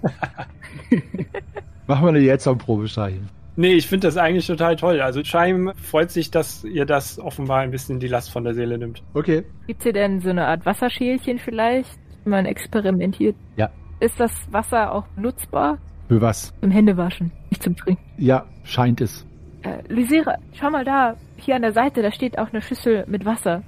Machen 1.87 2.05
wir 2.05 2.09
eine 2.09 2.19
Jetzt-Probe, 2.19 2.89
Shahim. 2.89 3.29
Nee, 3.57 3.75
ich 3.75 3.89
finde 3.89 4.07
das 4.07 4.17
eigentlich 4.17 4.47
total 4.47 4.77
toll. 4.77 5.01
Also 5.01 5.23
Scheim 5.23 5.73
freut 5.77 6.11
sich, 6.11 6.31
dass 6.31 6.65
ihr 6.65 6.87
das 6.87 7.19
offenbar 7.19 7.61
ein 7.61 7.71
bisschen 7.71 8.01
die 8.01 8.09
Last 8.09 8.31
von 8.33 8.45
der 8.45 8.55
Seele 8.55 8.79
nimmt. 8.79 9.03
Okay. 9.15 9.45
Gibt's 9.67 9.83
hier 9.83 9.93
denn 9.93 10.21
so 10.21 10.31
eine 10.31 10.47
Art 10.47 10.65
Wasserschälchen 10.67 11.39
vielleicht, 11.39 11.99
wenn 12.25 12.31
man 12.31 12.47
experimentiert? 12.47 13.37
Ja. 13.57 13.71
Ist 14.01 14.19
das 14.19 14.33
Wasser 14.51 14.93
auch 14.93 15.05
nutzbar? 15.17 15.79
Für 16.09 16.21
was? 16.21 16.55
Zum 16.61 16.71
Händewaschen, 16.71 17.33
nicht 17.51 17.63
zum 17.63 17.77
Trinken. 17.77 18.03
Ja, 18.19 18.47
scheint 18.65 19.01
es. 19.01 19.27
Äh, 19.63 19.83
Lysira, 19.89 20.37
schau 20.53 20.71
mal 20.71 20.85
da. 20.85 21.17
Hier 21.37 21.57
an 21.57 21.63
der 21.63 21.73
Seite, 21.73 22.03
da 22.03 22.11
steht 22.13 22.39
auch 22.39 22.49
eine 22.53 22.63
Schüssel 22.63 23.05
mit 23.07 23.25
Wasser. 23.25 23.63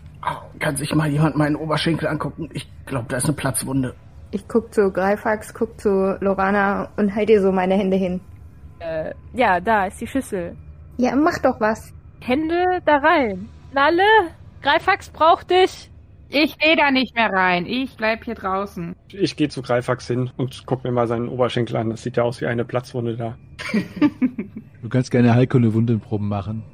Kann 0.63 0.77
sich 0.77 0.95
mal 0.95 1.09
jemand 1.09 1.37
meinen 1.37 1.57
Oberschenkel 1.57 2.07
angucken? 2.07 2.49
Ich 2.53 2.69
glaube, 2.87 3.07
da 3.09 3.17
ist 3.17 3.25
eine 3.25 3.33
Platzwunde. 3.35 3.95
Ich 4.31 4.47
guck 4.47 4.73
zu 4.73 4.93
Greifax, 4.93 5.53
guck 5.53 5.81
zu 5.81 6.17
Lorana 6.21 6.89
und 6.97 7.15
halt 7.15 7.29
ihr 7.31 7.43
so 7.43 7.51
meine 7.51 7.75
Hände 7.75 7.97
hin. 7.97 8.21
Äh, 8.79 9.13
ja, 9.33 9.59
da 9.59 9.87
ist 9.87 10.01
die 10.01 10.07
Schüssel. 10.07 10.57
Ja, 10.99 11.17
mach 11.17 11.39
doch 11.39 11.61
was. 11.61 11.93
Hände 12.21 12.81
da 12.85 12.99
rein. 12.99 13.49
Nalle, 13.73 14.05
Greifax 14.63 15.11
braucht 15.11 15.51
dich. 15.51 15.91
Ich 16.35 16.59
gehe 16.59 16.77
da 16.77 16.91
nicht 16.91 17.15
mehr 17.15 17.31
rein. 17.31 17.67
Ich 17.67 17.95
bleib 17.97 18.25
hier 18.25 18.35
draußen. 18.35 18.97
Ich 19.13 19.37
gehe 19.37 19.51
zu 19.51 19.61
Greifax 19.61 20.07
hin 20.07 20.31
und 20.39 20.65
guck 20.65 20.83
mir 20.83 20.91
mal 20.91 21.07
seinen 21.07 21.29
Oberschenkel 21.29 21.77
an. 21.77 21.91
Das 21.91 22.03
sieht 22.03 22.17
ja 22.17 22.23
aus 22.23 22.41
wie 22.41 22.47
eine 22.47 22.65
Platzwunde 22.65 23.17
da. 23.17 23.37
Du 24.83 24.89
kannst 24.89 25.13
gerne 25.13 25.33
Heilkunde 25.37 25.75
Wundenproben 25.75 26.27
machen. 26.27 26.65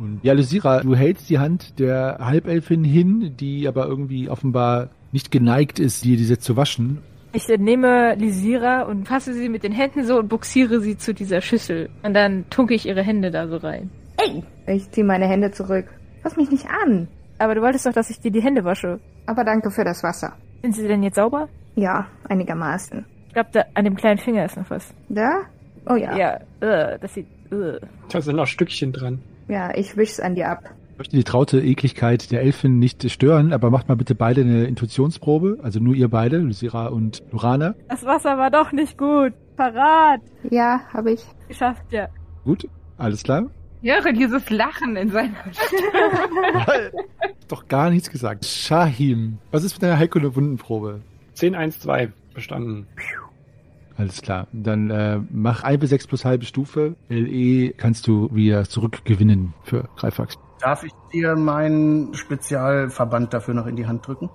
Und 0.00 0.18
ja, 0.24 0.32
Lysira, 0.32 0.80
du 0.80 0.96
hältst 0.96 1.30
die 1.30 1.38
Hand 1.38 1.78
der 1.78 2.18
Halbelfin 2.20 2.82
hin, 2.82 3.36
die 3.38 3.68
aber 3.68 3.86
irgendwie 3.86 4.28
offenbar 4.28 4.90
nicht 5.12 5.30
geneigt 5.30 5.78
ist, 5.78 6.04
dir 6.04 6.16
diese 6.16 6.38
zu 6.38 6.56
waschen. 6.56 7.02
Ich 7.32 7.46
nehme 7.46 8.16
Lisira 8.16 8.82
und 8.82 9.06
fasse 9.06 9.32
sie 9.32 9.48
mit 9.48 9.62
den 9.62 9.70
Händen 9.70 10.04
so 10.04 10.18
und 10.18 10.28
buxiere 10.28 10.80
sie 10.80 10.96
zu 10.96 11.14
dieser 11.14 11.40
Schüssel. 11.40 11.88
Und 12.02 12.14
dann 12.14 12.50
tunke 12.50 12.74
ich 12.74 12.86
ihre 12.86 13.02
Hände 13.02 13.30
da 13.30 13.46
so 13.46 13.58
rein. 13.58 13.90
Ey! 14.16 14.42
Ich 14.66 14.90
ziehe 14.90 15.06
meine 15.06 15.26
Hände 15.28 15.52
zurück. 15.52 15.86
Fass 16.22 16.36
mich 16.36 16.50
nicht 16.50 16.66
an. 16.66 17.06
Aber 17.38 17.54
du 17.54 17.62
wolltest 17.62 17.86
doch, 17.86 17.92
dass 17.92 18.10
ich 18.10 18.20
dir 18.20 18.30
die 18.30 18.42
Hände 18.42 18.64
wasche. 18.64 19.00
Aber 19.26 19.44
danke 19.44 19.70
für 19.70 19.84
das 19.84 20.02
Wasser. 20.02 20.34
Sind 20.62 20.74
sie 20.74 20.86
denn 20.86 21.02
jetzt 21.02 21.16
sauber? 21.16 21.48
Ja, 21.74 22.06
einigermaßen. 22.28 23.04
Ich 23.28 23.34
glaube, 23.34 23.50
da 23.52 23.64
an 23.74 23.84
dem 23.84 23.96
kleinen 23.96 24.18
Finger 24.18 24.44
ist 24.44 24.56
noch 24.56 24.70
was. 24.70 24.94
Da? 25.08 25.42
Oh 25.88 25.96
ja. 25.96 26.16
Ja, 26.16 26.34
äh, 26.60 26.98
das 26.98 27.14
sieht. 27.14 27.26
Äh. 27.50 27.80
Da 28.10 28.20
sind 28.20 28.36
noch 28.36 28.46
Stückchen 28.46 28.92
dran. 28.92 29.20
Ja, 29.48 29.74
ich 29.74 29.96
wisch's 29.96 30.20
an 30.20 30.34
dir 30.34 30.48
ab. 30.48 30.70
Ich 30.92 30.98
möchte 30.98 31.16
die 31.16 31.24
traute 31.24 31.60
Ekligkeit 31.60 32.30
der 32.30 32.42
Elfin 32.42 32.78
nicht 32.78 33.10
stören, 33.10 33.52
aber 33.52 33.70
macht 33.70 33.88
mal 33.88 33.96
bitte 33.96 34.14
beide 34.14 34.42
eine 34.42 34.64
Intuitionsprobe. 34.64 35.58
Also 35.62 35.80
nur 35.80 35.94
ihr 35.94 36.08
beide, 36.08 36.38
Lucira 36.38 36.86
und 36.86 37.22
Lurana. 37.32 37.74
Das 37.88 38.04
Wasser 38.04 38.38
war 38.38 38.50
doch 38.50 38.70
nicht 38.70 38.96
gut. 38.96 39.32
Parat. 39.56 40.20
Ja, 40.48 40.80
habe 40.92 41.12
ich. 41.12 41.24
Geschafft, 41.48 41.84
ja. 41.90 42.08
Gut, 42.44 42.68
alles 42.96 43.24
klar. 43.24 43.50
Ich 43.84 43.92
höre 43.92 44.14
dieses 44.14 44.48
Lachen 44.48 44.96
in 44.96 45.10
seiner 45.10 45.34
Stimme. 45.52 46.90
Doch 47.48 47.68
gar 47.68 47.90
nichts 47.90 48.10
gesagt. 48.10 48.46
Shahim, 48.46 49.36
was 49.50 49.62
ist 49.62 49.74
mit 49.74 49.82
deiner 49.82 49.98
Heilkunde 49.98 50.34
Wundenprobe? 50.34 51.02
10, 51.34 51.54
1, 51.54 51.80
2. 51.80 52.10
Bestanden. 52.32 52.86
Alles 53.98 54.22
klar. 54.22 54.46
Dann 54.54 54.88
äh, 54.88 55.20
mach 55.30 55.64
1 55.64 55.80
bis 55.80 55.90
6 55.90 56.06
plus 56.06 56.24
halbe 56.24 56.46
Stufe. 56.46 56.96
LE 57.10 57.72
kannst 57.76 58.06
du 58.06 58.34
wieder 58.34 58.64
zurückgewinnen 58.64 59.52
für 59.64 59.86
Greifax. 59.96 60.38
Darf 60.60 60.82
ich 60.82 60.92
dir 61.12 61.36
meinen 61.36 62.14
Spezialverband 62.14 63.34
dafür 63.34 63.52
noch 63.52 63.66
in 63.66 63.76
die 63.76 63.86
Hand 63.86 64.06
drücken? 64.06 64.30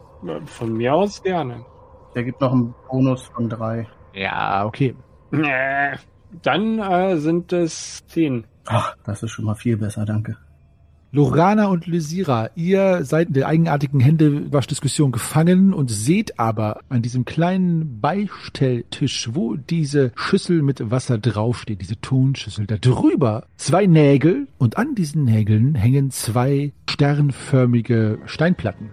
Von 0.46 0.74
mir 0.74 0.94
aus 0.94 1.24
gerne. 1.24 1.66
Der 2.14 2.24
gibt 2.24 2.40
noch 2.40 2.52
einen 2.52 2.76
Bonus 2.88 3.24
von 3.24 3.50
drei. 3.50 3.88
Ja, 4.14 4.64
okay. 4.64 4.94
Äh, 5.32 5.98
Dann 6.44 6.78
äh, 6.78 7.18
sind 7.18 7.52
es 7.52 8.06
10. 8.10 8.46
Ach, 8.66 8.96
das 9.04 9.24
ist 9.24 9.32
schon 9.32 9.46
mal 9.46 9.56
viel 9.56 9.78
besser, 9.78 10.06
danke. 10.06 10.38
Lorana 11.12 11.66
und 11.70 11.88
Lysira, 11.88 12.52
ihr 12.54 13.04
seid 13.04 13.30
in 13.30 13.34
der 13.34 13.48
eigenartigen 13.48 14.00
Händewaschdiskussion 14.00 15.12
gefangen 15.12 15.74
und 15.74 15.90
seht 15.90 16.40
aber 16.40 16.82
an 16.88 17.02
diesem 17.02 17.26
kleinen 17.26 18.00
Beistelltisch, 18.00 19.30
wo 19.34 19.56
diese 19.56 20.12
Schüssel 20.16 20.62
mit 20.62 20.92
Wasser 20.92 21.18
draufsteht, 21.18 21.82
diese 21.82 22.00
Tonschüssel, 22.00 22.68
da 22.68 22.78
drüber 22.78 23.48
zwei 23.58 23.88
Nägel 23.88 24.48
und 24.60 24.78
an 24.78 24.94
diesen 24.94 25.24
Nägeln 25.24 25.74
hängen 25.74 26.12
zwei 26.12 26.74
sternförmige 26.88 28.20
Steinplatten. 28.26 28.92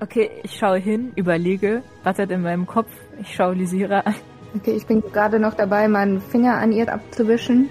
Okay, 0.00 0.30
ich 0.42 0.58
schaue 0.58 0.78
hin, 0.78 1.12
überlege, 1.14 1.84
rattert 2.04 2.32
in 2.32 2.42
meinem 2.42 2.66
Kopf. 2.66 2.90
Ich 3.20 3.36
schaue 3.36 3.54
Lisira 3.54 4.00
an. 4.00 4.16
Okay, 4.56 4.72
ich 4.72 4.86
bin 4.88 5.00
gerade 5.00 5.38
noch 5.38 5.54
dabei, 5.54 5.86
meinen 5.86 6.20
Finger 6.20 6.58
an 6.58 6.72
ihr 6.72 6.92
abzuwischen. 6.92 7.70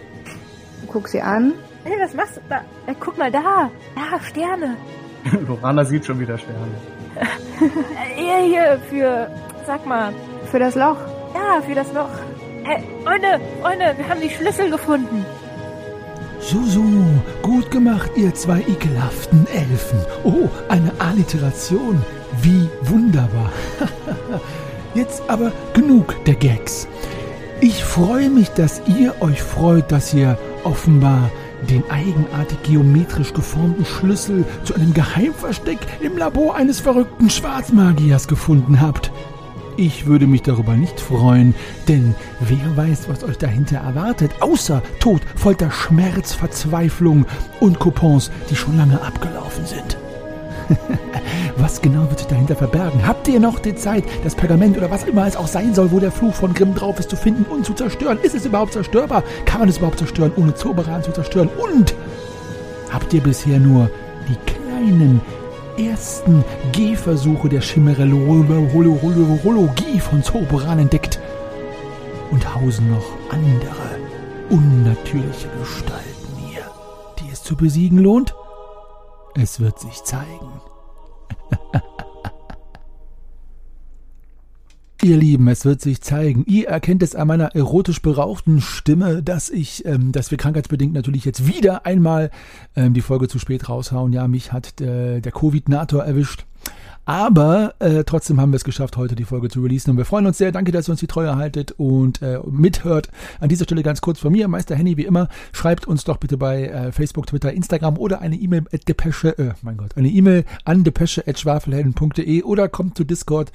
Guck 0.87 1.07
sie 1.07 1.21
an. 1.21 1.53
Hey, 1.83 1.97
was 1.99 2.13
machst 2.13 2.37
du 2.37 2.41
da? 2.49 2.61
Äh, 2.87 2.95
guck 2.99 3.17
mal 3.17 3.31
da. 3.31 3.69
Da, 3.95 4.19
Sterne. 4.23 4.77
Lorana 5.47 5.83
sieht 5.85 6.05
schon 6.05 6.19
wieder 6.19 6.37
Sterne. 6.37 6.75
Äh, 7.61 8.23
ihr 8.25 8.37
hier 8.47 8.79
für, 8.89 9.29
sag 9.67 9.85
mal, 9.85 10.11
Für 10.49 10.57
das 10.57 10.73
Loch. 10.73 10.97
ja, 11.35 11.61
für 11.61 11.75
das 11.75 11.93
Loch. 11.93 12.09
Hey, 12.63 12.83
Freunde, 13.03 13.39
Freunde, 13.61 13.93
wir 13.97 14.09
haben 14.09 14.19
die 14.19 14.29
Schlüssel 14.31 14.71
gefunden. 14.71 15.23
So, 16.39 16.63
so, 16.63 16.83
gut 17.43 17.69
gemacht, 17.69 18.09
ihr 18.15 18.33
zwei 18.33 18.61
ekelhaften 18.61 19.45
Elfen. 19.53 19.99
Oh, 20.23 20.49
eine 20.69 20.91
Alliteration. 20.97 22.01
Wie 22.41 22.67
wunderbar. 22.81 23.51
Jetzt 24.95 25.21
aber 25.27 25.51
genug 25.73 26.15
der 26.25 26.35
Gags. 26.35 26.87
Ich 27.63 27.83
freue 27.83 28.31
mich, 28.31 28.49
dass 28.49 28.81
ihr 28.87 29.13
euch 29.21 29.43
freut, 29.43 29.91
dass 29.91 30.15
ihr 30.15 30.35
offenbar 30.63 31.29
den 31.69 31.83
eigenartig 31.91 32.57
geometrisch 32.63 33.33
geformten 33.33 33.85
Schlüssel 33.85 34.45
zu 34.63 34.73
einem 34.73 34.95
Geheimversteck 34.95 35.77
im 35.99 36.17
Labor 36.17 36.55
eines 36.55 36.79
verrückten 36.79 37.29
Schwarzmagiers 37.29 38.27
gefunden 38.27 38.81
habt. 38.81 39.11
Ich 39.77 40.07
würde 40.07 40.25
mich 40.25 40.41
darüber 40.41 40.73
nicht 40.73 40.99
freuen, 40.99 41.53
denn 41.87 42.15
wer 42.39 42.77
weiß, 42.77 43.07
was 43.07 43.23
euch 43.23 43.37
dahinter 43.37 43.77
erwartet, 43.77 44.31
außer 44.39 44.81
Tod, 44.99 45.21
Folter, 45.35 45.69
Schmerz, 45.69 46.33
Verzweiflung 46.33 47.27
und 47.59 47.77
Coupons, 47.77 48.31
die 48.49 48.55
schon 48.55 48.75
lange 48.75 48.99
abgelaufen 48.99 49.67
sind. 49.67 49.97
Was 51.57 51.81
genau 51.81 52.09
wird 52.09 52.19
sich 52.19 52.27
dahinter 52.27 52.55
verbergen? 52.55 53.07
Habt 53.07 53.27
ihr 53.27 53.39
noch 53.39 53.59
die 53.59 53.75
Zeit, 53.75 54.03
das 54.23 54.35
Pergament 54.35 54.77
oder 54.77 54.91
was 54.91 55.03
immer 55.03 55.27
es 55.27 55.35
auch 55.35 55.47
sein 55.47 55.73
soll, 55.73 55.91
wo 55.91 55.99
der 55.99 56.11
Fluch 56.11 56.33
von 56.33 56.53
Grimm 56.53 56.75
drauf 56.75 56.99
ist, 56.99 57.09
zu 57.09 57.15
finden 57.15 57.45
und 57.45 57.65
zu 57.65 57.73
zerstören? 57.73 58.19
Ist 58.21 58.35
es 58.35 58.45
überhaupt 58.45 58.73
zerstörbar? 58.73 59.23
Kann 59.45 59.59
man 59.59 59.69
es 59.69 59.77
überhaupt 59.77 59.99
zerstören, 59.99 60.31
ohne 60.35 60.55
Zauberan 60.55 61.03
zu 61.03 61.11
zerstören? 61.11 61.49
Und 61.49 61.95
habt 62.91 63.13
ihr 63.13 63.21
bisher 63.21 63.59
nur 63.59 63.89
die 64.27 64.37
kleinen 64.51 65.21
ersten 65.77 66.43
Gehversuche 66.71 67.49
der 67.49 67.61
Chimerologie 67.61 69.99
von 69.99 70.23
Zauberan 70.23 70.79
entdeckt? 70.79 71.19
Und 72.31 72.55
hausen 72.55 72.91
noch 72.91 73.05
andere 73.29 73.99
unnatürliche 74.49 75.47
Gestalten 75.59 76.37
hier, 76.47 76.63
die 77.19 77.31
es 77.31 77.43
zu 77.43 77.55
besiegen 77.55 77.97
lohnt? 77.97 78.35
Es 79.35 79.59
wird 79.59 79.79
sich 79.79 80.03
zeigen. 80.03 80.61
Ihr 85.03 85.17
Lieben, 85.17 85.47
es 85.47 85.65
wird 85.65 85.81
sich 85.81 86.01
zeigen. 86.01 86.43
Ihr 86.45 86.67
erkennt 86.67 87.01
es 87.01 87.15
an 87.15 87.27
meiner 87.27 87.55
erotisch 87.55 88.03
berauchten 88.03 88.61
Stimme, 88.61 89.23
dass 89.23 89.49
ich, 89.49 89.83
ähm, 89.85 90.11
dass 90.11 90.29
wir 90.29 90.37
krankheitsbedingt 90.37 90.93
natürlich 90.93 91.25
jetzt 91.25 91.47
wieder 91.47 91.87
einmal 91.87 92.29
ähm, 92.75 92.93
die 92.93 93.01
Folge 93.01 93.27
zu 93.27 93.39
spät 93.39 93.67
raushauen. 93.67 94.13
Ja, 94.13 94.27
mich 94.27 94.51
hat 94.51 94.79
äh, 94.79 95.19
der 95.19 95.31
Covid-Nator 95.31 96.03
erwischt. 96.03 96.45
Aber 97.11 97.75
äh, 97.79 98.05
trotzdem 98.05 98.39
haben 98.39 98.53
wir 98.53 98.55
es 98.55 98.63
geschafft, 98.63 98.95
heute 98.95 99.17
die 99.17 99.25
Folge 99.25 99.49
zu 99.49 99.61
releasen. 99.61 99.91
Und 99.91 99.97
wir 99.97 100.05
freuen 100.05 100.25
uns 100.27 100.37
sehr. 100.37 100.53
Danke, 100.53 100.71
dass 100.71 100.87
ihr 100.87 100.91
uns 100.91 101.01
die 101.01 101.07
Treue 101.07 101.35
haltet 101.35 101.73
und 101.73 102.21
äh, 102.21 102.39
mithört. 102.49 103.09
An 103.41 103.49
dieser 103.49 103.65
Stelle 103.65 103.83
ganz 103.83 103.99
kurz 103.99 104.19
von 104.19 104.31
mir, 104.31 104.47
Meister 104.47 104.77
Henny, 104.77 104.95
wie 104.95 105.03
immer. 105.03 105.27
Schreibt 105.51 105.85
uns 105.85 106.05
doch 106.05 106.15
bitte 106.15 106.37
bei 106.37 106.67
äh, 106.67 106.93
Facebook, 106.93 107.27
Twitter, 107.27 107.51
Instagram 107.51 107.97
oder 107.97 108.21
eine 108.21 108.37
E-Mail 108.37 108.63
at 108.71 108.87
depesche, 108.87 109.37
äh, 109.37 109.51
mein 109.61 109.75
Gott, 109.75 109.97
eine 109.97 110.07
E-Mail 110.07 110.45
an 110.63 110.85
depesche.schwafelhelden.de 110.85 112.43
oder 112.43 112.69
kommt 112.69 112.95
zu 112.95 113.03
Discord, 113.03 113.51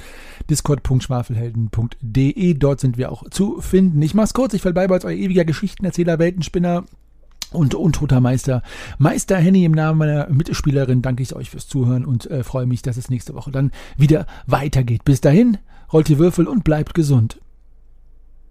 discord.schwafelhelden.de. 0.51 2.53
Dort 2.53 2.81
sind 2.81 2.99
wir 2.99 3.11
auch 3.11 3.23
zu 3.31 3.63
finden. 3.63 4.03
Ich 4.03 4.13
mach's 4.13 4.35
kurz, 4.35 4.53
ich 4.53 4.61
verbleibe 4.61 4.93
als 4.93 5.07
euer 5.07 5.17
ewiger 5.17 5.47
Geschichtenerzähler, 5.47 6.19
Weltenspinner 6.19 6.85
und 7.57 7.75
untoter 7.75 8.21
Meister. 8.21 8.63
Meister 8.99 9.37
Henny 9.37 9.65
im 9.65 9.73
Namen 9.73 9.99
meiner 9.99 10.29
Mitspielerin 10.29 11.03
danke 11.03 11.23
ich 11.23 11.35
euch 11.35 11.51
fürs 11.51 11.69
Zuhören 11.69 12.05
und 12.05 12.31
äh, 12.31 12.45
freue 12.45 12.67
mich, 12.67 12.83
dass 12.83 12.97
es 12.97 13.11
nächste 13.11 13.35
Woche 13.35 13.51
dann 13.51 13.73
wieder 13.97 14.27
weitergeht. 14.47 15.05
Bis 15.05 15.21
dahin, 15.21 15.59
rollt 15.93 16.09
die 16.09 16.19
Würfel 16.19 16.47
und 16.47 16.65
bleibt 16.65 16.95
gesund. 16.95 17.41